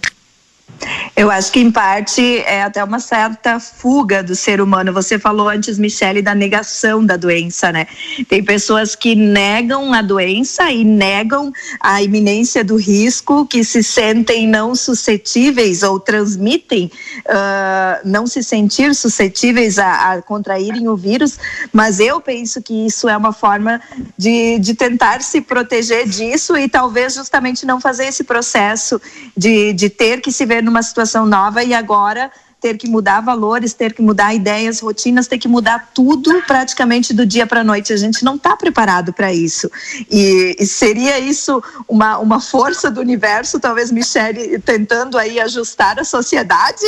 Eu 1.14 1.30
acho 1.30 1.52
que 1.52 1.60
em 1.60 1.70
parte 1.70 2.38
é 2.40 2.62
até 2.62 2.82
uma 2.82 2.98
certa 2.98 3.60
fuga 3.60 4.22
do 4.22 4.34
ser 4.34 4.60
humano. 4.60 4.92
Você 4.92 5.18
falou 5.18 5.48
antes, 5.48 5.78
Michele, 5.78 6.22
da 6.22 6.34
negação 6.34 7.04
da 7.04 7.16
doença, 7.16 7.70
né? 7.70 7.86
Tem 8.28 8.42
pessoas 8.42 8.96
que 8.96 9.14
negam 9.14 9.92
a 9.92 10.00
doença 10.00 10.70
e 10.70 10.84
negam 10.84 11.52
a 11.80 12.02
iminência 12.02 12.64
do 12.64 12.76
risco, 12.76 13.46
que 13.46 13.62
se 13.62 13.82
sentem 13.82 14.48
não 14.48 14.74
suscetíveis 14.74 15.82
ou 15.82 16.00
transmitem 16.00 16.90
uh, 17.26 18.08
não 18.08 18.26
se 18.26 18.42
sentir 18.42 18.94
suscetíveis 18.94 19.78
a, 19.78 20.12
a, 20.12 20.22
contraírem 20.22 20.88
o 20.88 20.96
vírus. 20.96 21.38
Mas 21.72 22.00
eu 22.00 22.20
penso 22.20 22.62
que 22.62 22.86
isso 22.86 23.08
é 23.08 23.16
uma 23.16 23.32
forma 23.32 23.80
de, 24.16 24.58
de 24.58 24.74
tentar 24.74 25.20
se 25.20 25.42
proteger 25.42 26.08
disso 26.08 26.56
e 26.56 26.68
talvez 26.68 27.14
justamente 27.14 27.66
não 27.66 27.80
fazer 27.80 28.06
esse 28.06 28.24
processo 28.24 29.00
de, 29.36 29.74
de 29.74 29.90
ter 29.90 30.22
que 30.22 30.32
se 30.32 30.46
ver 30.46 30.62
numa 30.62 30.71
situação 30.80 31.26
nova 31.26 31.64
e 31.64 31.74
agora 31.74 32.30
ter 32.62 32.78
que 32.78 32.88
mudar 32.88 33.20
valores, 33.20 33.74
ter 33.74 33.92
que 33.92 34.00
mudar 34.00 34.32
ideias, 34.32 34.78
rotinas, 34.78 35.26
ter 35.26 35.36
que 35.36 35.48
mudar 35.48 35.90
tudo 35.92 36.40
praticamente 36.46 37.12
do 37.12 37.26
dia 37.26 37.44
para 37.44 37.62
a 37.62 37.64
noite. 37.64 37.92
A 37.92 37.96
gente 37.96 38.24
não 38.24 38.36
está 38.36 38.56
preparado 38.56 39.12
para 39.12 39.32
isso. 39.32 39.68
E, 40.08 40.54
e, 40.56 40.64
seria 40.64 41.18
isso 41.18 41.60
uma, 41.88 42.18
uma 42.18 42.40
força 42.40 42.88
do 42.88 43.00
universo, 43.00 43.58
talvez 43.58 43.90
Michele 43.90 44.60
tentando 44.60 45.18
aí 45.18 45.40
ajustar 45.40 45.98
a 45.98 46.04
sociedade? 46.04 46.86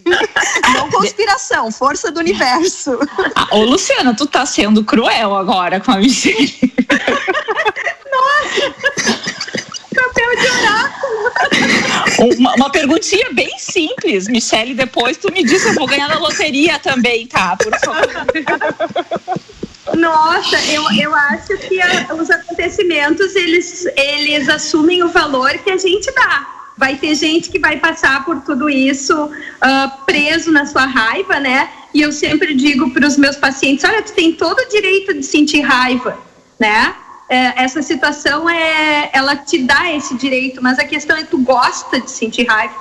Não 0.72 0.90
conspiração, 0.90 1.70
força 1.70 2.10
do 2.10 2.20
universo. 2.20 2.98
Ah, 3.34 3.48
ô, 3.52 3.64
Luciana, 3.64 4.16
tu 4.16 4.26
tá 4.26 4.46
sendo 4.46 4.82
cruel 4.82 5.36
agora 5.36 5.78
com 5.78 5.92
a 5.92 5.98
Michelle. 5.98 6.72
Nossa! 8.10 8.74
Papel 9.94 10.36
de 10.36 10.46
oráculo. 10.48 11.30
Uma, 12.38 12.54
uma, 12.54 12.70
perguntinha 12.70 13.32
bem 13.32 13.58
simples, 13.58 14.28
Michele. 14.28 14.74
Depois 14.74 15.16
tu 15.16 15.32
me 15.32 15.42
diz 15.42 15.62
se 15.62 15.68
eu 15.68 15.74
vou 15.74 15.86
ganhar 15.86 16.08
na 16.08 16.18
loteria 16.18 16.78
também, 16.78 17.26
tá? 17.26 17.56
Por 17.56 17.74
favor. 17.78 18.26
Nossa, 19.96 20.56
eu, 20.72 20.84
eu 21.00 21.14
acho 21.14 21.56
que 21.68 21.80
a, 21.80 22.14
os 22.14 22.30
acontecimentos 22.30 23.34
eles, 23.34 23.86
eles 23.96 24.48
assumem 24.48 25.02
o 25.02 25.08
valor 25.08 25.50
que 25.58 25.70
a 25.70 25.78
gente 25.78 26.12
dá. 26.12 26.46
Vai 26.76 26.96
ter 26.96 27.14
gente 27.14 27.50
que 27.50 27.58
vai 27.58 27.78
passar 27.78 28.24
por 28.24 28.40
tudo 28.42 28.70
isso 28.70 29.14
uh, 29.24 30.04
preso 30.06 30.50
na 30.52 30.64
sua 30.66 30.86
raiva, 30.86 31.40
né? 31.40 31.70
E 31.92 32.00
eu 32.00 32.12
sempre 32.12 32.54
digo 32.54 32.90
para 32.90 33.06
os 33.06 33.16
meus 33.16 33.36
pacientes: 33.36 33.84
olha, 33.84 34.02
tu 34.02 34.12
tem 34.12 34.32
todo 34.32 34.58
o 34.58 34.68
direito 34.68 35.12
de 35.14 35.22
sentir 35.22 35.60
raiva, 35.60 36.18
né? 36.58 36.94
É, 37.30 37.62
essa 37.62 37.80
situação 37.80 38.50
é, 38.50 39.08
ela 39.12 39.36
te 39.36 39.62
dá 39.62 39.90
esse 39.92 40.16
direito, 40.16 40.60
mas 40.60 40.78
a 40.80 40.84
questão 40.84 41.16
é 41.16 41.22
tu 41.22 41.38
gosta 41.38 42.00
de 42.00 42.10
sentir 42.10 42.44
raiva, 42.44 42.74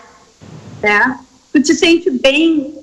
né? 0.81 1.19
Tu 1.53 1.61
te 1.61 1.75
sente 1.75 2.09
bem 2.09 2.75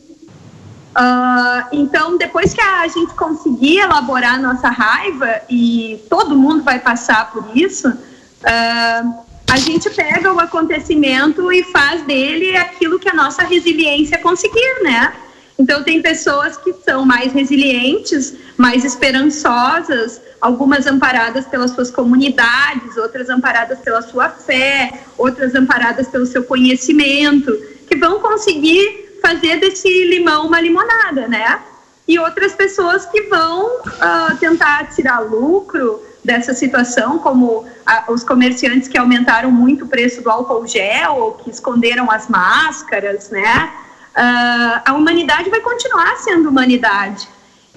Uh, 0.96 1.68
então, 1.72 2.16
depois 2.16 2.54
que 2.54 2.60
a 2.62 2.88
gente 2.88 3.12
conseguir 3.12 3.80
elaborar 3.80 4.36
a 4.36 4.38
nossa 4.38 4.70
raiva, 4.70 5.42
e 5.50 6.02
todo 6.08 6.34
mundo 6.34 6.62
vai 6.62 6.78
passar 6.78 7.30
por 7.30 7.54
isso, 7.54 7.86
uh, 7.86 9.24
a 9.50 9.58
gente 9.58 9.90
pega 9.90 10.32
o 10.32 10.40
acontecimento 10.40 11.52
e 11.52 11.62
faz 11.64 12.00
dele 12.06 12.56
aquilo 12.56 12.98
que 12.98 13.10
a 13.10 13.14
nossa 13.14 13.42
resiliência 13.44 14.16
conseguir, 14.18 14.82
né? 14.82 15.12
Então, 15.58 15.82
tem 15.82 16.02
pessoas 16.02 16.56
que 16.56 16.72
são 16.84 17.04
mais 17.04 17.32
resilientes, 17.32 18.34
mais 18.56 18.84
esperançosas, 18.84 20.20
algumas 20.40 20.86
amparadas 20.86 21.46
pelas 21.46 21.70
suas 21.70 21.90
comunidades, 21.90 22.96
outras 22.96 23.30
amparadas 23.30 23.78
pela 23.78 24.02
sua 24.02 24.28
fé, 24.28 24.92
outras 25.16 25.54
amparadas 25.54 26.08
pelo 26.08 26.26
seu 26.26 26.44
conhecimento, 26.44 27.52
que 27.88 27.96
vão 27.96 28.20
conseguir 28.20 29.18
fazer 29.22 29.58
desse 29.58 29.88
limão 30.04 30.46
uma 30.46 30.60
limonada, 30.60 31.26
né? 31.26 31.60
E 32.06 32.18
outras 32.18 32.54
pessoas 32.54 33.06
que 33.06 33.22
vão 33.22 33.66
uh, 33.66 34.36
tentar 34.38 34.90
tirar 34.94 35.20
lucro 35.20 36.02
dessa 36.22 36.52
situação, 36.52 37.18
como 37.18 37.60
uh, 37.60 38.12
os 38.12 38.22
comerciantes 38.22 38.88
que 38.88 38.98
aumentaram 38.98 39.50
muito 39.50 39.86
o 39.86 39.88
preço 39.88 40.22
do 40.22 40.30
álcool 40.30 40.66
gel, 40.66 41.14
ou 41.16 41.32
que 41.32 41.50
esconderam 41.50 42.10
as 42.10 42.28
máscaras, 42.28 43.30
né? 43.30 43.72
Uh, 44.16 44.80
a 44.84 44.94
humanidade 44.94 45.50
vai 45.50 45.60
continuar 45.60 46.16
sendo 46.16 46.48
humanidade. 46.48 47.28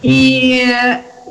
E 0.01 0.61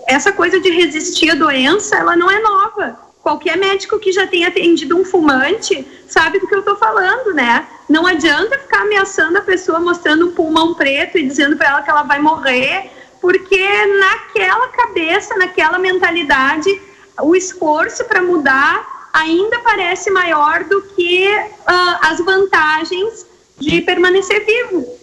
essa 0.06 0.32
coisa 0.32 0.60
de 0.60 0.70
resistir 0.70 1.30
à 1.30 1.34
doença, 1.34 1.96
ela 1.96 2.16
não 2.16 2.30
é 2.30 2.40
nova. 2.40 2.98
Qualquer 3.22 3.56
médico 3.56 3.98
que 3.98 4.12
já 4.12 4.26
tenha 4.26 4.48
atendido 4.48 4.96
um 4.98 5.04
fumante 5.04 5.86
sabe 6.06 6.38
do 6.38 6.46
que 6.46 6.54
eu 6.54 6.60
estou 6.60 6.76
falando, 6.76 7.34
né? 7.34 7.66
Não 7.88 8.06
adianta 8.06 8.58
ficar 8.58 8.82
ameaçando 8.82 9.38
a 9.38 9.42
pessoa, 9.42 9.80
mostrando 9.80 10.28
um 10.28 10.32
pulmão 10.32 10.74
preto 10.74 11.18
e 11.18 11.26
dizendo 11.26 11.56
para 11.56 11.68
ela 11.68 11.82
que 11.82 11.90
ela 11.90 12.02
vai 12.02 12.18
morrer, 12.20 12.90
porque 13.20 13.86
naquela 13.86 14.68
cabeça, 14.68 15.36
naquela 15.36 15.78
mentalidade, 15.78 16.70
o 17.20 17.34
esforço 17.34 18.04
para 18.04 18.22
mudar 18.22 19.08
ainda 19.12 19.58
parece 19.60 20.10
maior 20.10 20.64
do 20.64 20.82
que 20.82 21.28
uh, 21.28 21.98
as 22.02 22.18
vantagens 22.20 23.26
de 23.58 23.82
permanecer 23.82 24.44
vivo. 24.46 24.97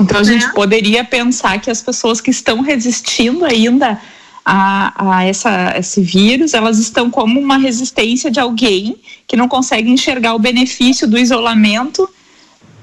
Então 0.00 0.20
a 0.20 0.24
gente 0.24 0.52
poderia 0.52 1.04
pensar 1.04 1.60
que 1.60 1.70
as 1.70 1.80
pessoas 1.80 2.20
que 2.20 2.30
estão 2.30 2.60
resistindo 2.60 3.44
ainda 3.44 4.00
a, 4.44 5.16
a 5.16 5.24
essa, 5.24 5.74
esse 5.78 6.02
vírus, 6.02 6.52
elas 6.52 6.78
estão 6.78 7.10
como 7.10 7.40
uma 7.40 7.56
resistência 7.56 8.30
de 8.30 8.38
alguém 8.38 8.96
que 9.26 9.36
não 9.36 9.48
consegue 9.48 9.90
enxergar 9.90 10.34
o 10.34 10.38
benefício 10.38 11.08
do 11.08 11.16
isolamento, 11.16 12.08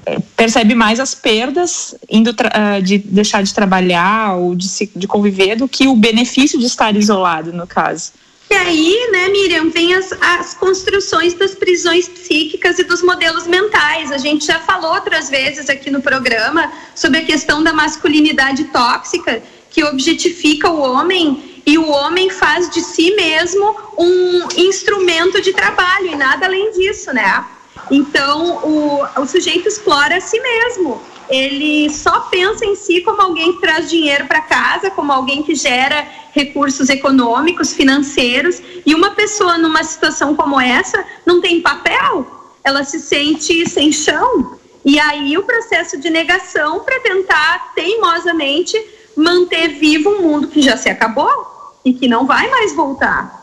eh, 0.04 0.18
percebe 0.36 0.74
mais 0.74 0.98
as 0.98 1.14
perdas 1.14 1.94
indo 2.10 2.34
ah, 2.52 2.80
de 2.80 2.98
deixar 2.98 3.42
de 3.42 3.54
trabalhar 3.54 4.34
ou 4.36 4.56
de, 4.56 4.68
se, 4.68 4.90
de 4.96 5.06
conviver 5.06 5.54
do 5.54 5.68
que 5.68 5.86
o 5.86 5.94
benefício 5.94 6.58
de 6.58 6.66
estar 6.66 6.96
isolado, 6.96 7.52
no 7.52 7.66
caso. 7.66 8.12
E 8.52 8.54
aí, 8.54 9.08
né, 9.10 9.28
Miriam, 9.28 9.70
vem 9.70 9.94
as, 9.94 10.12
as 10.20 10.52
construções 10.52 11.32
das 11.32 11.54
prisões 11.54 12.06
psíquicas 12.06 12.78
e 12.78 12.84
dos 12.84 13.02
modelos 13.02 13.46
mentais. 13.46 14.12
A 14.12 14.18
gente 14.18 14.44
já 14.44 14.60
falou 14.60 14.92
outras 14.92 15.30
vezes 15.30 15.70
aqui 15.70 15.90
no 15.90 16.02
programa 16.02 16.70
sobre 16.94 17.20
a 17.20 17.24
questão 17.24 17.64
da 17.64 17.72
masculinidade 17.72 18.64
tóxica, 18.64 19.42
que 19.70 19.82
objetifica 19.82 20.68
o 20.68 20.82
homem 20.82 21.62
e 21.64 21.78
o 21.78 21.88
homem 21.88 22.28
faz 22.28 22.68
de 22.68 22.82
si 22.82 23.14
mesmo 23.14 23.74
um 23.96 24.46
instrumento 24.58 25.40
de 25.40 25.54
trabalho 25.54 26.08
e 26.08 26.14
nada 26.14 26.44
além 26.44 26.72
disso, 26.72 27.10
né? 27.10 27.46
Então 27.90 28.58
o, 28.62 29.22
o 29.22 29.26
sujeito 29.26 29.66
explora 29.66 30.18
a 30.18 30.20
si 30.20 30.38
mesmo. 30.38 31.00
Ele 31.32 31.88
só 31.88 32.20
pensa 32.20 32.62
em 32.62 32.76
si 32.76 33.00
como 33.00 33.22
alguém 33.22 33.54
que 33.54 33.62
traz 33.62 33.88
dinheiro 33.88 34.26
para 34.26 34.42
casa, 34.42 34.90
como 34.90 35.10
alguém 35.10 35.42
que 35.42 35.54
gera 35.54 36.06
recursos 36.32 36.90
econômicos, 36.90 37.72
financeiros. 37.72 38.60
E 38.84 38.94
uma 38.94 39.12
pessoa 39.12 39.56
numa 39.56 39.82
situação 39.82 40.36
como 40.36 40.60
essa 40.60 41.02
não 41.24 41.40
tem 41.40 41.62
papel, 41.62 42.26
ela 42.62 42.84
se 42.84 43.00
sente 43.00 43.66
sem 43.66 43.90
chão. 43.90 44.58
E 44.84 45.00
aí 45.00 45.38
o 45.38 45.44
processo 45.44 45.98
de 45.98 46.10
negação 46.10 46.80
para 46.80 47.00
tentar 47.00 47.72
teimosamente 47.74 48.78
manter 49.16 49.68
vivo 49.68 50.10
um 50.10 50.20
mundo 50.20 50.48
que 50.48 50.60
já 50.60 50.76
se 50.76 50.90
acabou 50.90 51.46
e 51.82 51.94
que 51.94 52.06
não 52.06 52.26
vai 52.26 52.50
mais 52.50 52.74
voltar. 52.74 53.41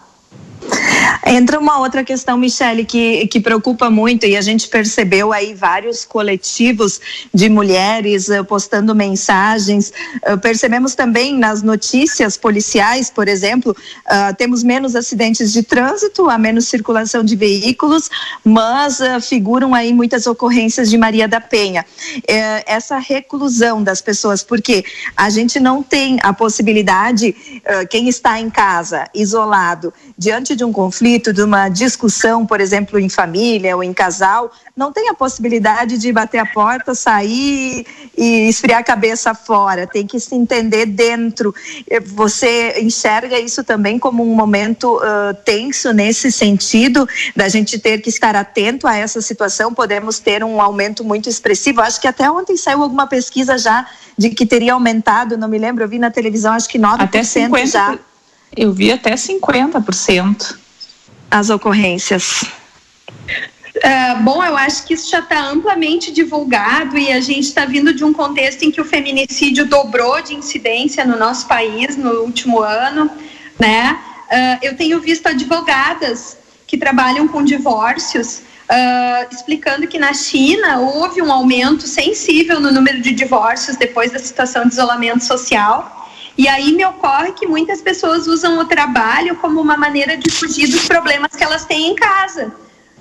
Entra 1.25 1.59
uma 1.59 1.79
outra 1.79 2.03
questão, 2.03 2.37
Michele, 2.37 2.85
que, 2.85 3.27
que 3.27 3.39
preocupa 3.39 3.89
muito, 3.89 4.25
e 4.25 4.35
a 4.35 4.41
gente 4.41 4.67
percebeu 4.67 5.31
aí 5.31 5.53
vários 5.53 6.05
coletivos 6.05 6.99
de 7.33 7.49
mulheres 7.49 8.29
uh, 8.29 8.43
postando 8.43 8.95
mensagens. 8.95 9.93
Uh, 10.27 10.37
percebemos 10.39 10.95
também 10.95 11.37
nas 11.37 11.61
notícias 11.61 12.37
policiais, 12.37 13.09
por 13.09 13.27
exemplo, 13.27 13.75
uh, 14.07 14.35
temos 14.37 14.63
menos 14.63 14.95
acidentes 14.95 15.51
de 15.51 15.61
trânsito, 15.61 16.29
há 16.29 16.37
menos 16.37 16.67
circulação 16.67 17.23
de 17.23 17.35
veículos, 17.35 18.09
mas 18.43 18.99
figuram 19.21 19.75
aí 19.75 19.93
muitas 19.93 20.25
ocorrências 20.25 20.89
de 20.89 20.97
Maria 20.97 21.27
da 21.27 21.39
Penha. 21.39 21.85
essa 22.65 22.97
reclusão 22.97 23.83
das 23.83 24.01
pessoas, 24.01 24.43
porque 24.43 24.83
a 25.15 25.29
gente 25.29 25.59
não 25.59 25.83
tem 25.83 26.17
a 26.23 26.33
possibilidade, 26.33 27.35
quem 27.89 28.09
está 28.09 28.39
em 28.39 28.49
casa, 28.49 29.07
isolado, 29.13 29.93
diante 30.19 30.53
de 30.53 30.65
um 30.65 30.73
conflito, 30.73 31.31
de 31.31 31.41
uma 31.41 31.69
discussão, 31.69 32.45
por 32.45 32.59
exemplo, 32.59 32.99
em 32.99 33.07
família 33.07 33.73
ou 33.73 33.81
em 33.81 33.93
casal, 33.93 34.51
não 34.75 34.91
tem 34.91 35.07
a 35.07 35.13
possibilidade 35.13 35.97
de 35.97 36.11
bater 36.11 36.39
a 36.39 36.45
porta, 36.45 36.93
sair 36.93 37.87
e 38.17 38.49
esfriar 38.49 38.81
a 38.81 38.83
cabeça 38.83 39.33
fora. 39.33 39.87
Tem 39.87 40.05
que 40.05 40.19
se 40.19 40.35
entender 40.35 40.85
dentro. 40.87 41.55
Você 42.07 42.81
enxerga 42.81 43.39
isso 43.39 43.63
também 43.63 43.97
como 43.97 44.21
um 44.21 44.35
momento 44.35 44.97
uh, 44.97 45.33
tenso 45.45 45.93
nesse 45.93 46.33
sentido, 46.33 47.07
da 47.33 47.47
gente 47.47 47.79
ter 47.79 48.01
que 48.01 48.09
estar 48.09 48.35
atento 48.35 48.87
a 48.87 48.97
essa 48.97 49.21
situação. 49.21 49.73
Podemos 49.73 50.19
ter 50.19 50.43
um 50.43 50.59
aumento 50.59 51.01
muito 51.01 51.29
expressivo. 51.29 51.79
Acho 51.79 52.01
que 52.01 52.07
até 52.09 52.29
ontem 52.29 52.57
saiu 52.57 52.83
alguma 52.83 53.07
pesquisa 53.07 53.57
já 53.57 53.87
de 54.17 54.31
que 54.31 54.45
teria 54.45 54.73
aumentado, 54.73 55.37
não 55.37 55.47
me 55.47 55.57
lembro, 55.57 55.85
eu 55.85 55.87
vi 55.87 55.97
na 55.97 56.11
televisão, 56.11 56.51
acho 56.51 56.67
que 56.67 56.77
9% 56.77 56.99
até 56.99 57.23
50, 57.23 57.67
já. 57.67 57.97
Eu 58.55 58.73
vi 58.73 58.91
até 58.91 59.13
50% 59.13 60.57
as 61.29 61.49
ocorrências. 61.49 62.43
Uh, 63.77 64.23
bom, 64.23 64.43
eu 64.43 64.57
acho 64.57 64.85
que 64.85 64.93
isso 64.93 65.09
já 65.09 65.19
está 65.19 65.47
amplamente 65.47 66.11
divulgado 66.11 66.97
e 66.97 67.11
a 67.11 67.21
gente 67.21 67.45
está 67.45 67.65
vindo 67.65 67.93
de 67.93 68.03
um 68.03 68.11
contexto 68.11 68.63
em 68.63 68.71
que 68.71 68.81
o 68.81 68.85
feminicídio 68.85 69.65
dobrou 69.65 70.21
de 70.21 70.33
incidência 70.33 71.05
no 71.05 71.17
nosso 71.17 71.47
país 71.47 71.95
no 71.95 72.21
último 72.21 72.59
ano, 72.59 73.09
né? 73.57 73.97
Uh, 74.29 74.59
eu 74.61 74.75
tenho 74.75 74.99
visto 74.99 75.27
advogadas 75.27 76.37
que 76.67 76.77
trabalham 76.77 77.27
com 77.27 77.43
divórcios 77.43 78.41
uh, 78.69 79.33
explicando 79.33 79.87
que 79.87 79.97
na 79.97 80.13
China 80.13 80.79
houve 80.79 81.21
um 81.21 81.31
aumento 81.31 81.87
sensível 81.87 82.59
no 82.59 82.71
número 82.71 83.01
de 83.01 83.11
divórcios 83.11 83.77
depois 83.77 84.11
da 84.11 84.19
situação 84.19 84.63
de 84.65 84.73
isolamento 84.73 85.23
social 85.23 85.98
e 86.39 86.47
aí 86.47 86.71
me 86.71 86.85
ocorre 86.85 87.33
que 87.33 87.45
muitas 87.45 87.81
pessoas 87.81 88.25
usam 88.25 88.59
o 88.59 88.65
trabalho 88.65 89.35
como 89.35 89.59
uma 89.59 89.75
maneira 89.75 90.15
de 90.15 90.31
fugir 90.31 90.69
dos 90.69 90.87
problemas 90.87 91.35
que 91.35 91.43
elas 91.43 91.65
têm 91.65 91.91
em 91.91 91.95
casa, 91.95 92.49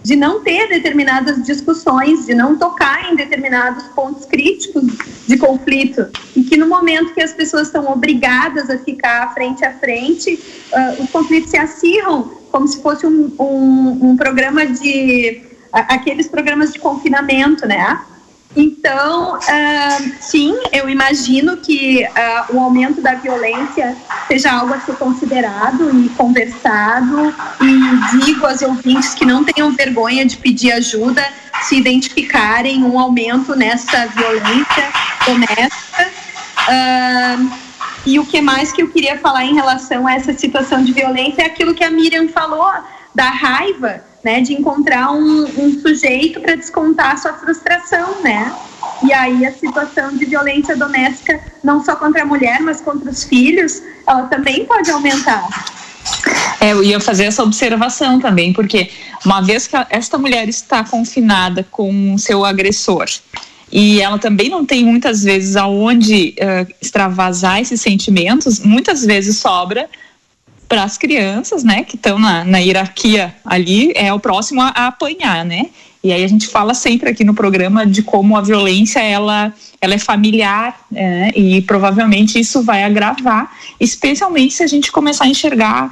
de 0.02 0.16
não 0.16 0.42
ter 0.42 0.66
determinadas 0.66 1.44
discussões, 1.44 2.26
de 2.26 2.34
não 2.34 2.58
tocar 2.58 3.12
em 3.12 3.14
determinados 3.14 3.84
pontos 3.94 4.24
críticos 4.24 4.82
de 5.28 5.36
conflito. 5.36 6.08
E 6.34 6.42
que 6.42 6.56
no 6.56 6.66
momento 6.66 7.14
que 7.14 7.22
as 7.22 7.32
pessoas 7.32 7.68
estão 7.68 7.88
obrigadas 7.88 8.68
a 8.70 8.78
ficar 8.78 9.32
frente 9.34 9.64
a 9.64 9.72
frente, 9.72 10.34
uh, 10.72 11.04
os 11.04 11.08
conflitos 11.10 11.50
se 11.50 11.58
acirram 11.58 12.32
como 12.50 12.66
se 12.66 12.82
fosse 12.82 13.06
um, 13.06 13.32
um, 13.38 14.10
um 14.10 14.16
programa 14.16 14.66
de. 14.66 15.42
Uh, 15.72 15.86
aqueles 15.86 16.26
programas 16.26 16.72
de 16.72 16.80
confinamento, 16.80 17.68
né? 17.68 18.00
Então, 18.60 19.36
uh, 19.36 20.12
sim, 20.20 20.52
eu 20.72 20.90
imagino 20.90 21.58
que 21.58 22.04
uh, 22.04 22.56
o 22.56 22.58
aumento 22.58 23.00
da 23.00 23.14
violência 23.14 23.96
seja 24.26 24.50
algo 24.50 24.74
a 24.74 24.80
ser 24.80 24.96
considerado 24.96 25.88
e 26.04 26.08
conversado. 26.08 27.32
E 27.60 28.24
digo 28.24 28.44
aos 28.44 28.60
ouvintes 28.60 29.14
que 29.14 29.24
não 29.24 29.44
tenham 29.44 29.70
vergonha 29.70 30.26
de 30.26 30.36
pedir 30.36 30.72
ajuda 30.72 31.24
se 31.62 31.76
identificarem 31.76 32.82
um 32.82 32.98
aumento 32.98 33.54
nessa 33.54 34.06
violência 34.08 34.90
doméstica. 35.24 36.10
Uh, 36.68 37.50
e 38.04 38.18
o 38.18 38.26
que 38.26 38.40
mais 38.40 38.72
que 38.72 38.82
eu 38.82 38.90
queria 38.90 39.16
falar 39.18 39.44
em 39.44 39.54
relação 39.54 40.04
a 40.04 40.14
essa 40.14 40.32
situação 40.32 40.82
de 40.82 40.90
violência 40.92 41.42
é 41.42 41.46
aquilo 41.46 41.74
que 41.74 41.84
a 41.84 41.90
Miriam 41.90 42.26
falou, 42.26 42.72
da 43.14 43.30
raiva 43.30 44.02
né, 44.28 44.42
de 44.42 44.52
encontrar 44.52 45.10
um, 45.12 45.44
um 45.56 45.80
sujeito 45.80 46.38
para 46.38 46.54
descontar 46.54 47.12
a 47.12 47.16
sua 47.16 47.32
frustração, 47.32 48.20
né? 48.22 48.54
E 49.02 49.10
aí 49.10 49.46
a 49.46 49.52
situação 49.52 50.14
de 50.14 50.26
violência 50.26 50.76
doméstica, 50.76 51.40
não 51.64 51.82
só 51.82 51.96
contra 51.96 52.24
a 52.24 52.26
mulher, 52.26 52.60
mas 52.60 52.78
contra 52.82 53.10
os 53.10 53.24
filhos, 53.24 53.82
ela 54.06 54.24
também 54.24 54.66
pode 54.66 54.90
aumentar. 54.90 55.48
É, 56.60 56.72
eu 56.72 56.84
ia 56.84 57.00
fazer 57.00 57.24
essa 57.24 57.42
observação 57.42 58.20
também, 58.20 58.52
porque 58.52 58.90
uma 59.24 59.40
vez 59.40 59.66
que 59.66 59.74
esta 59.88 60.18
mulher 60.18 60.46
está 60.46 60.84
confinada 60.84 61.64
com 61.70 62.18
seu 62.18 62.44
agressor, 62.44 63.06
e 63.72 64.02
ela 64.02 64.18
também 64.18 64.50
não 64.50 64.66
tem 64.66 64.84
muitas 64.84 65.22
vezes 65.22 65.56
aonde 65.56 66.34
uh, 66.38 66.74
extravasar 66.82 67.62
esses 67.62 67.80
sentimentos, 67.80 68.60
muitas 68.60 69.06
vezes 69.06 69.38
sobra 69.38 69.88
para 70.68 70.82
as 70.82 70.98
crianças, 70.98 71.64
né, 71.64 71.82
que 71.82 71.96
estão 71.96 72.18
na, 72.18 72.44
na 72.44 72.58
hierarquia 72.58 73.34
ali, 73.44 73.92
é 73.96 74.12
o 74.12 74.20
próximo 74.20 74.60
a, 74.60 74.68
a, 74.68 74.86
apanhar, 74.88 75.44
né? 75.44 75.66
E 76.04 76.12
aí 76.12 76.22
a 76.22 76.28
gente 76.28 76.46
fala 76.46 76.74
sempre 76.74 77.08
aqui 77.08 77.24
no 77.24 77.34
programa 77.34 77.84
de 77.84 78.02
como 78.02 78.36
a 78.36 78.40
violência 78.40 79.00
ela, 79.00 79.52
ela 79.80 79.94
é 79.94 79.98
familiar 79.98 80.78
é, 80.94 81.32
e 81.36 81.60
provavelmente 81.62 82.38
isso 82.38 82.62
vai 82.62 82.84
agravar, 82.84 83.50
especialmente 83.80 84.54
se 84.54 84.62
a 84.62 84.66
gente 84.66 84.92
começar 84.92 85.24
a 85.24 85.28
enxergar 85.28 85.88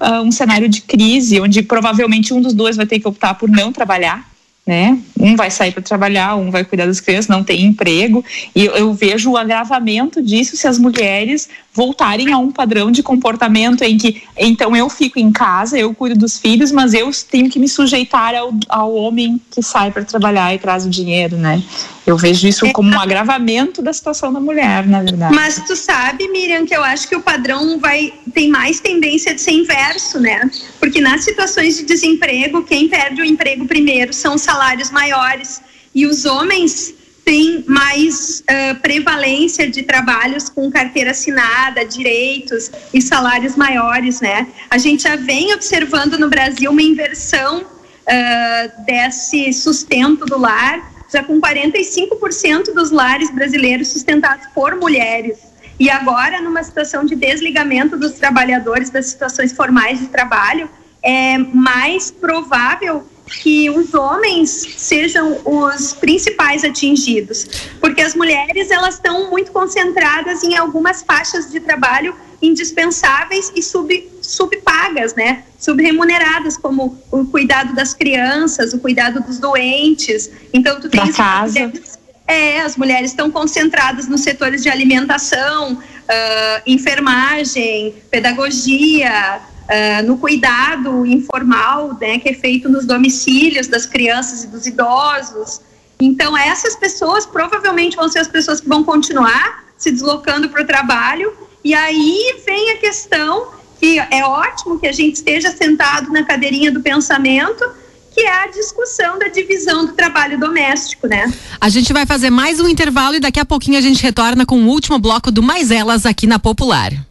uh, 0.00 0.22
um 0.22 0.32
cenário 0.32 0.68
de 0.68 0.80
crise, 0.80 1.40
onde 1.40 1.62
provavelmente 1.62 2.34
um 2.34 2.40
dos 2.40 2.52
dois 2.52 2.76
vai 2.76 2.86
ter 2.86 2.98
que 2.98 3.06
optar 3.06 3.34
por 3.34 3.48
não 3.48 3.72
trabalhar 3.72 4.28
né? 4.68 4.98
Um 5.18 5.34
vai 5.34 5.50
sair 5.50 5.72
para 5.72 5.82
trabalhar, 5.82 6.36
um 6.36 6.50
vai 6.50 6.62
cuidar 6.62 6.84
das 6.84 7.00
crianças, 7.00 7.26
não 7.26 7.42
tem 7.42 7.64
emprego. 7.64 8.22
E 8.54 8.66
eu, 8.66 8.72
eu, 8.76 8.92
vejo 8.92 9.30
o 9.30 9.36
agravamento 9.38 10.22
disso 10.22 10.58
se 10.58 10.68
as 10.68 10.78
mulheres 10.78 11.48
voltarem 11.78 12.32
a 12.32 12.38
um 12.38 12.50
padrão 12.50 12.90
de 12.90 13.04
comportamento 13.04 13.82
em 13.82 13.96
que, 13.96 14.20
então, 14.36 14.74
eu 14.74 14.90
fico 14.90 15.16
em 15.16 15.30
casa, 15.30 15.78
eu 15.78 15.94
cuido 15.94 16.18
dos 16.18 16.36
filhos, 16.36 16.72
mas 16.72 16.92
eu 16.92 17.08
tenho 17.30 17.48
que 17.48 17.56
me 17.56 17.68
sujeitar 17.68 18.34
ao, 18.34 18.52
ao 18.68 18.92
homem 18.92 19.40
que 19.48 19.62
sai 19.62 19.92
para 19.92 20.04
trabalhar 20.04 20.52
e 20.52 20.58
traz 20.58 20.84
o 20.84 20.90
dinheiro, 20.90 21.36
né? 21.36 21.62
Eu 22.04 22.16
vejo 22.16 22.48
isso 22.48 22.66
é. 22.66 22.72
como 22.72 22.90
um 22.90 22.98
agravamento 22.98 23.80
da 23.80 23.92
situação 23.92 24.32
da 24.32 24.40
mulher, 24.40 24.88
na 24.88 25.02
verdade. 25.02 25.32
Mas 25.32 25.62
tu 25.68 25.76
sabe, 25.76 26.26
Miriam, 26.32 26.66
que 26.66 26.74
eu 26.74 26.82
acho 26.82 27.08
que 27.08 27.14
o 27.14 27.22
padrão 27.22 27.78
vai 27.78 28.12
tem 28.34 28.48
mais 28.48 28.80
tendência 28.80 29.32
de 29.32 29.40
ser 29.40 29.52
inverso, 29.52 30.18
né? 30.18 30.50
Porque 30.80 31.00
nas 31.00 31.22
situações 31.22 31.76
de 31.76 31.84
desemprego, 31.84 32.64
quem 32.64 32.88
perde 32.88 33.22
o 33.22 33.24
emprego 33.24 33.66
primeiro 33.66 34.12
são 34.12 34.34
os 34.34 34.42
salários 34.42 34.90
maiores 34.90 35.60
e 35.94 36.06
os 36.06 36.24
homens 36.24 36.97
têm 37.28 37.62
mais 37.68 38.40
uh, 38.40 38.80
prevalência 38.80 39.70
de 39.70 39.82
trabalhos 39.82 40.48
com 40.48 40.70
carteira 40.70 41.10
assinada, 41.10 41.84
direitos 41.84 42.70
e 42.94 43.02
salários 43.02 43.54
maiores, 43.54 44.22
né? 44.22 44.46
A 44.70 44.78
gente 44.78 45.02
já 45.02 45.14
vem 45.14 45.52
observando 45.52 46.18
no 46.18 46.30
Brasil 46.30 46.70
uma 46.70 46.80
inversão 46.80 47.60
uh, 47.60 48.84
desse 48.86 49.52
sustento 49.52 50.24
do 50.24 50.38
lar 50.38 50.80
já 51.12 51.22
com 51.22 51.38
45% 51.38 52.72
dos 52.74 52.90
lares 52.90 53.30
brasileiros 53.30 53.88
sustentados 53.88 54.46
por 54.54 54.76
mulheres. 54.76 55.38
E 55.78 55.90
agora, 55.90 56.40
numa 56.40 56.62
situação 56.62 57.04
de 57.04 57.14
desligamento 57.14 57.98
dos 57.98 58.12
trabalhadores 58.12 58.88
das 58.88 59.06
situações 59.06 59.52
formais 59.52 60.00
de 60.00 60.06
trabalho, 60.06 60.68
é 61.02 61.36
mais 61.36 62.10
provável 62.10 63.06
que 63.28 63.70
os 63.70 63.94
homens 63.94 64.50
sejam 64.76 65.38
os 65.44 65.92
principais 65.92 66.64
atingidos, 66.64 67.46
porque 67.80 68.00
as 68.00 68.14
mulheres 68.14 68.70
elas 68.70 68.94
estão 68.94 69.30
muito 69.30 69.52
concentradas 69.52 70.42
em 70.42 70.56
algumas 70.56 71.02
faixas 71.02 71.50
de 71.50 71.60
trabalho 71.60 72.14
indispensáveis 72.40 73.52
e 73.54 73.62
sub, 73.62 74.08
subpagas, 74.22 75.14
né? 75.14 75.44
Subremuneradas, 75.58 76.56
como 76.56 76.96
o 77.10 77.24
cuidado 77.26 77.74
das 77.74 77.92
crianças, 77.92 78.72
o 78.72 78.78
cuidado 78.78 79.20
dos 79.20 79.38
doentes. 79.38 80.30
Então, 80.52 80.80
tu 80.80 80.88
tem 80.88 81.12
casa. 81.12 81.58
Mulheres, 81.58 81.98
é, 82.28 82.60
as 82.60 82.76
mulheres 82.76 83.10
estão 83.10 83.30
concentradas 83.30 84.06
nos 84.06 84.20
setores 84.20 84.62
de 84.62 84.68
alimentação, 84.68 85.74
uh, 85.74 86.62
enfermagem, 86.66 87.94
pedagogia, 88.10 89.40
uh, 89.68 90.06
no 90.06 90.16
cuidado 90.18 91.04
informal, 91.06 91.96
né, 92.00 92.18
que 92.18 92.30
é 92.30 92.34
feito 92.34 92.68
nos 92.68 92.86
domicílios 92.86 93.66
das 93.66 93.86
crianças 93.86 94.44
e 94.44 94.46
dos 94.48 94.66
idosos. 94.66 95.60
Então, 96.00 96.36
essas 96.36 96.76
pessoas 96.76 97.26
provavelmente 97.26 97.96
vão 97.96 98.08
ser 98.08 98.20
as 98.20 98.28
pessoas 98.28 98.60
que 98.60 98.68
vão 98.68 98.84
continuar 98.84 99.64
se 99.76 99.90
deslocando 99.90 100.48
para 100.48 100.62
o 100.62 100.66
trabalho 100.66 101.32
e 101.64 101.74
aí 101.74 102.40
vem 102.46 102.70
a 102.72 102.78
questão 102.78 103.48
que 103.78 103.98
é 103.98 104.24
ótimo 104.24 104.78
que 104.78 104.86
a 104.86 104.92
gente 104.92 105.16
esteja 105.16 105.50
sentado 105.50 106.10
na 106.10 106.24
cadeirinha 106.24 106.72
do 106.72 106.80
pensamento, 106.80 107.64
que 108.12 108.20
é 108.22 108.44
a 108.44 108.46
discussão 108.48 109.18
da 109.18 109.28
divisão 109.28 109.86
do 109.86 109.92
trabalho 109.92 110.38
doméstico, 110.38 111.06
né? 111.06 111.32
A 111.60 111.68
gente 111.68 111.92
vai 111.92 112.04
fazer 112.04 112.30
mais 112.30 112.58
um 112.58 112.68
intervalo 112.68 113.14
e 113.14 113.20
daqui 113.20 113.38
a 113.38 113.44
pouquinho 113.44 113.78
a 113.78 113.80
gente 113.80 114.02
retorna 114.02 114.44
com 114.44 114.60
o 114.60 114.66
último 114.66 114.98
bloco 114.98 115.30
do 115.30 115.42
Mais 115.42 115.70
Elas 115.70 116.04
aqui 116.04 116.26
na 116.26 116.40
Popular. 116.40 117.07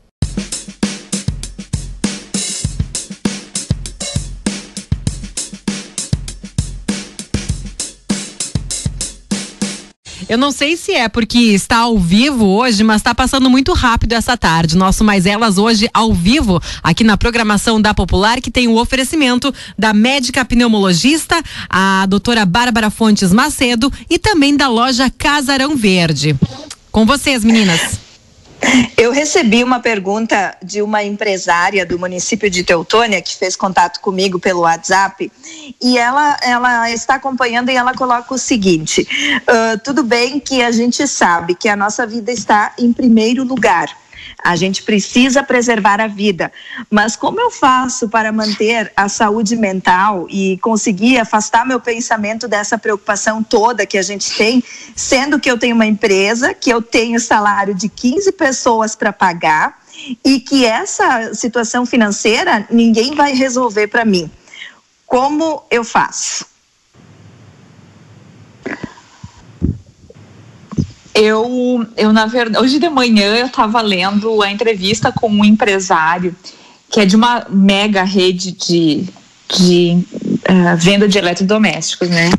Eu 10.30 10.38
não 10.38 10.52
sei 10.52 10.76
se 10.76 10.92
é 10.92 11.08
porque 11.08 11.38
está 11.38 11.78
ao 11.78 11.98
vivo 11.98 12.46
hoje, 12.46 12.84
mas 12.84 12.98
está 12.98 13.16
passando 13.16 13.50
muito 13.50 13.72
rápido 13.72 14.12
essa 14.12 14.36
tarde. 14.36 14.76
Nosso 14.76 15.04
Mais 15.04 15.26
Elas 15.26 15.58
hoje 15.58 15.90
ao 15.94 16.14
vivo, 16.14 16.62
aqui 16.84 17.04
na 17.04 17.16
programação 17.16 17.80
da 17.80 17.94
Popular, 17.94 18.42
que 18.42 18.52
tem 18.52 18.68
o 18.68 18.78
oferecimento 18.78 19.54
da 19.78 19.94
médica 19.94 20.44
pneumologista, 20.44 21.42
a 21.70 22.06
doutora 22.08 22.46
Bárbara 22.46 22.90
Fontes 22.90 23.32
Macedo, 23.32 23.92
e 24.10 24.20
também 24.20 24.58
da 24.58 24.68
loja 24.68 25.10
Casarão 25.10 25.78
Verde. 25.78 26.36
Com 26.92 27.06
vocês, 27.06 27.46
meninas. 27.46 28.07
Eu 28.98 29.12
recebi 29.12 29.64
uma 29.64 29.80
pergunta 29.80 30.56
de 30.64 30.82
uma 30.82 31.04
empresária 31.04 31.86
do 31.86 32.00
município 32.00 32.50
de 32.50 32.64
Teutônia 32.64 33.22
que 33.22 33.36
fez 33.36 33.56
contato 33.56 34.00
comigo 34.00 34.40
pelo 34.40 34.62
WhatsApp 34.62 35.32
e 35.82 35.98
ela, 35.98 36.38
ela 36.42 36.92
está 36.92 37.16
acompanhando 37.16 37.70
e 37.70 37.76
ela 37.76 37.94
coloca 37.94 38.34
o 38.34 38.38
seguinte: 38.38 39.08
uh, 39.42 39.80
tudo 39.84 40.04
bem 40.04 40.40
que 40.40 40.62
a 40.62 40.72
gente 40.72 41.08
sabe 41.08 41.56
que 41.56 41.70
a 41.70 41.76
nossa 41.76 42.06
vida 42.06 42.32
está 42.32 42.74
em 42.78 42.92
primeiro 42.92 43.44
lugar 43.44 43.96
a 44.44 44.56
gente 44.56 44.84
precisa 44.84 45.44
preservar 45.44 46.00
a 46.00 46.08
vida. 46.08 46.52
Mas 46.90 47.16
como 47.16 47.40
eu 47.40 47.50
faço 47.50 48.08
para 48.08 48.32
manter 48.32 48.92
a 48.96 49.10
saúde 49.10 49.56
mental 49.56 50.28
e 50.30 50.58
conseguir 50.60 51.18
afastar 51.18 51.66
meu 51.66 51.80
pensamento 51.80 52.48
dessa 52.48 52.78
preocupação 52.78 53.44
toda 53.44 53.86
que 53.86 53.98
a 53.98 54.02
gente 54.02 54.36
tem, 54.38 54.64
sendo 54.96 55.40
que 55.40 55.50
eu 55.50 55.58
tenho 55.58 55.76
uma 55.76 55.86
empresa, 55.86 56.54
que 56.54 56.70
eu 56.70 56.82
tenho 56.82 57.20
salário 57.20 57.74
de 57.74 57.90
15 57.90 58.32
pessoas 58.34 58.96
para 58.96 59.12
pagar 59.12 59.80
e 60.24 60.40
que 60.40 60.66
essa 60.66 61.34
situação 61.34 61.86
financeira 61.86 62.68
ninguém 62.70 63.16
vai 63.16 63.34
resolver 63.34 63.88
para 63.88 64.06
mim. 64.06 64.30
Como 65.06 65.64
eu 65.72 65.84
faço? 65.84 66.46
Eu, 71.20 71.84
eu 71.98 72.14
na 72.14 72.28
verdade, 72.28 72.64
hoje 72.64 72.78
de 72.78 72.88
manhã 72.90 73.36
eu 73.38 73.48
estava 73.48 73.82
lendo 73.82 74.40
a 74.44 74.52
entrevista 74.52 75.12
com 75.12 75.28
um 75.28 75.44
empresário 75.44 76.36
que 76.92 77.00
é 77.00 77.06
de 77.06 77.16
uma 77.16 77.46
mega 77.50 78.04
rede 78.04 78.52
de, 78.52 79.04
de 79.50 79.98
uh, 80.16 80.78
venda 80.78 81.08
de 81.08 81.18
eletrodomésticos, 81.18 82.08
né? 82.08 82.30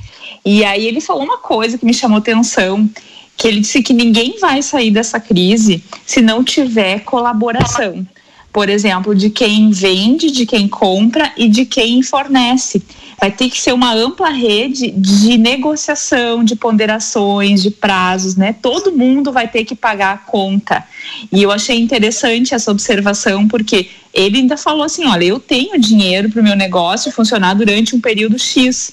E 0.44 0.64
aí 0.64 0.86
ele 0.86 1.00
falou 1.00 1.24
uma 1.24 1.38
coisa 1.38 1.76
que 1.76 1.84
me 1.84 1.92
chamou 1.92 2.18
atenção, 2.18 2.88
que 3.36 3.48
ele 3.48 3.60
disse 3.60 3.82
que 3.82 3.92
ninguém 3.92 4.38
vai 4.40 4.62
sair 4.62 4.92
dessa 4.92 5.18
crise 5.18 5.82
se 6.06 6.22
não 6.22 6.44
tiver 6.44 7.00
colaboração 7.00 8.06
por 8.52 8.68
exemplo, 8.68 9.14
de 9.14 9.30
quem 9.30 9.70
vende, 9.70 10.30
de 10.30 10.46
quem 10.46 10.66
compra 10.66 11.32
e 11.36 11.48
de 11.48 11.64
quem 11.64 12.02
fornece. 12.02 12.82
Vai 13.20 13.32
ter 13.32 13.50
que 13.50 13.60
ser 13.60 13.72
uma 13.72 13.92
ampla 13.92 14.30
rede 14.30 14.92
de 14.92 15.36
negociação, 15.36 16.44
de 16.44 16.54
ponderações, 16.54 17.60
de 17.62 17.70
prazos, 17.70 18.36
né? 18.36 18.52
Todo 18.52 18.92
mundo 18.92 19.32
vai 19.32 19.48
ter 19.48 19.64
que 19.64 19.74
pagar 19.74 20.14
a 20.14 20.18
conta. 20.18 20.84
E 21.32 21.42
eu 21.42 21.50
achei 21.50 21.80
interessante 21.80 22.54
essa 22.54 22.70
observação, 22.70 23.48
porque 23.48 23.90
ele 24.14 24.38
ainda 24.38 24.56
falou 24.56 24.84
assim: 24.84 25.04
olha, 25.06 25.24
eu 25.24 25.40
tenho 25.40 25.78
dinheiro 25.80 26.30
para 26.30 26.40
o 26.40 26.44
meu 26.44 26.54
negócio 26.54 27.10
funcionar 27.10 27.54
durante 27.54 27.96
um 27.96 28.00
período 28.00 28.38
X. 28.38 28.92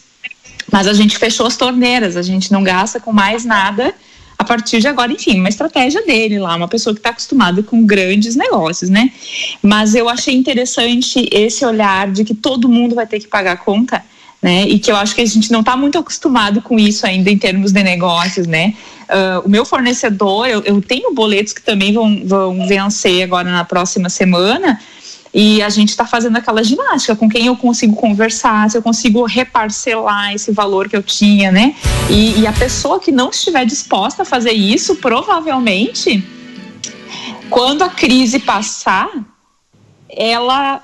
Mas 0.72 0.88
a 0.88 0.94
gente 0.94 1.18
fechou 1.18 1.46
as 1.46 1.56
torneiras, 1.56 2.18
a 2.18 2.24
gente 2.24 2.52
não 2.52 2.64
gasta 2.64 3.00
com 3.00 3.14
mais 3.14 3.46
nada 3.46 3.94
a 4.38 4.44
partir 4.44 4.80
de 4.80 4.88
agora, 4.88 5.12
enfim, 5.12 5.40
uma 5.40 5.50
estratégia 5.50 6.02
dele 6.06 6.40
lá, 6.40 6.56
uma 6.56 6.68
pessoa 6.68 6.94
que 6.94 7.00
está 7.00 7.10
acostumada 7.10 7.64
com 7.64 7.86
grandes 7.86 8.36
negócios, 8.36 8.90
né? 8.90 9.12
Mas 9.62 9.96
eu 9.96 10.10
achei 10.10 10.36
interessante 10.36 11.28
esse 11.32 11.66
olhar 11.66 12.12
de 12.12 12.26
que 12.26 12.34
todo 12.34 12.68
mundo 12.68 12.96
vai 12.96 13.08
ter 13.08 13.20
que 13.20 13.28
pagar 13.28 13.54
a 13.54 13.58
conta. 13.58 14.04
Né? 14.46 14.68
E 14.68 14.78
que 14.78 14.92
eu 14.92 14.96
acho 14.96 15.16
que 15.16 15.22
a 15.22 15.26
gente 15.26 15.52
não 15.52 15.62
está 15.62 15.76
muito 15.76 15.98
acostumado 15.98 16.62
com 16.62 16.78
isso 16.78 17.04
ainda 17.04 17.32
em 17.32 17.38
termos 17.38 17.72
de 17.72 17.82
negócios, 17.82 18.46
né? 18.46 18.76
Uh, 19.10 19.44
o 19.44 19.50
meu 19.50 19.66
fornecedor, 19.66 20.48
eu, 20.48 20.62
eu, 20.62 20.80
tenho 20.84 21.16
boletos 21.16 21.52
que 21.52 21.64
também 21.64 21.92
vão, 21.92 22.22
vão 22.24 22.68
vencer 22.68 23.24
agora 23.24 23.50
na 23.50 23.66
próxima 23.66 24.08
semana, 24.08 24.80
e 25.34 25.64
a 25.64 25.70
gente 25.70 25.90
está 25.90 26.06
fazendo 26.06 26.38
aquela 26.38 26.64
ginástica 26.64 27.16
com 27.16 27.28
quem 27.28 27.48
eu 27.48 27.56
consigo 27.56 27.96
conversar, 27.96 28.70
se 28.70 28.78
eu 28.78 28.84
consigo 28.84 29.26
reparcelar 29.26 30.36
esse 30.36 30.52
valor 30.52 30.88
que 30.88 30.96
eu 30.96 31.02
tinha, 31.02 31.52
né? 31.52 31.74
E, 32.08 32.42
e 32.42 32.46
a 32.46 32.54
pessoa 32.54 33.00
que 33.00 33.12
não 33.12 33.32
estiver 33.32 33.66
disposta 33.66 34.22
a 34.22 34.26
fazer 34.26 34.52
isso, 34.52 34.98
provavelmente, 34.98 36.24
quando 37.50 37.82
a 37.82 37.90
crise 37.90 38.38
passar, 38.38 39.10
ela 40.08 40.84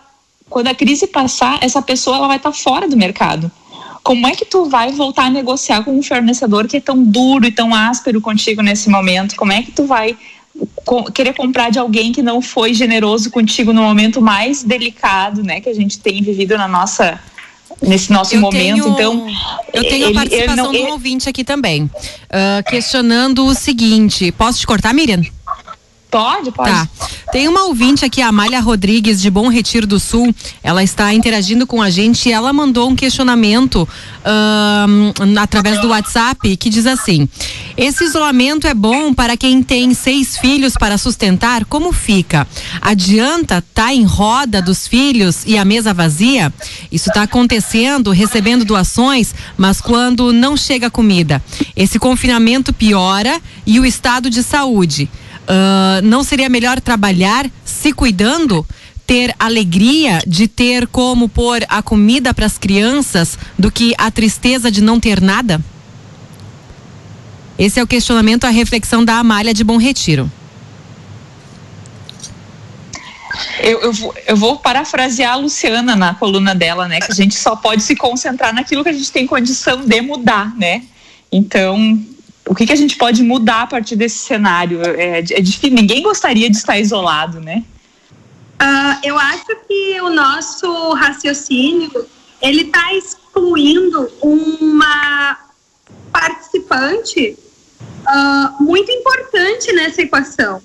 quando 0.51 0.67
a 0.67 0.75
crise 0.75 1.07
passar, 1.07 1.57
essa 1.61 1.81
pessoa 1.81 2.17
ela 2.17 2.27
vai 2.27 2.37
estar 2.37 2.51
tá 2.51 2.57
fora 2.57 2.87
do 2.87 2.97
mercado. 2.97 3.49
como 4.03 4.27
é 4.27 4.31
que 4.31 4.45
tu 4.45 4.65
vai 4.65 4.91
voltar 4.91 5.25
a 5.25 5.29
negociar 5.29 5.83
com 5.83 5.97
um 5.97 6.03
fornecedor 6.03 6.67
que 6.67 6.77
é 6.77 6.81
tão 6.81 7.03
duro 7.03 7.45
e 7.45 7.51
tão 7.51 7.73
áspero 7.73 8.19
contigo 8.19 8.61
nesse 8.61 8.89
momento? 8.89 9.35
Como 9.35 9.51
é 9.51 9.61
que 9.61 9.71
tu 9.71 9.85
vai 9.85 10.17
querer 11.13 11.33
comprar 11.33 11.69
de 11.69 11.79
alguém 11.79 12.11
que 12.11 12.21
não 12.21 12.41
foi 12.41 12.73
generoso 12.73 13.31
contigo 13.31 13.71
no 13.71 13.81
momento 13.81 14.21
mais 14.21 14.63
delicado, 14.63 15.43
né, 15.43 15.61
que 15.61 15.69
a 15.69 15.73
gente 15.73 15.99
tem 15.99 16.21
vivido 16.21 16.57
na 16.57 16.67
nossa 16.67 17.19
nesse 17.81 18.11
nosso 18.11 18.35
eu 18.35 18.41
momento. 18.41 18.83
Tenho, 18.83 18.93
então, 18.93 19.27
eu 19.73 19.83
tenho 19.83 20.05
ele, 20.07 20.11
a 20.11 20.13
participação 20.13 20.65
não, 20.65 20.71
do 20.71 20.77
ele... 20.77 20.91
ouvinte 20.91 21.29
aqui 21.29 21.43
também, 21.43 21.83
uh, 21.83 22.69
questionando 22.69 23.45
o 23.45 23.53
seguinte. 23.53 24.31
Posso 24.31 24.59
te 24.59 24.67
cortar, 24.67 24.93
Miriam? 24.93 25.21
Pode, 26.11 26.51
pode. 26.51 26.69
Tá. 26.69 26.87
Tem 27.31 27.47
uma 27.47 27.63
ouvinte 27.63 28.03
aqui, 28.03 28.21
a 28.21 28.27
Amália 28.27 28.59
Rodrigues, 28.59 29.21
de 29.21 29.29
Bom 29.29 29.47
Retiro 29.47 29.87
do 29.87 29.97
Sul. 29.97 30.35
Ela 30.61 30.83
está 30.83 31.13
interagindo 31.13 31.65
com 31.65 31.81
a 31.81 31.89
gente 31.89 32.27
e 32.27 32.33
ela 32.33 32.51
mandou 32.51 32.89
um 32.89 32.95
questionamento 32.97 33.87
uh, 33.87 35.39
através 35.39 35.79
do 35.79 35.87
WhatsApp 35.87 36.57
que 36.57 36.69
diz 36.69 36.85
assim: 36.85 37.29
Esse 37.77 38.03
isolamento 38.03 38.67
é 38.67 38.73
bom 38.73 39.13
para 39.13 39.37
quem 39.37 39.63
tem 39.63 39.93
seis 39.93 40.37
filhos 40.37 40.73
para 40.73 40.97
sustentar? 40.97 41.63
Como 41.63 41.93
fica? 41.93 42.45
Adianta 42.81 43.63
tá 43.73 43.93
em 43.93 44.03
roda 44.03 44.61
dos 44.61 44.85
filhos 44.85 45.43
e 45.45 45.57
a 45.57 45.63
mesa 45.63 45.93
vazia? 45.93 46.53
Isso 46.91 47.07
está 47.07 47.23
acontecendo, 47.23 48.11
recebendo 48.11 48.65
doações, 48.65 49.33
mas 49.57 49.79
quando 49.79 50.33
não 50.33 50.57
chega 50.57 50.91
comida. 50.91 51.41
Esse 51.73 51.97
confinamento 51.97 52.73
piora 52.73 53.39
e 53.65 53.79
o 53.79 53.85
estado 53.85 54.29
de 54.29 54.43
saúde. 54.43 55.09
Uh, 55.51 56.01
não 56.03 56.23
seria 56.23 56.47
melhor 56.47 56.79
trabalhar 56.79 57.45
se 57.65 57.91
cuidando? 57.91 58.65
Ter 59.05 59.35
alegria 59.37 60.21
de 60.25 60.47
ter 60.47 60.87
como 60.87 61.27
pôr 61.27 61.65
a 61.67 61.81
comida 61.81 62.33
para 62.33 62.45
as 62.45 62.57
crianças 62.57 63.37
do 63.59 63.69
que 63.69 63.93
a 63.97 64.09
tristeza 64.09 64.71
de 64.71 64.81
não 64.81 64.97
ter 64.97 65.19
nada? 65.19 65.59
Esse 67.59 67.81
é 67.81 67.83
o 67.83 67.87
questionamento, 67.87 68.45
a 68.45 68.49
reflexão 68.49 69.03
da 69.03 69.15
Amália 69.15 69.53
de 69.53 69.65
Bom 69.65 69.75
Retiro. 69.75 70.31
Eu, 73.59 73.81
eu, 73.81 73.93
vou, 73.93 74.15
eu 74.25 74.37
vou 74.37 74.57
parafrasear 74.57 75.33
a 75.33 75.35
Luciana 75.35 75.95
na 75.95 76.15
coluna 76.15 76.55
dela, 76.55 76.87
né? 76.87 77.01
Que 77.01 77.11
a 77.11 77.15
gente 77.15 77.35
só 77.35 77.57
pode 77.57 77.83
se 77.83 77.95
concentrar 77.95 78.53
naquilo 78.53 78.83
que 78.83 78.89
a 78.89 78.93
gente 78.93 79.11
tem 79.11 79.27
condição 79.27 79.85
de 79.85 80.01
mudar, 80.01 80.55
né? 80.57 80.83
Então, 81.29 81.99
o 82.45 82.55
que, 82.55 82.65
que 82.65 82.73
a 82.73 82.75
gente 82.75 82.97
pode 82.97 83.23
mudar 83.23 83.63
a 83.63 83.67
partir 83.67 83.95
desse 83.95 84.19
cenário? 84.19 84.81
É, 84.81 85.19
é 85.19 85.41
difícil, 85.41 85.75
ninguém 85.75 86.01
gostaria 86.01 86.49
de 86.49 86.57
estar 86.57 86.79
isolado, 86.79 87.39
né? 87.39 87.63
Uh, 88.61 88.99
eu 89.03 89.17
acho 89.17 89.55
que 89.67 90.01
o 90.01 90.09
nosso 90.09 90.93
raciocínio 90.93 92.05
ele 92.41 92.63
está 92.63 92.93
excluindo 92.93 94.11
uma 94.21 95.37
participante 96.11 97.37
uh, 98.01 98.63
muito 98.63 98.91
importante 98.91 99.71
nessa 99.73 100.01
equação. 100.01 100.61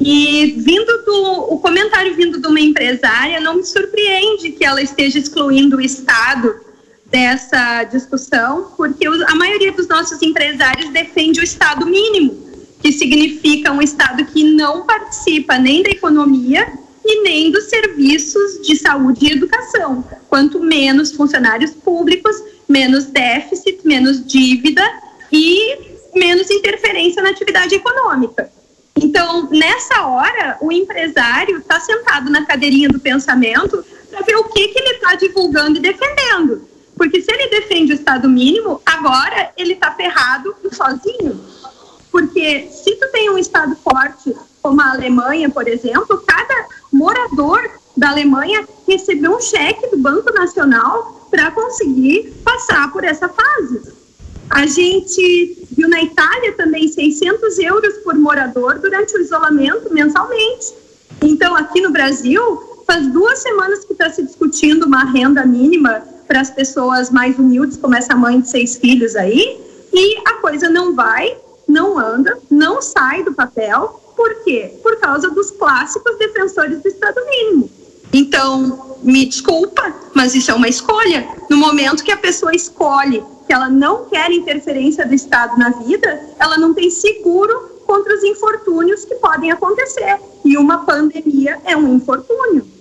E 0.00 0.56
vindo 0.58 1.04
do 1.04 1.54
o 1.54 1.58
comentário 1.58 2.14
vindo 2.16 2.40
de 2.40 2.46
uma 2.48 2.60
empresária, 2.60 3.40
não 3.40 3.56
me 3.56 3.64
surpreende 3.64 4.50
que 4.50 4.64
ela 4.64 4.82
esteja 4.82 5.18
excluindo 5.18 5.76
o 5.76 5.80
Estado 5.80 6.71
dessa 7.12 7.84
discussão, 7.84 8.72
porque 8.74 9.06
a 9.06 9.34
maioria 9.34 9.70
dos 9.70 9.86
nossos 9.86 10.22
empresários 10.22 10.88
defende 10.90 11.40
o 11.40 11.44
Estado 11.44 11.84
mínimo, 11.84 12.34
que 12.80 12.90
significa 12.90 13.70
um 13.70 13.82
Estado 13.82 14.24
que 14.24 14.42
não 14.42 14.86
participa 14.86 15.58
nem 15.58 15.82
da 15.82 15.90
economia 15.90 16.66
e 17.04 17.22
nem 17.22 17.50
dos 17.50 17.64
serviços 17.64 18.66
de 18.66 18.76
saúde 18.76 19.26
e 19.26 19.32
educação. 19.32 20.02
Quanto 20.26 20.58
menos 20.58 21.12
funcionários 21.12 21.72
públicos, 21.72 22.34
menos 22.66 23.04
déficit, 23.04 23.80
menos 23.84 24.24
dívida 24.24 24.82
e 25.30 25.92
menos 26.14 26.50
interferência 26.50 27.22
na 27.22 27.28
atividade 27.28 27.74
econômica. 27.74 28.50
Então, 28.96 29.50
nessa 29.50 30.06
hora, 30.06 30.56
o 30.62 30.72
empresário 30.72 31.58
está 31.58 31.78
sentado 31.78 32.30
na 32.30 32.46
cadeirinha 32.46 32.88
do 32.88 33.00
pensamento 33.00 33.84
para 34.10 34.20
ver 34.22 34.36
o 34.36 34.44
que, 34.44 34.68
que 34.68 34.78
ele 34.78 34.94
está 34.94 35.14
divulgando 35.14 35.78
e 35.78 35.80
defendendo. 35.80 36.71
Porque 36.96 37.20
se 37.20 37.32
ele 37.32 37.48
defende 37.48 37.92
o 37.92 37.94
Estado 37.94 38.28
mínimo, 38.28 38.80
agora 38.84 39.52
ele 39.56 39.74
está 39.74 39.92
ferrado 39.92 40.54
sozinho. 40.70 41.40
Porque 42.10 42.68
se 42.68 42.94
tu 42.96 43.10
tem 43.10 43.30
um 43.30 43.38
Estado 43.38 43.74
forte, 43.76 44.36
como 44.60 44.80
a 44.80 44.92
Alemanha, 44.92 45.48
por 45.50 45.66
exemplo, 45.66 46.22
cada 46.26 46.66
morador 46.92 47.68
da 47.96 48.10
Alemanha 48.10 48.66
recebeu 48.86 49.36
um 49.36 49.40
cheque 49.40 49.88
do 49.88 49.98
Banco 49.98 50.32
Nacional 50.32 51.28
para 51.30 51.50
conseguir 51.50 52.32
passar 52.44 52.92
por 52.92 53.04
essa 53.04 53.28
fase. 53.28 53.92
A 54.50 54.66
gente 54.66 55.66
viu 55.70 55.88
na 55.88 56.02
Itália 56.02 56.52
também 56.52 56.86
600 56.86 57.58
euros 57.58 57.94
por 57.98 58.14
morador 58.14 58.78
durante 58.78 59.16
o 59.16 59.20
isolamento 59.20 59.92
mensalmente. 59.92 60.74
Então, 61.22 61.56
aqui 61.56 61.80
no 61.80 61.90
Brasil, 61.90 62.82
faz 62.86 63.06
duas 63.06 63.38
semanas 63.38 63.84
que 63.84 63.92
está 63.92 64.10
se 64.10 64.22
discutindo 64.22 64.84
uma 64.84 65.04
renda 65.04 65.46
mínima 65.46 66.02
para 66.32 66.40
as 66.40 66.48
pessoas 66.48 67.10
mais 67.10 67.38
humildes, 67.38 67.76
como 67.76 67.94
essa 67.94 68.16
mãe 68.16 68.40
de 68.40 68.48
seis 68.48 68.78
filhos 68.78 69.14
aí, 69.16 69.60
e 69.92 70.16
a 70.26 70.32
coisa 70.40 70.70
não 70.70 70.94
vai, 70.94 71.36
não 71.68 71.98
anda, 71.98 72.38
não 72.50 72.80
sai 72.80 73.22
do 73.22 73.34
papel. 73.34 74.00
Por 74.16 74.42
quê? 74.42 74.72
Por 74.82 74.98
causa 74.98 75.28
dos 75.28 75.50
clássicos 75.50 76.16
defensores 76.16 76.80
do 76.80 76.88
Estado 76.88 77.20
mínimo. 77.28 77.70
Então, 78.14 78.96
me 79.02 79.26
desculpa, 79.26 79.94
mas 80.14 80.34
isso 80.34 80.50
é 80.50 80.54
uma 80.54 80.70
escolha. 80.70 81.28
No 81.50 81.58
momento 81.58 82.02
que 82.02 82.10
a 82.10 82.16
pessoa 82.16 82.56
escolhe 82.56 83.22
que 83.46 83.52
ela 83.52 83.68
não 83.68 84.06
quer 84.06 84.30
interferência 84.30 85.06
do 85.06 85.12
Estado 85.12 85.58
na 85.58 85.68
vida, 85.68 86.18
ela 86.38 86.56
não 86.56 86.72
tem 86.72 86.88
seguro 86.88 87.82
contra 87.86 88.14
os 88.16 88.24
infortúnios 88.24 89.04
que 89.04 89.16
podem 89.16 89.50
acontecer. 89.50 90.18
E 90.42 90.56
uma 90.56 90.78
pandemia 90.86 91.60
é 91.66 91.76
um 91.76 91.94
infortúnio. 91.94 92.71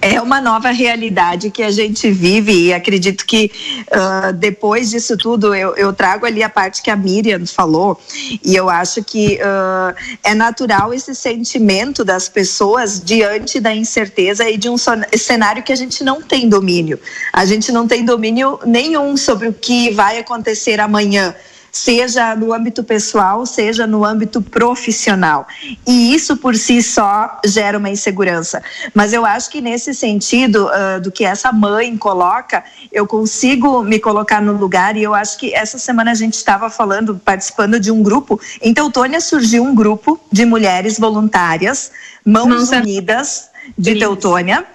É 0.00 0.20
uma 0.20 0.40
nova 0.40 0.70
realidade 0.70 1.50
que 1.50 1.62
a 1.62 1.70
gente 1.70 2.10
vive 2.10 2.52
e 2.66 2.72
acredito 2.72 3.26
que 3.26 3.50
uh, 3.88 4.32
depois 4.32 4.90
disso 4.90 5.16
tudo 5.16 5.54
eu, 5.54 5.74
eu, 5.76 5.92
trago 5.92 6.24
ali 6.24 6.42
a 6.42 6.48
parte 6.48 6.82
que 6.82 6.90
a 6.90 6.96
Miriam 6.96 7.44
falou 7.46 8.00
e 8.44 8.54
eu 8.54 8.68
acho 8.68 9.02
que 9.02 9.36
uh, 9.36 9.94
é 10.22 10.34
natural 10.34 10.94
esse 10.94 11.14
sentimento 11.14 12.04
das 12.04 12.28
pessoas 12.28 13.02
diante 13.02 13.58
da 13.58 13.74
incerteza 13.74 14.48
e 14.48 14.56
de 14.56 14.68
um 14.68 14.76
cenário 15.16 15.62
que 15.62 15.72
a 15.72 15.76
gente 15.76 16.04
não 16.04 16.22
tem 16.22 16.48
domínio. 16.48 16.98
A 17.32 17.44
gente 17.44 17.72
não 17.72 17.86
tem 17.88 18.04
domínio 18.04 18.58
nenhum 18.64 19.16
sobre 19.16 19.48
o 19.48 19.52
que 19.52 19.90
vai 19.90 20.18
acontecer 20.18 20.80
amanhã 20.80 21.34
seja 21.70 22.34
no 22.34 22.52
âmbito 22.52 22.82
pessoal, 22.82 23.44
seja 23.46 23.86
no 23.86 24.04
âmbito 24.04 24.40
profissional. 24.40 25.46
E 25.86 26.14
isso 26.14 26.36
por 26.36 26.56
si 26.56 26.82
só 26.82 27.40
gera 27.44 27.78
uma 27.78 27.90
insegurança. 27.90 28.62
Mas 28.94 29.12
eu 29.12 29.24
acho 29.24 29.50
que 29.50 29.60
nesse 29.60 29.94
sentido 29.94 30.66
uh, 30.66 31.00
do 31.00 31.10
que 31.10 31.24
essa 31.24 31.52
mãe 31.52 31.96
coloca, 31.96 32.64
eu 32.92 33.06
consigo 33.06 33.82
me 33.82 33.98
colocar 33.98 34.40
no 34.40 34.52
lugar 34.52 34.96
e 34.96 35.02
eu 35.02 35.14
acho 35.14 35.38
que 35.38 35.54
essa 35.54 35.78
semana 35.78 36.12
a 36.12 36.14
gente 36.14 36.34
estava 36.34 36.70
falando, 36.70 37.20
participando 37.24 37.78
de 37.78 37.90
um 37.90 38.02
grupo. 38.02 38.40
Em 38.60 38.72
Teutônia 38.72 39.20
surgiu 39.20 39.62
um 39.62 39.74
grupo 39.74 40.20
de 40.30 40.44
mulheres 40.44 40.98
voluntárias, 40.98 41.90
Mãos 42.24 42.48
Nossa. 42.48 42.76
Unidas 42.76 43.48
de 43.76 43.98
Teutônia 43.98 44.66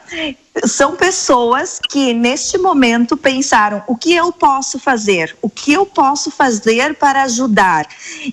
são 0.65 0.95
pessoas 0.95 1.79
que 1.89 2.13
neste 2.13 2.57
momento 2.57 3.17
pensaram 3.17 3.83
o 3.87 3.95
que 3.95 4.13
eu 4.13 4.31
posso 4.31 4.77
fazer, 4.77 5.35
o 5.41 5.49
que 5.49 5.73
eu 5.73 5.85
posso 5.85 6.29
fazer 6.29 6.93
para 6.95 7.23
ajudar? 7.23 7.87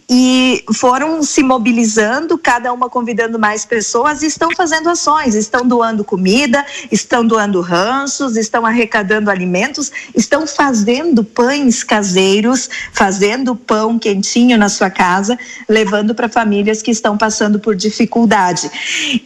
E 0.09 0.63
foram 0.75 1.23
se 1.23 1.43
mobilizando, 1.43 2.37
cada 2.37 2.73
uma 2.73 2.91
convidando 2.91 3.39
mais 3.39 3.65
pessoas 3.65 4.23
e 4.23 4.27
estão 4.27 4.51
fazendo 4.55 4.91
ações, 4.91 5.35
estão 5.35 5.67
doando 5.67 6.05
comida, 6.05 6.65
estão 6.93 7.27
doando 7.27 7.61
ranchos, 7.61 8.37
estão 8.37 8.67
arrecadando 8.67 9.31
alimentos, 9.31 9.91
estão 10.15 10.47
fazendo 10.47 11.25
pães 11.25 11.83
caseiros, 11.83 12.69
fazendo 12.93 13.57
pão 13.57 13.99
quentinho 13.99 14.59
na 14.59 14.69
sua 14.69 14.91
casa, 14.91 15.39
levando 15.69 16.15
para 16.15 16.29
famílias 16.29 16.83
que 16.83 16.91
estão 16.91 17.17
passando 17.17 17.59
por 17.59 17.75
dificuldade. 17.75 18.71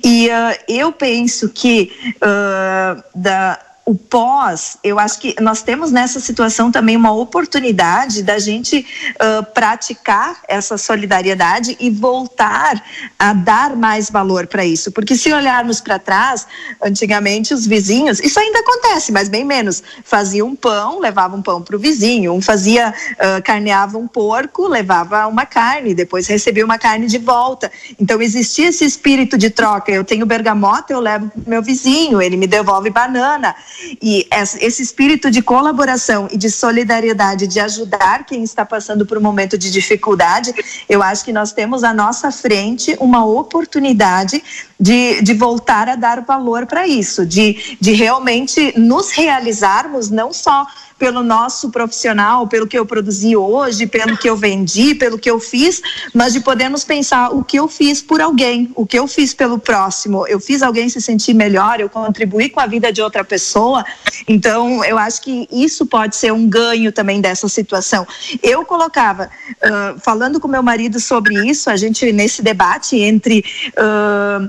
E 0.03 0.29
uh, 0.29 0.59
eu 0.69 0.93
penso 0.93 1.49
que 1.49 1.93
uh, 2.17 2.84
da 3.15 3.39
o 3.87 3.95
pós, 3.95 4.79
eu 4.83 4.99
acho 4.99 5.19
que 5.21 5.37
nós 5.41 5.63
temos 5.63 5.93
nessa 5.93 6.19
situação 6.19 6.73
também 6.73 6.97
uma 6.97 7.13
oportunidade 7.13 8.23
da 8.23 8.39
gente 8.39 8.87
uh, 9.17 9.45
praticar 9.53 10.39
essa 10.49 10.79
solidariedade 10.79 11.77
e 11.79 11.91
voltar 11.91 12.83
a 13.19 13.35
dar 13.35 13.77
mais 13.77 14.09
valor 14.09 14.47
para 14.47 14.65
isso. 14.65 14.91
Porque 14.91 15.15
se 15.15 15.31
olharmos 15.33 15.83
para 15.83 15.99
trás, 15.99 16.47
antigamente 16.83 17.53
os 17.53 17.67
vizinhos, 17.67 18.21
isso 18.21 18.41
ainda 18.41 18.61
acontece, 18.61 19.13
mas 19.13 19.29
bem 19.29 19.45
menos, 19.45 19.83
faziam 20.03 20.49
um 20.49 20.57
pão, 20.57 20.99
levavam 20.99 21.41
um 21.41 21.43
pão 21.43 21.61
para 21.61 21.77
o 21.77 21.79
vizinho, 21.79 22.33
um 22.33 22.41
fazia, 22.41 22.95
uh, 23.13 23.43
carneava 23.43 23.99
um 23.99 24.07
porco, 24.07 24.67
levava 24.67 25.27
uma 25.27 25.45
carne, 25.45 25.95
depois 25.95 26.27
recebia 26.27 26.65
uma 26.65 26.79
carne 26.79 27.07
de 27.07 27.19
volta. 27.19 27.71
Então 28.01 28.23
existia 28.23 28.69
esse 28.69 28.85
espírito 28.85 29.37
de 29.37 29.51
troca. 29.51 29.93
Eu 29.93 30.05
tenho 30.05 30.25
bergamota, 30.25 30.91
eu 30.95 31.01
levo 31.01 31.29
para 31.29 31.43
meu 31.47 31.63
vizinho, 31.63 32.23
ele 32.23 32.39
me 32.39 32.47
devolve 32.47 32.89
banana. 32.89 33.55
E 34.01 34.27
esse 34.31 34.83
espírito 34.83 35.31
de 35.31 35.43
colaboração 35.43 36.29
e 36.31 36.37
de 36.37 36.51
solidariedade, 36.51 37.47
de 37.47 37.61
ajudar 37.61 38.25
quem 38.25 38.43
está 38.43 38.65
passando 38.65 39.05
por 39.05 39.19
um 39.19 39.21
momento 39.21 39.59
de 39.59 39.71
dificuldade, 39.71 40.55
eu 40.89 41.03
acho 41.03 41.25
que 41.25 41.33
nós 41.33 41.53
temos 41.53 41.83
à 41.85 41.93
nossa 41.93 42.31
frente 42.31 42.97
uma 43.01 43.25
oportunidade 43.25 44.43
de, 44.79 45.23
de 45.23 45.35
voltar 45.35 45.89
a 45.89 45.97
dar 45.97 46.21
valor 46.23 46.67
para 46.67 46.87
isso, 46.87 47.25
de, 47.27 47.77
de 47.81 47.93
realmente 47.93 48.79
nos 48.79 49.11
realizarmos 49.11 50.11
não 50.11 50.33
só 50.33 50.67
pelo 50.99 51.23
nosso 51.23 51.71
profissional, 51.71 52.47
pelo 52.47 52.67
que 52.67 52.79
eu 52.79 52.87
produzi 52.87 53.37
hoje, 53.37 53.87
pelo 53.87 54.17
que 54.17 54.29
eu 54.29 54.37
vendi, 54.37 54.95
pelo 54.95 55.19
que 55.19 55.31
eu 55.31 55.41
fiz, 55.41 55.83
mas 56.13 56.33
de 56.33 56.41
podermos 56.41 56.85
pensar 56.85 57.31
o 57.31 57.43
que 57.43 57.59
eu 57.59 57.69
fiz 57.69 58.01
por 58.01 58.21
alguém, 58.21 58.71
o 58.75 58.87
que 58.87 58.99
eu 58.99 59.07
fiz 59.07 59.35
pelo 59.35 59.59
próximo. 59.59 60.27
Eu 60.27 60.39
fiz 60.39 60.63
alguém 60.63 60.89
se 60.89 61.01
sentir 61.01 61.35
melhor, 61.35 61.81
eu 61.81 61.89
contribuí 61.89 62.49
com 62.49 62.61
a 62.61 62.67
vida 62.67 62.93
de 62.93 63.03
outra 63.03 63.25
pessoa. 63.25 63.85
Então, 64.29 64.85
eu 64.85 64.99
acho 64.99 65.21
que 65.23 65.49
isso 65.51 65.87
pode 65.87 66.17
ser 66.17 66.33
um 66.33 66.49
ganho 66.49 66.93
também 66.93 67.21
dessa 67.21 67.49
situação. 67.49 68.07
Eu 68.43 68.65
colocava, 68.65 69.31
uh, 69.57 70.01
falando 70.01 70.39
com 70.39 70.47
meu 70.47 70.63
marido 70.63 71.01
sobre 71.01 71.35
isso, 71.49 71.69
a 71.69 71.77
gente 71.77 72.13
nesse 72.13 72.43
debate 72.43 72.97
entre 72.97 73.45
uh, 73.71 74.49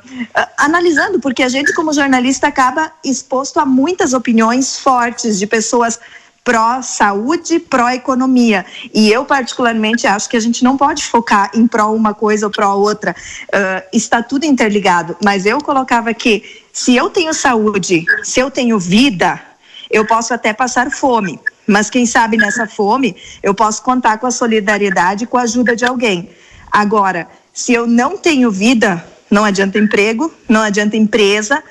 analisando, 0.57 1.19
porque 1.19 1.41
a 1.43 1.49
gente 1.49 1.73
como 1.73 1.91
jornalista 1.91 2.47
acaba 2.47 2.91
exposto 3.03 3.59
a 3.59 3.65
muitas 3.65 4.13
opiniões 4.13 4.77
fortes 4.77 5.39
de 5.39 5.47
pessoas 5.47 5.99
pró-saúde, 6.45 7.59
pró-economia. 7.59 8.63
E 8.93 9.11
eu, 9.11 9.25
particularmente, 9.25 10.05
acho 10.05 10.29
que 10.29 10.37
a 10.37 10.39
gente 10.39 10.63
não 10.63 10.77
pode 10.77 11.03
focar 11.03 11.49
em 11.55 11.67
pró 11.67 11.91
uma 11.91 12.13
coisa 12.13 12.45
ou 12.45 12.51
pró 12.51 12.75
outra. 12.75 13.15
Uh, 13.47 13.81
está 13.91 14.21
tudo 14.21 14.45
interligado. 14.45 15.17
Mas 15.25 15.47
eu 15.47 15.57
colocava 15.57 16.13
que 16.13 16.61
se 16.71 16.95
eu 16.95 17.09
tenho 17.09 17.33
saúde, 17.33 18.05
se 18.23 18.39
eu 18.39 18.51
tenho 18.51 18.77
vida, 18.77 19.41
eu 19.89 20.05
posso 20.05 20.35
até 20.35 20.53
passar 20.53 20.91
fome. 20.91 21.39
Mas 21.67 21.89
quem 21.89 22.05
sabe 22.05 22.37
nessa 22.37 22.67
fome, 22.67 23.15
eu 23.41 23.55
posso 23.55 23.81
contar 23.81 24.19
com 24.19 24.27
a 24.27 24.31
solidariedade, 24.31 25.25
com 25.25 25.39
a 25.39 25.41
ajuda 25.41 25.75
de 25.75 25.83
alguém. 25.83 26.29
Agora, 26.71 27.27
se 27.51 27.73
eu 27.73 27.87
não 27.87 28.17
tenho 28.17 28.51
vida, 28.51 29.03
não 29.31 29.43
adianta 29.43 29.79
emprego, 29.79 30.31
não 30.47 30.61
adianta 30.61 30.95
empresa, 30.95 31.63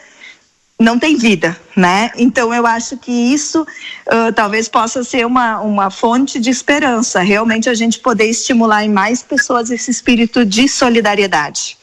não 0.79 0.99
tem 0.99 1.17
vida, 1.17 1.59
né? 1.77 2.11
Então 2.17 2.53
eu 2.53 2.67
acho 2.67 2.97
que 2.97 3.13
isso 3.13 3.63
uh, 3.63 4.33
talvez 4.35 4.69
possa 4.69 5.05
ser 5.05 5.25
uma, 5.25 5.61
uma 5.61 5.91
fonte 5.91 6.41
de 6.41 6.51
esperança, 6.51 7.21
realmente 7.21 7.69
a 7.69 7.75
gente 7.75 8.01
poder 8.01 8.27
estimular 8.27 8.85
em 8.85 8.91
mais 8.91 9.23
pessoas 9.23 9.71
esse 9.71 9.91
espírito 9.91 10.45
de 10.45 10.69
solidariedade. 10.69 11.79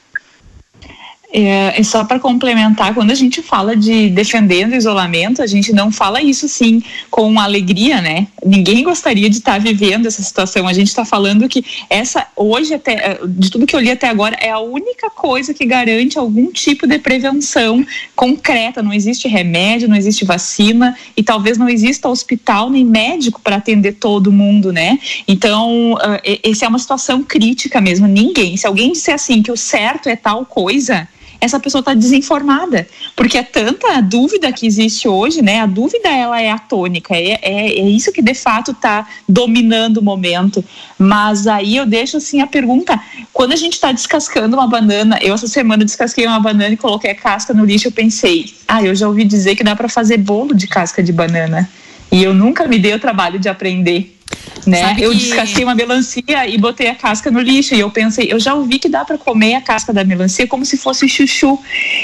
É, 1.34 1.80
é 1.80 1.84
só 1.84 2.04
para 2.04 2.20
complementar, 2.20 2.94
quando 2.94 3.12
a 3.12 3.16
gente 3.16 3.42
fala 3.42 3.76
de 3.76 4.10
defendendo 4.10 4.74
o 4.74 4.76
isolamento, 4.76 5.42
a 5.42 5.48
gente 5.48 5.72
não 5.72 5.92
fala 5.92 6.22
isso 6.22 6.48
sim 6.50 6.84
com 7.10 7.40
alegria, 7.40 8.02
né? 8.02 8.28
Ninguém 8.46 8.84
gostaria 8.84 9.30
de 9.30 9.38
estar 9.38 9.54
tá 9.54 9.58
vivendo 9.60 10.08
essa 10.08 10.22
situação. 10.22 10.68
A 10.68 10.74
gente 10.74 10.90
está 10.90 11.06
falando 11.06 11.48
que 11.48 11.64
essa 11.90 12.28
hoje 12.36 12.74
até 12.74 12.94
é, 12.94 13.20
de 13.26 13.50
tudo 13.50 13.66
que 13.66 13.76
eu 13.76 13.80
li 13.80 13.90
até 13.90 14.10
agora 14.10 14.36
é 14.42 14.50
a 14.50 14.60
única 14.60 15.10
coisa 15.10 15.54
que 15.54 15.66
garante 15.66 16.20
algum 16.20 16.52
tipo 16.52 16.86
de 16.86 17.00
prevenção 17.00 17.86
concreta. 18.14 18.84
Não 18.84 18.92
existe 18.92 19.28
remédio, 19.30 19.88
não 19.88 19.96
existe 19.96 20.26
vacina 20.26 20.98
e 21.16 21.24
talvez 21.24 21.58
não 21.58 21.70
exista 21.70 22.10
hospital 22.10 22.70
nem 22.70 22.84
médico 22.84 23.40
para 23.42 23.56
atender 23.56 23.94
todo 23.94 24.32
mundo, 24.34 24.74
né? 24.74 25.00
Então, 25.26 25.94
uh, 25.94 26.40
essa 26.44 26.66
é 26.66 26.68
uma 26.68 26.80
situação 26.80 27.24
crítica 27.24 27.80
mesmo. 27.80 28.06
Ninguém, 28.06 28.58
se 28.58 28.68
alguém 28.68 28.92
disser 28.92 29.16
assim 29.16 29.42
que 29.42 29.52
o 29.52 29.58
certo 29.58 30.10
é 30.10 30.16
tal 30.16 30.46
coisa, 30.46 31.08
essa 31.42 31.60
pessoa 31.60 31.80
está 31.80 31.96
desinformada, 31.96 32.88
porque 33.16 33.36
é 33.36 33.44
tanta 33.44 34.00
dúvida 34.00 34.52
que 34.54 34.68
existe 34.68 35.08
hoje, 35.08 35.42
né? 35.42 35.60
A 35.60 35.66
dúvida 35.66 36.08
ela 36.08 36.40
é 36.40 36.52
atônica, 36.52 37.16
é, 37.16 37.40
é, 37.42 37.80
é 37.80 37.90
isso 37.90 38.12
que 38.12 38.22
de 38.22 38.36
fato 38.36 38.72
está 38.72 39.08
dominando 39.28 39.98
o 39.98 40.04
momento. 40.04 40.64
Mas 41.00 41.48
aí 41.48 41.76
eu 41.76 41.86
deixo 41.88 42.18
assim 42.18 42.42
a 42.42 42.48
pergunta: 42.48 43.00
quando 43.34 43.54
a 43.54 43.56
gente 43.56 43.74
está 43.74 43.92
descascando 43.92 44.56
uma 44.56 44.68
banana, 44.68 45.18
eu 45.20 45.34
essa 45.34 45.48
semana 45.48 45.84
descasquei 45.84 46.28
uma 46.28 46.40
banana 46.40 46.74
e 46.74 46.78
coloquei 46.78 47.10
a 47.10 47.16
casca 47.16 47.54
no 47.54 47.66
lixo, 47.66 47.88
eu 47.88 47.92
pensei, 47.92 48.54
ah, 48.68 48.84
eu 48.84 48.94
já 48.94 49.08
ouvi 49.08 49.26
dizer 49.26 49.56
que 49.56 49.64
dá 49.64 49.76
para 49.76 49.90
fazer 49.90 50.18
bolo 50.18 50.54
de 50.54 50.68
casca 50.68 51.02
de 51.02 51.12
banana. 51.12 51.68
E 52.12 52.22
eu 52.22 52.34
nunca 52.34 52.68
me 52.68 52.78
dei 52.78 52.94
o 52.94 53.00
trabalho 53.00 53.40
de 53.40 53.50
aprender 53.50 54.21
né? 54.66 54.82
Sabe 54.82 55.04
eu 55.04 55.12
que... 55.12 55.18
descasquei 55.18 55.64
uma 55.64 55.76
melancia 55.76 56.48
e 56.48 56.58
botei 56.58 56.88
a 56.88 56.96
casca 56.96 57.32
no 57.32 57.40
lixo. 57.40 57.74
E 57.74 57.80
eu 57.80 57.90
pensei, 57.90 58.32
eu 58.32 58.40
já 58.40 58.54
ouvi 58.54 58.80
que 58.80 58.90
dá 58.90 59.04
para 59.04 59.18
comer 59.18 59.56
a 59.56 59.62
casca 59.62 59.94
da 59.94 60.04
melancia 60.04 60.48
como 60.48 60.66
se 60.66 60.78
fosse 60.78 61.08
chuchu. 61.08 61.58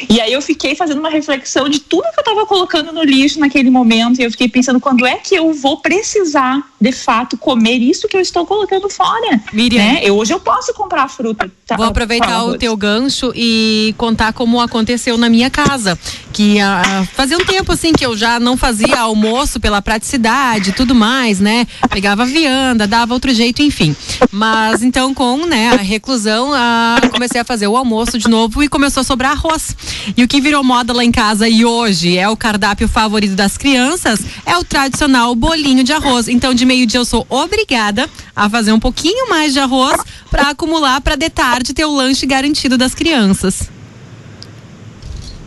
E 0.09 0.19
aí 0.19 0.33
eu 0.33 0.41
fiquei 0.41 0.75
fazendo 0.75 0.99
uma 0.99 1.09
reflexão 1.09 1.69
de 1.69 1.79
tudo 1.79 2.03
que 2.03 2.19
eu 2.19 2.21
estava 2.21 2.45
colocando 2.45 2.91
no 2.91 3.03
lixo 3.03 3.39
naquele 3.39 3.69
momento. 3.69 4.19
E 4.19 4.23
eu 4.23 4.31
fiquei 4.31 4.47
pensando, 4.47 4.79
quando 4.79 5.05
é 5.05 5.15
que 5.15 5.35
eu 5.35 5.53
vou 5.53 5.77
precisar, 5.77 6.61
de 6.79 6.91
fato, 6.91 7.37
comer 7.37 7.77
isso 7.77 8.07
que 8.07 8.17
eu 8.17 8.21
estou 8.21 8.45
colocando 8.45 8.89
fora? 8.89 9.41
Miriam. 9.53 9.83
Né? 9.83 9.99
Eu, 10.03 10.15
hoje 10.17 10.33
eu 10.33 10.39
posso 10.39 10.73
comprar 10.73 11.07
fruta. 11.07 11.51
Tá, 11.65 11.75
vou 11.75 11.85
aproveitar 11.85 12.45
o 12.45 12.57
teu 12.57 12.75
gancho 12.75 13.31
e 13.35 13.93
contar 13.97 14.33
como 14.33 14.59
aconteceu 14.59 15.17
na 15.17 15.29
minha 15.29 15.49
casa. 15.49 15.97
Que 16.33 16.57
uh, 16.57 17.05
fazia 17.13 17.37
um 17.37 17.43
tempo 17.45 17.71
assim 17.71 17.93
que 17.93 18.05
eu 18.05 18.15
já 18.15 18.39
não 18.39 18.55
fazia 18.55 18.99
almoço 18.99 19.59
pela 19.59 19.81
praticidade 19.81 20.69
e 20.69 20.73
tudo 20.73 20.93
mais, 20.93 21.39
né? 21.39 21.67
Pegava 21.89 22.16
vianda, 22.25 22.87
dava 22.87 23.13
outro 23.13 23.33
jeito, 23.33 23.61
enfim. 23.61 23.95
Mas 24.31 24.83
então, 24.83 25.13
com 25.13 25.45
né, 25.45 25.69
a 25.69 25.77
reclusão, 25.77 26.51
a, 26.53 26.99
comecei 27.11 27.39
a 27.41 27.43
fazer 27.43 27.67
o 27.67 27.77
almoço 27.77 28.17
de 28.17 28.27
novo 28.27 28.63
e 28.63 28.67
começou 28.67 29.01
a 29.01 29.03
sobrar 29.03 29.31
arroz. 29.31 29.75
E 30.15 30.23
o 30.23 30.27
que 30.27 30.41
virou 30.41 30.63
moda 30.63 30.93
lá 30.93 31.03
em 31.03 31.11
casa 31.11 31.47
e 31.47 31.65
hoje 31.65 32.17
é 32.17 32.27
o 32.27 32.37
cardápio 32.37 32.87
favorito 32.87 33.35
das 33.35 33.57
crianças 33.57 34.19
é 34.45 34.57
o 34.57 34.63
tradicional 34.63 35.35
bolinho 35.35 35.83
de 35.83 35.93
arroz. 35.93 36.27
Então, 36.27 36.53
de 36.53 36.65
meio-dia 36.65 36.99
eu 36.99 37.05
sou 37.05 37.25
obrigada 37.29 38.09
a 38.35 38.49
fazer 38.49 38.71
um 38.71 38.79
pouquinho 38.79 39.29
mais 39.29 39.53
de 39.53 39.59
arroz 39.59 40.01
para 40.29 40.49
acumular 40.49 41.01
para 41.01 41.15
de 41.15 41.29
tarde 41.29 41.73
ter 41.73 41.85
o 41.85 41.95
lanche 41.95 42.25
garantido 42.25 42.77
das 42.77 42.93
crianças. 42.93 43.76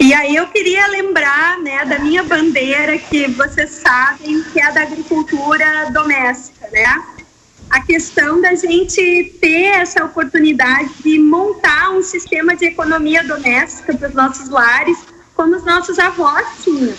E 0.00 0.14
aí 0.14 0.34
eu 0.34 0.46
queria 0.46 0.86
lembrar 0.86 1.58
né, 1.58 1.84
da 1.84 1.98
minha 1.98 2.22
bandeira, 2.22 2.96
que 2.96 3.30
vocês 3.32 3.82
sabem 3.86 4.42
que 4.44 4.58
é 4.58 4.72
da 4.72 4.80
agricultura 4.80 5.90
doméstica, 5.92 6.66
né? 6.72 7.04
A 7.68 7.82
questão 7.82 8.40
da 8.40 8.54
gente 8.54 9.36
ter 9.42 9.66
essa 9.66 10.02
oportunidade 10.02 10.90
de 11.04 11.18
montar 11.18 11.90
um 11.90 12.02
sistema 12.02 12.56
de 12.56 12.64
economia 12.64 13.22
doméstica 13.22 13.94
para 13.94 14.08
os 14.08 14.14
nossos 14.14 14.48
lares, 14.48 14.98
como 15.36 15.54
os 15.54 15.64
nossos 15.64 15.98
avós 15.98 16.46
tinham. 16.64 16.94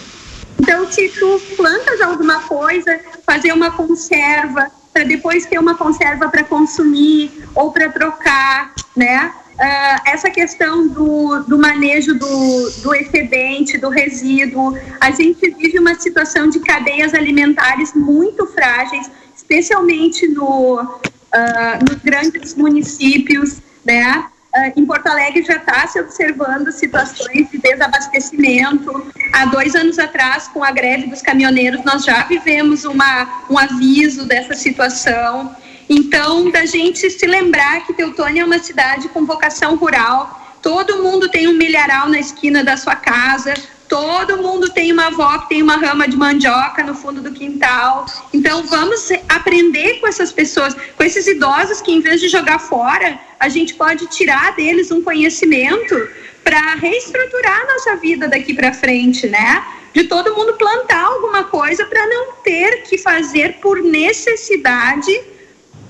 Então, 0.59 0.89
se 0.91 1.09
tu 1.09 1.41
plantas 1.57 1.99
alguma 2.01 2.41
coisa, 2.41 2.99
fazer 3.25 3.51
uma 3.51 3.71
conserva, 3.71 4.69
para 4.93 5.03
depois 5.05 5.47
ter 5.47 5.57
uma 5.57 5.73
conserva 5.73 6.29
para 6.29 6.43
consumir 6.43 7.31
ou 7.55 7.71
para 7.71 7.89
trocar, 7.89 8.75
né? 8.95 9.33
Uh, 9.61 10.01
essa 10.05 10.29
questão 10.29 10.87
do, 10.87 11.43
do 11.43 11.57
manejo 11.57 12.15
do, 12.15 12.69
do 12.81 12.95
excedente, 12.95 13.77
do 13.77 13.89
resíduo. 13.89 14.77
A 14.99 15.11
gente 15.11 15.49
vive 15.51 15.79
uma 15.79 15.95
situação 15.95 16.49
de 16.49 16.59
cadeias 16.59 17.13
alimentares 17.13 17.93
muito 17.93 18.47
frágeis, 18.47 19.09
especialmente 19.35 20.27
no, 20.27 20.81
uh, 20.81 21.85
nos 21.87 22.01
grandes 22.01 22.55
municípios, 22.55 23.61
né? 23.85 24.25
Uh, 24.53 24.79
em 24.79 24.85
Porto 24.85 25.07
Alegre 25.07 25.43
já 25.43 25.55
está 25.55 25.87
se 25.87 25.97
observando 25.97 26.69
situações 26.71 27.49
de 27.49 27.57
desabastecimento. 27.57 29.09
Há 29.31 29.45
dois 29.45 29.75
anos 29.75 29.97
atrás, 29.97 30.49
com 30.49 30.61
a 30.61 30.71
greve 30.71 31.07
dos 31.07 31.21
caminhoneiros, 31.21 31.85
nós 31.85 32.03
já 32.03 32.23
vivemos 32.23 32.83
uma, 32.83 33.45
um 33.49 33.57
aviso 33.57 34.25
dessa 34.25 34.53
situação. 34.53 35.55
Então, 35.93 36.49
da 36.49 36.65
gente 36.65 37.09
se 37.09 37.27
lembrar 37.27 37.85
que 37.85 37.93
Teutônia 37.93 38.43
é 38.43 38.45
uma 38.45 38.59
cidade 38.59 39.09
com 39.09 39.25
vocação 39.25 39.75
rural, 39.75 40.55
todo 40.61 41.03
mundo 41.03 41.27
tem 41.27 41.49
um 41.49 41.53
milharal 41.53 42.07
na 42.07 42.17
esquina 42.17 42.63
da 42.63 42.77
sua 42.77 42.95
casa, 42.95 43.53
todo 43.89 44.37
mundo 44.37 44.69
tem 44.69 44.93
uma 44.93 45.07
avó 45.07 45.39
que 45.39 45.49
tem 45.49 45.61
uma 45.61 45.75
rama 45.75 46.07
de 46.07 46.15
mandioca 46.15 46.81
no 46.81 46.95
fundo 46.95 47.21
do 47.21 47.33
quintal. 47.33 48.05
Então, 48.33 48.63
vamos 48.63 49.09
aprender 49.27 49.99
com 49.99 50.07
essas 50.07 50.31
pessoas, 50.31 50.73
com 50.73 51.03
esses 51.03 51.27
idosos 51.27 51.81
que, 51.81 51.91
em 51.91 51.99
vez 51.99 52.21
de 52.21 52.29
jogar 52.29 52.59
fora, 52.59 53.19
a 53.37 53.49
gente 53.49 53.73
pode 53.73 54.07
tirar 54.07 54.55
deles 54.55 54.91
um 54.91 55.01
conhecimento 55.01 55.93
para 56.41 56.75
reestruturar 56.75 57.63
a 57.63 57.73
nossa 57.73 57.97
vida 57.97 58.29
daqui 58.29 58.53
para 58.53 58.71
frente, 58.71 59.27
né? 59.27 59.61
De 59.93 60.05
todo 60.05 60.33
mundo 60.37 60.53
plantar 60.53 61.03
alguma 61.03 61.43
coisa 61.43 61.83
para 61.83 62.07
não 62.07 62.31
ter 62.45 62.83
que 62.83 62.97
fazer 62.97 63.57
por 63.61 63.83
necessidade 63.83 65.30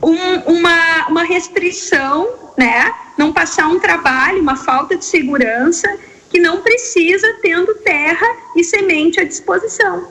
um, 0.02 0.40
uma, 0.58 1.08
uma 1.08 1.24
restrição, 1.24 2.28
né? 2.58 2.94
Não 3.18 3.32
passar 3.32 3.68
um 3.68 3.80
trabalho, 3.80 4.42
uma 4.42 4.56
falta 4.56 4.96
de 4.96 5.06
segurança 5.06 5.88
que 6.30 6.40
não 6.40 6.62
precisa 6.62 7.28
tendo 7.42 7.76
terra 7.76 8.26
e 8.56 8.64
semente 8.64 9.20
à 9.20 9.24
disposição. 9.24 10.08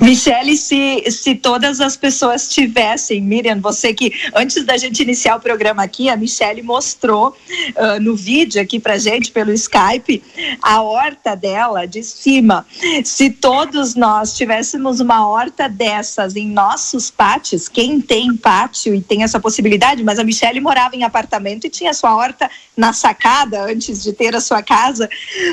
Michele, 0.00 0.56
se, 0.56 1.10
se 1.10 1.34
todas 1.34 1.80
as 1.80 1.96
pessoas 1.96 2.48
tivessem, 2.48 3.20
Miriam, 3.20 3.60
você 3.60 3.92
que 3.92 4.12
antes 4.34 4.64
da 4.64 4.76
gente 4.76 5.02
iniciar 5.02 5.36
o 5.36 5.40
programa 5.40 5.82
aqui, 5.82 6.08
a 6.08 6.16
Michele 6.16 6.62
mostrou 6.62 7.28
uh, 7.30 8.00
no 8.00 8.14
vídeo 8.14 8.62
aqui 8.62 8.78
pra 8.78 8.96
gente 8.96 9.32
pelo 9.32 9.52
Skype 9.52 10.22
a 10.62 10.80
horta 10.82 11.34
dela 11.34 11.84
de 11.84 12.04
cima. 12.04 12.64
Se 13.04 13.28
todos 13.28 13.96
nós 13.96 14.34
tivéssemos 14.34 15.00
uma 15.00 15.28
horta 15.28 15.68
dessas 15.68 16.36
em 16.36 16.48
nossos 16.48 17.10
pátios, 17.10 17.68
quem 17.68 18.00
tem 18.00 18.36
pátio 18.36 18.94
e 18.94 19.00
tem 19.00 19.24
essa 19.24 19.40
possibilidade, 19.40 20.04
mas 20.04 20.20
a 20.20 20.24
Michele 20.24 20.60
morava 20.60 20.94
em 20.94 21.02
apartamento 21.02 21.66
e 21.66 21.70
tinha 21.70 21.92
sua 21.92 22.14
horta 22.14 22.48
na 22.76 22.92
sacada 22.92 23.64
antes 23.64 24.04
de 24.04 24.12
ter 24.12 24.36
a 24.36 24.40
sua 24.40 24.62
casa, 24.62 25.08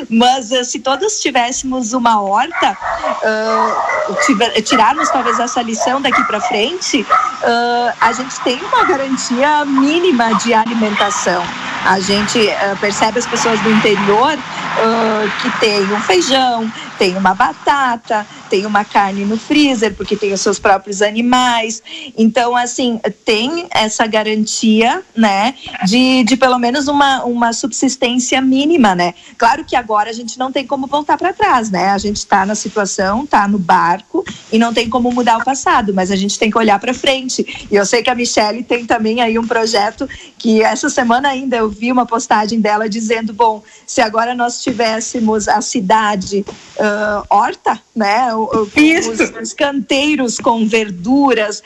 mas 0.07 0.51
uh, 0.51 0.63
se 0.63 0.79
todos 0.79 1.19
tivéssemos 1.19 1.93
uma 1.93 2.21
horta, 2.21 2.77
uh, 3.23 4.15
tirarmos 4.63 5.09
talvez 5.09 5.39
essa 5.39 5.61
lição 5.61 6.01
daqui 6.01 6.23
para 6.25 6.39
frente, 6.41 7.01
uh, 7.01 7.93
a 8.01 8.11
gente 8.11 8.39
tem 8.41 8.59
uma 8.63 8.83
garantia 8.85 9.65
mínima 9.65 10.33
de 10.35 10.53
alimentação. 10.53 11.43
A 11.85 11.99
gente 11.99 12.39
uh, 12.39 12.77
percebe 12.79 13.19
as 13.19 13.27
pessoas 13.27 13.59
do 13.61 13.71
interior 13.71 14.33
uh, 14.33 15.31
que 15.41 15.49
tem 15.59 15.83
um 15.83 16.01
feijão, 16.01 16.71
tem 16.97 17.17
uma 17.17 17.33
batata, 17.33 18.25
tem 18.49 18.65
uma 18.65 18.83
carne 18.83 19.25
no 19.25 19.37
freezer, 19.37 19.93
porque 19.95 20.15
tem 20.15 20.33
os 20.33 20.41
seus 20.41 20.59
próprios 20.59 21.01
animais. 21.01 21.81
Então, 22.17 22.55
assim, 22.55 22.99
tem 23.23 23.67
essa 23.71 24.05
garantia, 24.07 25.03
né, 25.15 25.55
de, 25.85 26.23
de 26.23 26.37
pelo 26.37 26.57
menos 26.57 26.87
uma, 26.87 27.23
uma 27.23 27.53
subsistência 27.53 28.39
mínima, 28.41 28.95
né? 28.95 29.13
Claro 29.37 29.63
que 29.65 29.75
agora 29.75 30.09
a 30.09 30.13
gente 30.13 30.37
não 30.37 30.51
tem 30.51 30.65
como 30.65 30.87
voltar 30.87 31.17
para 31.17 31.33
trás, 31.33 31.69
né? 31.69 31.89
A 31.89 31.97
gente 31.97 32.17
está 32.17 32.45
na 32.45 32.55
situação, 32.55 33.23
está 33.23 33.47
no 33.47 33.57
barco 33.57 34.23
e 34.51 34.57
não 34.57 34.73
tem 34.73 34.89
como 34.89 35.11
mudar 35.11 35.37
o 35.37 35.43
passado, 35.43 35.93
mas 35.93 36.11
a 36.11 36.15
gente 36.15 36.37
tem 36.37 36.49
que 36.49 36.57
olhar 36.57 36.79
para 36.79 36.93
frente. 36.93 37.67
E 37.69 37.75
eu 37.75 37.85
sei 37.85 38.01
que 38.01 38.09
a 38.09 38.15
Michelle 38.15 38.63
tem 38.63 38.85
também 38.85 39.21
aí 39.21 39.37
um 39.37 39.47
projeto 39.47 40.07
que 40.37 40.61
essa 40.61 40.89
semana 40.89 41.29
ainda 41.29 41.57
eu 41.57 41.69
vi 41.69 41.91
uma 41.91 42.05
postagem 42.05 42.59
dela 42.59 42.87
dizendo, 42.87 43.33
bom, 43.33 43.63
se 43.85 44.01
agora 44.01 44.35
nós 44.35 44.61
tivéssemos 44.61 45.47
a 45.47 45.61
cidade 45.61 46.45
uh, 46.85 47.25
horta, 47.29 47.79
né? 47.95 48.33
Os, 48.35 49.41
os, 49.41 49.53
canteiros 49.53 50.37
com 50.37 50.67
verduras, 50.67 51.63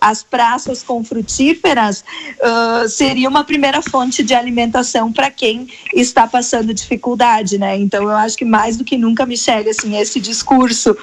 as 0.00 0.22
praças 0.22 0.82
com 0.82 1.02
frutíferas, 1.02 2.04
uh, 2.38 2.88
seria 2.88 3.28
uma 3.28 3.44
primeira 3.44 3.82
fonte 3.82 4.22
de 4.22 4.34
alimentação 4.34 5.12
para 5.12 5.30
quem 5.30 5.68
está 5.94 6.26
passando 6.26 6.72
dificuldade, 6.72 7.58
né? 7.58 7.76
Então 7.76 8.04
eu 8.04 8.16
acho 8.16 8.36
que 8.36 8.44
mais 8.44 8.76
do 8.76 8.84
que 8.84 8.96
nunca, 8.96 9.26
Michelle, 9.26 9.70
assim, 9.70 9.96
esse 9.98 10.20
discurso 10.20 10.96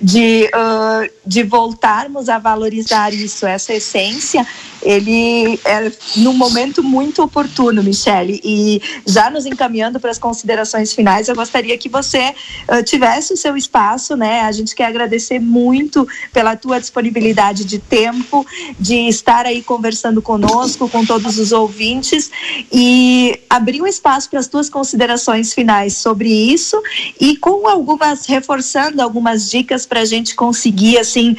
de, 0.00 0.50
uh, 0.54 1.10
de 1.24 1.42
voltarmos 1.42 2.28
a 2.28 2.38
valorizar 2.38 3.12
isso, 3.12 3.46
essa 3.46 3.72
essência, 3.72 4.46
ele 4.82 5.60
é 5.64 5.92
num 6.16 6.32
momento 6.32 6.82
muito 6.82 7.22
oportuno, 7.22 7.82
Michele. 7.82 8.40
E 8.42 8.82
já 9.06 9.30
nos 9.30 9.46
encaminhando 9.46 10.00
para 10.00 10.10
as 10.10 10.18
considerações 10.18 10.92
finais, 10.92 11.28
eu 11.28 11.34
gostaria 11.34 11.78
que 11.78 11.88
você 11.88 12.34
uh, 12.68 12.82
tivesse 12.82 13.11
o 13.20 13.36
seu 13.36 13.56
espaço, 13.56 14.16
né? 14.16 14.42
A 14.42 14.52
gente 14.52 14.74
quer 14.74 14.86
agradecer 14.86 15.38
muito 15.38 16.06
pela 16.32 16.56
tua 16.56 16.80
disponibilidade 16.80 17.64
de 17.64 17.78
tempo, 17.78 18.46
de 18.78 19.08
estar 19.08 19.46
aí 19.46 19.62
conversando 19.62 20.22
conosco, 20.22 20.88
com 20.88 21.04
todos 21.04 21.38
os 21.38 21.52
ouvintes 21.52 22.30
e 22.72 23.38
abrir 23.48 23.82
um 23.82 23.86
espaço 23.86 24.30
para 24.30 24.40
as 24.40 24.46
tuas 24.46 24.70
considerações 24.70 25.52
finais 25.52 25.96
sobre 25.96 26.28
isso 26.28 26.80
e 27.20 27.36
com 27.36 27.68
algumas 27.68 28.26
reforçando 28.26 29.02
algumas 29.02 29.50
dicas 29.50 29.84
para 29.84 30.00
a 30.00 30.04
gente 30.04 30.34
conseguir 30.34 30.98
assim 30.98 31.36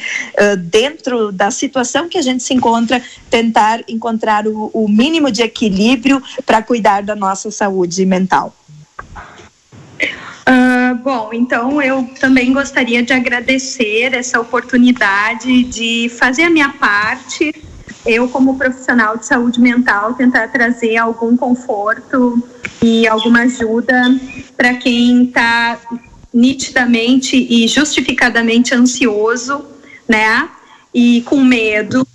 dentro 0.70 1.32
da 1.32 1.50
situação 1.50 2.08
que 2.08 2.18
a 2.18 2.22
gente 2.22 2.42
se 2.42 2.54
encontra 2.54 3.02
tentar 3.30 3.82
encontrar 3.88 4.46
o 4.46 4.88
mínimo 4.88 5.30
de 5.30 5.42
equilíbrio 5.42 6.22
para 6.46 6.62
cuidar 6.62 7.02
da 7.02 7.16
nossa 7.16 7.50
saúde 7.50 8.04
mental. 8.06 8.54
Uh, 10.46 10.94
bom, 11.02 11.30
então 11.32 11.80
eu 11.80 12.04
também 12.20 12.52
gostaria 12.52 13.02
de 13.02 13.12
agradecer 13.12 14.12
essa 14.14 14.38
oportunidade 14.38 15.64
de 15.64 16.10
fazer 16.18 16.42
a 16.42 16.50
minha 16.50 16.68
parte. 16.68 17.54
Eu, 18.04 18.28
como 18.28 18.58
profissional 18.58 19.16
de 19.16 19.24
saúde 19.24 19.58
mental, 19.58 20.12
tentar 20.12 20.48
trazer 20.48 20.98
algum 20.98 21.34
conforto 21.34 22.46
e 22.82 23.08
alguma 23.08 23.40
ajuda 23.40 24.20
para 24.54 24.74
quem 24.74 25.24
está 25.24 25.80
nitidamente 26.32 27.36
e 27.36 27.66
justificadamente 27.66 28.74
ansioso, 28.74 29.64
né? 30.06 30.50
E 30.92 31.22
com 31.22 31.40
medo 31.40 32.06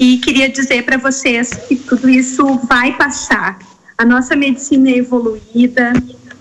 e 0.00 0.16
queria 0.16 0.48
dizer 0.48 0.82
para 0.84 0.96
vocês 0.96 1.50
que 1.68 1.76
tudo 1.76 2.08
isso 2.08 2.58
vai 2.66 2.96
passar. 2.96 3.58
A 3.98 4.04
nossa 4.04 4.34
medicina 4.34 4.88
é 4.88 4.96
evoluída, 4.96 5.92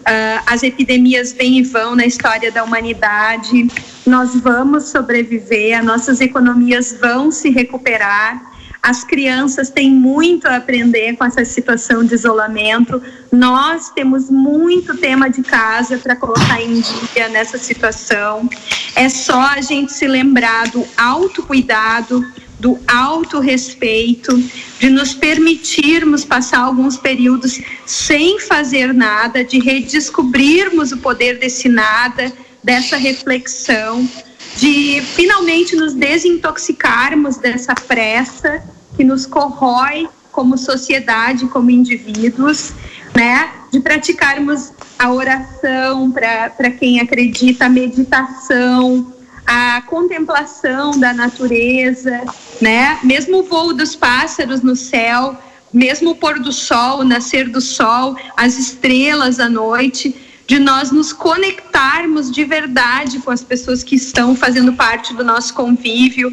uh, 0.10 0.44
as 0.46 0.64
epidemias 0.64 1.32
vêm 1.32 1.60
e 1.60 1.64
vão 1.64 1.96
na 1.96 2.06
história 2.06 2.52
da 2.52 2.64
humanidade, 2.64 3.68
nós 4.06 4.36
vamos 4.36 4.90
sobreviver, 4.90 5.78
as 5.78 5.86
nossas 5.86 6.20
economias 6.20 6.98
vão 7.00 7.32
se 7.32 7.50
recuperar. 7.50 8.50
As 8.82 9.04
crianças 9.04 9.70
têm 9.70 9.92
muito 9.92 10.48
a 10.48 10.56
aprender 10.56 11.18
com 11.18 11.26
essa 11.26 11.44
situação 11.44 12.02
de 12.04 12.16
isolamento. 12.16 13.02
Nós 13.30 13.90
temos 13.90 14.30
muito 14.30 14.96
tema 14.96 15.30
de 15.30 15.44
casa 15.44 15.98
para 15.98 16.16
colocar 16.16 16.62
em 16.62 16.80
dia 17.14 17.28
nessa 17.28 17.58
situação. 17.58 18.50
É 18.96 19.10
só 19.10 19.42
a 19.42 19.60
gente 19.60 19.92
se 19.92 20.08
lembrar 20.08 20.70
do 20.70 20.88
autocuidado, 20.98 22.26
do 22.60 22.78
autorrespeito, 22.88 24.38
de 24.80 24.90
nos 24.90 25.14
permitirmos 25.14 26.26
passar 26.26 26.60
alguns 26.60 26.98
períodos 26.98 27.62
sem 27.86 28.40
fazer 28.40 28.94
nada, 28.94 29.44
de 29.44 29.60
redescobrirmos 29.60 30.92
o 30.92 30.98
poder 30.98 31.40
desse 31.40 31.70
nada, 31.70 32.32
dessa 32.62 32.98
reflexão, 32.98 34.08
de 34.58 35.02
finalmente 35.16 35.76
nos 35.76 35.94
desintoxicarmos 35.94 37.38
dessa 37.38 37.74
pressa 37.74 38.62
que 38.98 39.04
nos 39.04 39.26
corrói 39.26 40.10
como 40.32 40.58
sociedade, 40.58 41.48
como 41.48 41.72
indivíduos, 41.72 42.74
né? 43.16 43.52
De 43.72 43.80
praticarmos 43.80 44.72
a 44.98 45.12
oração 45.12 46.12
para 46.12 46.72
quem 46.72 47.00
acredita, 47.00 47.66
a 47.66 47.70
meditação, 47.70 49.14
a 49.52 49.82
contemplação 49.82 50.92
da 50.92 51.12
natureza, 51.12 52.22
né? 52.62 53.00
Mesmo 53.04 53.40
o 53.40 53.44
voo 53.44 53.74
dos 53.74 53.96
pássaros 53.96 54.62
no 54.62 54.76
céu, 54.76 55.36
mesmo 55.74 56.12
o 56.12 56.16
pôr 56.16 56.40
do 56.40 56.54
sol, 56.54 57.00
o 57.00 57.04
nascer 57.04 57.50
do 57.50 57.60
sol, 57.60 58.16
as 58.38 58.60
estrelas 58.60 59.40
à 59.40 59.50
noite, 59.50 60.16
de 60.46 60.60
nós 60.60 60.92
nos 60.92 61.12
conectarmos 61.12 62.30
de 62.30 62.46
verdade 62.46 63.18
com 63.18 63.32
as 63.32 63.44
pessoas 63.44 63.84
que 63.84 63.96
estão 63.96 64.36
fazendo 64.36 64.74
parte 64.74 65.16
do 65.16 65.24
nosso 65.24 65.52
convívio, 65.56 66.32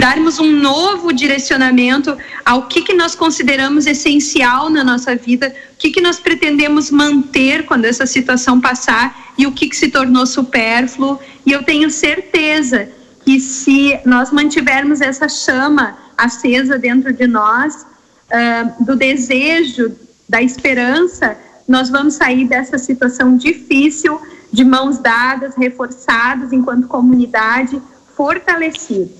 darmos 0.00 0.38
um 0.38 0.50
novo 0.50 1.12
direcionamento 1.12 2.16
ao 2.44 2.66
que, 2.66 2.80
que 2.80 2.94
nós 2.94 3.14
consideramos 3.14 3.86
essencial 3.86 4.70
na 4.70 4.82
nossa 4.82 5.14
vida, 5.14 5.54
o 5.74 5.76
que, 5.76 5.90
que 5.90 6.00
nós 6.00 6.18
pretendemos 6.18 6.90
manter 6.90 7.66
quando 7.66 7.84
essa 7.84 8.06
situação 8.06 8.60
passar 8.60 9.32
e 9.36 9.46
o 9.46 9.52
que, 9.52 9.68
que 9.68 9.76
se 9.76 9.88
tornou 9.88 10.24
supérfluo 10.24 11.18
e 11.44 11.52
eu 11.52 11.62
tenho 11.62 11.90
certeza 11.90 12.88
que 13.24 13.38
se 13.38 14.00
nós 14.06 14.32
mantivermos 14.32 15.02
essa 15.02 15.28
chama 15.28 15.98
acesa 16.16 16.78
dentro 16.78 17.12
de 17.12 17.26
nós, 17.26 17.74
uh, 17.84 18.84
do 18.84 18.96
desejo, 18.96 19.94
da 20.28 20.42
esperança, 20.42 21.36
nós 21.68 21.90
vamos 21.90 22.14
sair 22.14 22.46
dessa 22.46 22.78
situação 22.78 23.36
difícil 23.36 24.20
de 24.50 24.64
mãos 24.64 24.98
dadas, 24.98 25.54
reforçadas 25.56 26.52
enquanto 26.52 26.88
comunidade, 26.88 27.80
fortalecidos. 28.16 29.19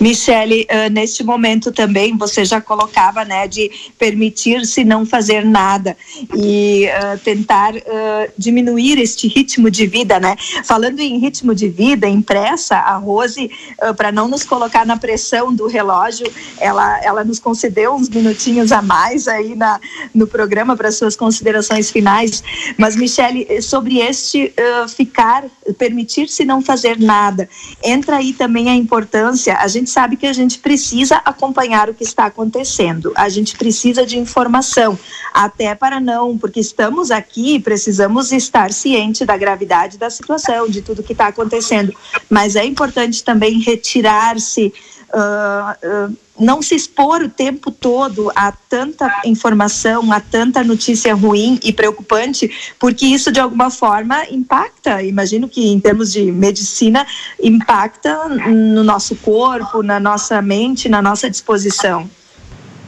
Michele, 0.00 0.66
uh, 0.70 0.92
neste 0.92 1.22
momento 1.22 1.72
também 1.72 2.16
você 2.16 2.44
já 2.44 2.60
colocava, 2.60 3.24
né, 3.24 3.46
de 3.48 3.70
permitir-se 3.98 4.84
não 4.84 5.06
fazer 5.06 5.44
nada 5.44 5.96
e 6.34 6.86
uh, 6.86 7.18
tentar 7.18 7.74
uh, 7.74 8.32
diminuir 8.36 8.98
este 8.98 9.28
ritmo 9.28 9.70
de 9.70 9.86
vida, 9.86 10.20
né? 10.20 10.36
Falando 10.64 11.00
em 11.00 11.18
ritmo 11.18 11.54
de 11.54 11.68
vida, 11.68 12.06
em 12.06 12.20
pressa, 12.20 12.76
a 12.76 12.96
Rose, 12.96 13.50
para 13.96 14.12
não 14.12 14.28
nos 14.28 14.44
colocar 14.44 14.86
na 14.86 14.96
pressão 14.96 15.54
do 15.54 15.66
relógio, 15.66 16.26
ela, 16.58 17.02
ela 17.02 17.24
nos 17.24 17.38
concedeu 17.38 17.94
uns 17.94 18.08
minutinhos 18.08 18.72
a 18.72 18.82
mais 18.82 19.28
aí 19.28 19.54
na, 19.54 19.80
no 20.14 20.26
programa 20.26 20.76
para 20.76 20.90
suas 20.92 21.16
considerações 21.16 21.90
finais. 21.90 22.42
Mas, 22.76 22.96
Michele, 22.96 23.60
sobre 23.62 23.98
este 23.98 24.52
ficar, 24.94 25.44
permitir-se 25.78 26.44
não 26.44 26.62
fazer 26.62 26.98
nada, 26.98 27.48
entra 27.82 28.16
aí 28.16 28.32
também 28.32 28.68
a 28.68 28.74
importância, 28.74 29.56
a 29.64 29.68
gente 29.68 29.88
sabe 29.88 30.18
que 30.18 30.26
a 30.26 30.32
gente 30.32 30.58
precisa 30.58 31.16
acompanhar 31.24 31.88
o 31.88 31.94
que 31.94 32.04
está 32.04 32.26
acontecendo. 32.26 33.12
A 33.14 33.30
gente 33.30 33.56
precisa 33.56 34.04
de 34.04 34.18
informação, 34.18 34.98
até 35.32 35.74
para 35.74 35.98
não, 35.98 36.36
porque 36.36 36.60
estamos 36.60 37.10
aqui, 37.10 37.58
precisamos 37.58 38.30
estar 38.30 38.70
ciente 38.74 39.24
da 39.24 39.38
gravidade 39.38 39.96
da 39.96 40.10
situação, 40.10 40.68
de 40.68 40.82
tudo 40.82 41.02
que 41.02 41.12
está 41.12 41.28
acontecendo. 41.28 41.94
Mas 42.28 42.56
é 42.56 42.64
importante 42.66 43.24
também 43.24 43.58
retirar-se 43.58 44.70
uh, 45.14 46.16
não 46.38 46.60
se 46.60 46.74
expor 46.74 47.22
o 47.22 47.28
tempo 47.28 47.70
todo 47.70 48.30
a 48.34 48.50
tanta 48.50 49.22
informação, 49.24 50.12
a 50.12 50.20
tanta 50.20 50.64
notícia 50.64 51.14
ruim 51.14 51.58
e 51.62 51.72
preocupante, 51.72 52.50
porque 52.78 53.06
isso 53.06 53.30
de 53.30 53.38
alguma 53.38 53.70
forma 53.70 54.24
impacta. 54.30 55.02
Imagino 55.02 55.48
que 55.48 55.66
em 55.66 55.78
termos 55.78 56.12
de 56.12 56.32
medicina 56.32 57.06
impacta 57.40 58.28
no 58.28 58.82
nosso 58.82 59.14
corpo, 59.16 59.82
na 59.82 60.00
nossa 60.00 60.42
mente, 60.42 60.88
na 60.88 61.00
nossa 61.00 61.30
disposição. 61.30 62.10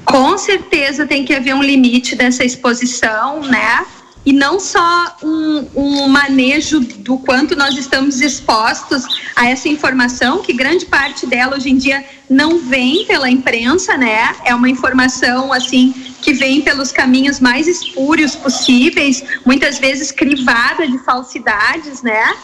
Com 0.04 0.38
certeza 0.38 1.06
tem 1.06 1.24
que 1.24 1.34
haver 1.34 1.54
um 1.54 1.62
limite 1.62 2.14
dessa 2.14 2.44
exposição, 2.44 3.40
né? 3.42 3.84
E 4.26 4.32
não 4.32 4.58
só 4.58 5.16
um, 5.22 5.68
um, 5.76 6.08
manejo 6.08 6.80
do 6.80 7.16
quanto 7.16 7.54
nós 7.54 7.78
estamos 7.78 8.20
expostos 8.20 9.04
a 9.36 9.48
essa 9.48 9.68
informação, 9.68 10.42
que 10.42 10.52
grande 10.52 10.84
parte 10.84 11.24
dela 11.24 11.56
hoje 11.56 11.70
em 11.70 11.76
dia 11.76 12.04
não 12.28 12.58
vem 12.58 13.06
pela 13.06 13.30
imprensa, 13.30 13.96
né? 13.96 14.34
É 14.44 14.52
uma 14.52 14.68
informação 14.68 15.52
assim 15.52 15.92
que 16.20 16.32
vem 16.32 16.60
pelos 16.60 16.90
caminhos 16.90 17.38
mais 17.38 17.68
espúrios 17.68 18.34
possíveis, 18.34 19.22
muitas 19.44 19.78
vezes 19.78 20.10
crivada 20.10 20.88
de 20.88 20.98
falsidades, 20.98 22.02
né? 22.02 22.34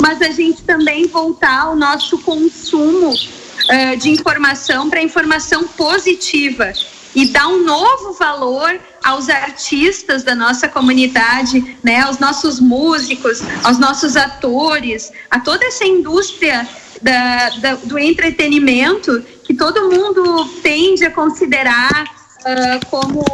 Mas 0.00 0.22
a 0.22 0.30
gente 0.30 0.62
também 0.62 1.06
voltar 1.06 1.64
ao 1.64 1.76
nosso 1.76 2.16
consumo 2.20 3.10
uh, 3.10 3.96
de 3.98 4.08
informação 4.08 4.88
para 4.88 5.02
informação 5.02 5.64
positiva 5.68 6.72
e 7.14 7.26
dar 7.26 7.48
um 7.48 7.62
novo 7.62 8.14
valor 8.14 8.80
aos 9.06 9.28
artistas 9.28 10.24
da 10.24 10.34
nossa 10.34 10.68
comunidade, 10.68 11.78
né, 11.82 12.00
aos 12.00 12.18
nossos 12.18 12.58
músicos, 12.58 13.40
aos 13.62 13.78
nossos 13.78 14.16
atores, 14.16 15.12
a 15.30 15.38
toda 15.38 15.64
essa 15.64 15.84
indústria 15.84 16.68
da, 17.00 17.50
da, 17.60 17.74
do 17.76 18.00
entretenimento 18.00 19.22
que 19.44 19.54
todo 19.54 19.88
mundo 19.88 20.44
tende 20.60 21.04
a 21.04 21.10
considerar 21.12 22.02
uh, 22.02 22.86
como 22.90 23.24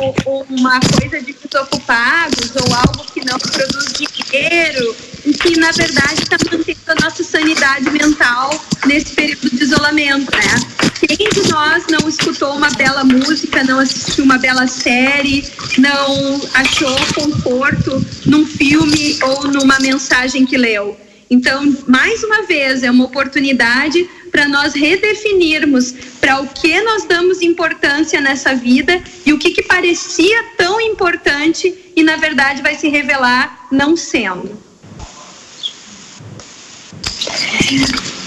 uma 0.50 0.78
coisa 0.80 1.22
de 1.22 1.32
desocupados 1.32 2.54
ou 2.54 2.74
algo 2.74 3.10
que 3.10 3.24
não 3.24 3.38
produz 3.38 3.92
dinheiro 3.94 4.94
que, 5.30 5.58
na 5.58 5.70
verdade, 5.70 6.22
está 6.22 6.36
mantendo 6.50 6.80
a 6.86 6.94
nossa 6.96 7.22
sanidade 7.22 7.90
mental 7.90 8.50
nesse 8.86 9.12
período 9.12 9.50
de 9.50 9.62
isolamento, 9.62 10.30
né? 10.32 10.82
Quem 11.06 11.28
de 11.28 11.50
nós 11.50 11.84
não 11.88 12.08
escutou 12.08 12.54
uma 12.56 12.70
bela 12.70 13.04
música, 13.04 13.62
não 13.64 13.78
assistiu 13.78 14.24
uma 14.24 14.38
bela 14.38 14.66
série, 14.66 15.44
não 15.78 16.40
achou 16.54 16.96
conforto 17.14 18.04
num 18.26 18.46
filme 18.46 19.18
ou 19.22 19.48
numa 19.48 19.78
mensagem 19.80 20.46
que 20.46 20.56
leu? 20.56 20.96
Então, 21.30 21.74
mais 21.88 22.22
uma 22.22 22.42
vez, 22.42 22.82
é 22.82 22.90
uma 22.90 23.04
oportunidade 23.04 24.08
para 24.30 24.46
nós 24.48 24.74
redefinirmos 24.74 25.92
para 26.20 26.40
o 26.40 26.48
que 26.48 26.80
nós 26.82 27.04
damos 27.04 27.40
importância 27.40 28.20
nessa 28.20 28.54
vida 28.54 29.02
e 29.24 29.32
o 29.32 29.38
que, 29.38 29.50
que 29.50 29.62
parecia 29.62 30.44
tão 30.58 30.80
importante 30.80 31.92
e, 31.96 32.02
na 32.02 32.16
verdade, 32.16 32.62
vai 32.62 32.74
se 32.74 32.88
revelar 32.88 33.68
não 33.70 33.96
sendo. 33.96 34.71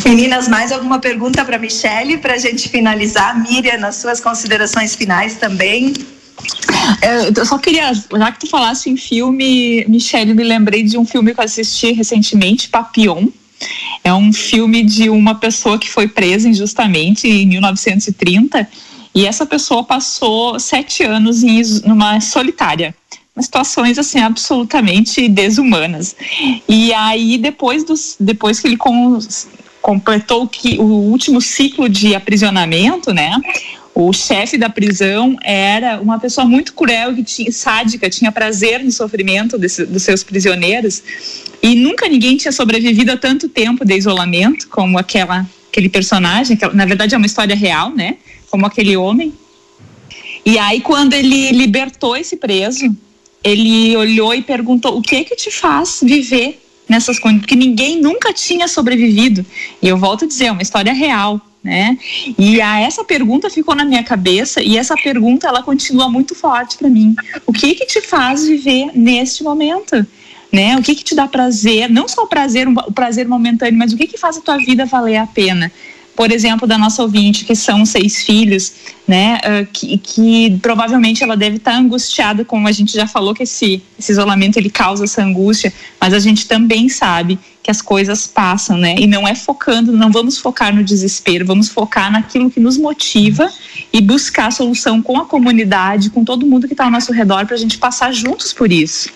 Meninas, 0.06 0.48
mais 0.48 0.72
alguma 0.72 1.00
pergunta 1.00 1.44
para 1.44 1.58
Michele 1.58 2.18
para 2.18 2.36
a 2.36 2.38
gente 2.38 2.70
finalizar? 2.70 3.42
Miriam, 3.42 3.78
nas 3.80 3.96
suas 3.96 4.20
considerações 4.20 4.96
finais 4.96 5.36
também. 5.36 5.94
É, 7.02 7.30
eu 7.36 7.46
só 7.46 7.58
queria, 7.58 7.92
já 7.94 8.32
que 8.32 8.40
tu 8.40 8.48
falasse 8.48 8.90
em 8.90 8.98
filme, 8.98 9.86
Michele, 9.88 10.34
me 10.34 10.44
lembrei 10.44 10.84
de 10.84 10.98
um 10.98 11.06
filme 11.06 11.34
que 11.34 11.40
eu 11.40 11.44
assisti 11.44 11.92
recentemente, 11.92 12.70
Papillon. 12.70 13.28
É 14.04 14.14
um 14.14 14.32
filme 14.32 14.84
de 14.84 15.10
uma 15.10 15.36
pessoa 15.36 15.80
que 15.80 15.90
foi 15.90 16.08
presa 16.08 16.48
injustamente 16.48 17.28
em 17.28 17.48
1930 17.48 18.68
e 19.16 19.26
essa 19.26 19.46
pessoa 19.46 19.84
passou 19.84 20.60
sete 20.60 21.04
anos 21.04 21.42
em 21.42 21.62
numa 21.86 22.20
solitária 22.20 22.94
situações 23.44 23.98
assim 23.98 24.20
absolutamente 24.20 25.28
desumanas. 25.28 26.16
E 26.68 26.94
aí 26.94 27.38
depois 27.38 27.84
dos 27.84 28.16
depois 28.20 28.60
que 28.60 28.68
ele 28.68 28.78
com, 28.78 29.20
completou 29.82 30.48
que 30.48 30.80
o 30.80 30.84
último 30.84 31.42
ciclo 31.42 31.90
de 31.90 32.16
aprisionamento, 32.16 33.14
né? 33.14 33.40
O 33.94 34.12
chefe 34.12 34.58
da 34.58 34.70
prisão 34.70 35.38
era 35.42 36.02
uma 36.02 36.20
pessoa 36.20 36.46
muito 36.46 36.74
cruel 36.74 37.18
e 37.18 37.24
tinha, 37.24 37.50
sádica, 37.52 38.10
tinha 38.10 38.30
prazer 38.30 38.84
no 38.84 38.92
sofrimento 38.92 39.58
desse, 39.58 39.86
dos 39.86 40.04
seus 40.04 40.22
prisioneiros. 40.22 41.02
E 41.64 41.76
nunca 41.76 42.10
ninguém 42.10 42.36
tinha 42.36 42.52
sobrevivido 42.52 43.14
a 43.14 43.18
tanto 43.18 43.48
tempo 43.48 43.86
de 43.86 43.96
isolamento 43.96 44.68
como 44.68 44.98
aquela, 44.98 45.50
aquele 45.70 45.88
personagem, 45.88 46.58
que 46.58 46.68
na 46.70 46.86
verdade 46.86 47.16
é 47.16 47.18
uma 47.18 47.26
história 47.26 47.56
real, 47.56 47.90
né? 47.92 48.18
Como 48.50 48.66
aquele 48.66 48.98
homem. 48.98 49.34
E 50.46 50.60
aí, 50.60 50.82
quando 50.82 51.14
ele 51.14 51.52
libertou 51.52 52.18
esse 52.18 52.38
preso, 52.38 52.94
ele 53.46 53.96
olhou 53.96 54.34
e 54.34 54.42
perguntou: 54.42 54.98
o 54.98 55.02
que 55.02 55.18
é 55.18 55.24
que 55.24 55.36
te 55.36 55.52
faz 55.52 56.00
viver 56.02 56.60
nessas 56.90 57.20
condições? 57.20 57.42
Porque 57.42 57.56
ninguém 57.56 58.02
nunca 58.02 58.34
tinha 58.34 58.68
sobrevivido. 58.68 59.46
E 59.82 59.88
eu 59.88 59.98
volto 59.98 60.26
a 60.26 60.28
dizer, 60.28 60.46
é 60.46 60.52
uma 60.52 60.64
história 60.64 60.92
real. 60.92 61.40
Né? 61.64 61.98
E 62.38 62.62
a, 62.62 62.80
essa 62.80 63.04
pergunta 63.04 63.50
ficou 63.50 63.74
na 63.76 63.84
minha 63.84 64.04
cabeça 64.04 64.62
e 64.62 64.78
essa 64.78 64.96
pergunta 64.96 65.48
ela 65.48 65.64
continua 65.64 66.08
muito 66.08 66.36
forte 66.36 66.78
para 66.78 66.88
mim. 66.88 67.16
O 67.46 67.52
que 67.52 67.74
que 67.74 67.88
te 67.88 68.02
faz 68.02 68.48
viver 68.48 68.92
neste 68.94 69.44
momento? 69.44 70.06
Né? 70.52 70.78
O 70.78 70.84
que 70.84 70.94
que 70.94 71.04
te 71.04 71.16
dá 71.16 71.28
prazer? 71.28 71.90
Não 71.90 72.08
só 72.08 72.24
o 72.24 72.28
prazer, 72.28 72.68
o 72.68 72.92
prazer 72.92 73.28
momentâneo, 73.28 73.80
mas 73.80 73.94
o 73.94 73.98
que 73.98 74.06
que 74.06 74.18
faz 74.18 74.38
a 74.38 74.42
tua 74.42 74.58
vida 74.58 74.86
valer 74.86 75.18
a 75.18 75.26
pena? 75.26 75.72
Por 76.16 76.32
exemplo, 76.32 76.68
da 76.68 76.78
nossa 76.78 77.02
ouvinte, 77.02 77.44
que 77.44 77.56
são 77.56 77.86
seis 77.86 78.24
filhos, 78.24 78.74
né, 79.06 79.38
uh, 79.38 79.68
que, 79.72 79.98
que, 79.98 80.58
provavelmente 80.62 81.22
ela 81.22 81.36
deve 81.36 81.58
estar 81.58 81.76
angustiada, 81.76 82.46
como 82.46 82.68
a 82.68 82.72
gente 82.72 82.94
já 82.94 83.06
falou 83.06 83.34
que 83.34 83.44
esse, 83.44 83.84
esse 84.00 84.14
isolamento 84.14 84.58
ele 84.58 84.70
causa 84.70 85.04
essa 85.04 85.22
angústia, 85.22 85.74
mas 86.00 86.14
a 86.14 86.20
gente 86.20 86.48
também 86.48 86.88
sabe 86.88 87.38
que 87.62 87.70
as 87.70 87.82
coisas 87.82 88.26
passam, 88.28 88.78
né, 88.78 88.96
e 88.98 89.06
não 89.06 89.28
é 89.28 89.36
focando, 89.36 89.92
não 89.92 90.10
vamos 90.10 90.38
focar 90.38 90.74
no 90.74 90.84
desespero, 90.84 91.46
vamos 91.46 91.68
focar 91.68 92.12
naquilo 92.12 92.50
que 92.50 92.60
nos 92.60 92.78
motiva 92.78 93.52
e 93.92 94.00
buscar 94.00 94.48
a 94.48 94.52
solução 94.52 95.02
com 95.02 95.20
a 95.20 95.26
comunidade, 95.26 96.10
com 96.10 96.24
todo 96.24 96.46
mundo 96.46 96.68
que 96.68 96.74
está 96.74 96.86
ao 96.86 96.92
nosso 96.92 97.12
redor, 97.12 97.46
para 97.46 97.56
a 97.56 97.60
gente 97.60 97.78
passar 97.78 98.14
juntos 98.14 98.54
por 98.54 98.72
isso. 98.72 99.10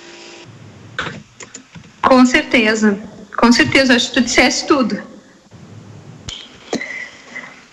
Com 2.02 2.26
certeza, 2.26 3.00
com 3.38 3.52
certeza, 3.52 3.95
acho 3.95 4.10
que 4.10 4.16
tu 4.16 4.22
disseste 4.22 4.68
tudo. 4.68 5.10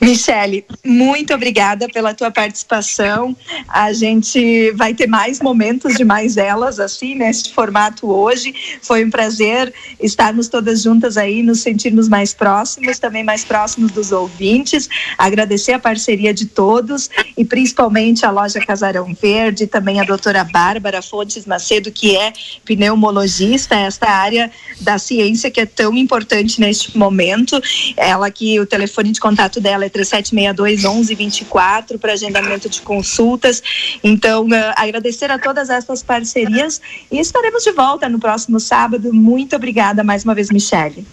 Michele, 0.07 0.65
muito 0.85 1.35
obrigada 1.35 1.89
pela 1.89 2.15
tua 2.15 2.31
participação. 2.31 3.37
A 3.67 3.93
gente 3.93 4.71
vai 4.77 4.95
ter 4.95 5.09
mais 5.09 5.41
momentos 5.41 5.97
de 5.97 6.05
mais 6.05 6.37
elas 6.37 6.79
assim 6.79 7.17
neste 7.17 7.53
formato 7.53 8.09
hoje. 8.09 8.55
Foi 8.81 9.05
um 9.05 9.11
prazer 9.11 9.75
estarmos 10.01 10.47
todas 10.47 10.83
juntas 10.83 11.17
aí, 11.17 11.43
nos 11.43 11.59
sentirmos 11.59 12.09
mais 12.09 12.33
próximos, 12.33 13.01
também 13.01 13.25
mais 13.25 13.45
próximos 13.45 13.91
dos 13.91 14.13
ouvintes. 14.13 14.89
Agradecer 15.19 15.73
a 15.73 15.79
parceria 15.81 16.33
de 16.33 16.47
todos 16.47 17.11
e 17.37 17.45
principalmente 17.45 18.25
a 18.25 18.31
loja 18.31 18.61
Casarão 18.61 19.13
Verde, 19.21 19.67
também 19.67 20.01
a 20.01 20.05
doutora 20.05 20.45
Bárbara 20.45 21.03
Fontes 21.03 21.45
Macedo, 21.47 21.91
que 21.91 22.17
é 22.17 22.33
pneumologista, 22.65 23.75
esta 23.75 24.09
área 24.09 24.53
da 24.81 24.99
ciência 24.99 25.51
que 25.51 25.61
é 25.61 25.67
tão 25.67 25.97
importante 25.97 26.61
neste 26.61 26.97
momento. 26.97 27.61
Ela 27.97 28.31
que 28.31 28.61
o 28.61 28.67
telefone 28.67 29.11
de 29.11 29.19
contato 29.19 29.61
dela 29.61 29.85
é 29.85 29.96
3762 29.97 30.83
1124 30.83 31.99
para 31.99 32.13
agendamento 32.13 32.69
de 32.69 32.83
consultas. 32.83 33.63
Então, 34.05 34.45
uh, 34.45 34.73
agradecer 34.77 35.31
a 35.31 35.39
todas 35.39 35.71
essas 35.71 36.03
parcerias 36.03 36.81
e 37.11 37.19
estaremos 37.19 37.63
de 37.63 37.73
volta 37.73 38.09
no 38.09 38.19
próximo 38.19 38.61
sábado. 38.61 39.13
Muito 39.13 39.57
obrigada 39.57 40.05
mais 40.05 40.25
uma 40.25 40.35
vez, 40.35 40.51
Michele. 40.51 41.07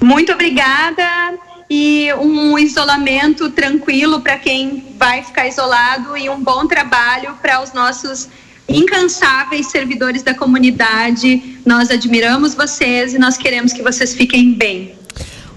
Muito 0.00 0.32
obrigada 0.32 1.38
e 1.70 2.12
um 2.14 2.58
isolamento 2.58 3.50
tranquilo 3.50 4.20
para 4.20 4.38
quem 4.38 4.94
vai 4.98 5.22
ficar 5.22 5.46
isolado 5.46 6.16
e 6.16 6.28
um 6.28 6.42
bom 6.42 6.66
trabalho 6.66 7.36
para 7.40 7.62
os 7.62 7.72
nossos 7.72 8.28
incansáveis 8.68 9.70
servidores 9.70 10.22
da 10.22 10.34
comunidade. 10.34 11.60
Nós 11.64 11.90
admiramos 11.90 12.54
vocês 12.54 13.14
e 13.14 13.18
nós 13.18 13.36
queremos 13.36 13.72
que 13.72 13.82
vocês 13.82 14.14
fiquem 14.14 14.52
bem. 14.52 15.05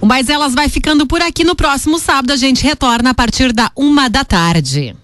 O 0.02 0.06
Mais 0.06 0.30
Elas 0.30 0.54
vai 0.54 0.70
ficando 0.70 1.06
por 1.06 1.22
aqui. 1.22 1.44
No 1.44 1.56
próximo 1.56 2.00
sábado 2.00 2.32
a 2.32 2.38
gente 2.38 2.64
retorna 2.64 3.10
a 3.10 3.14
partir 3.14 3.52
da 3.52 3.72
uma 3.76 4.10
da 4.10 4.24
tarde. 4.24 4.96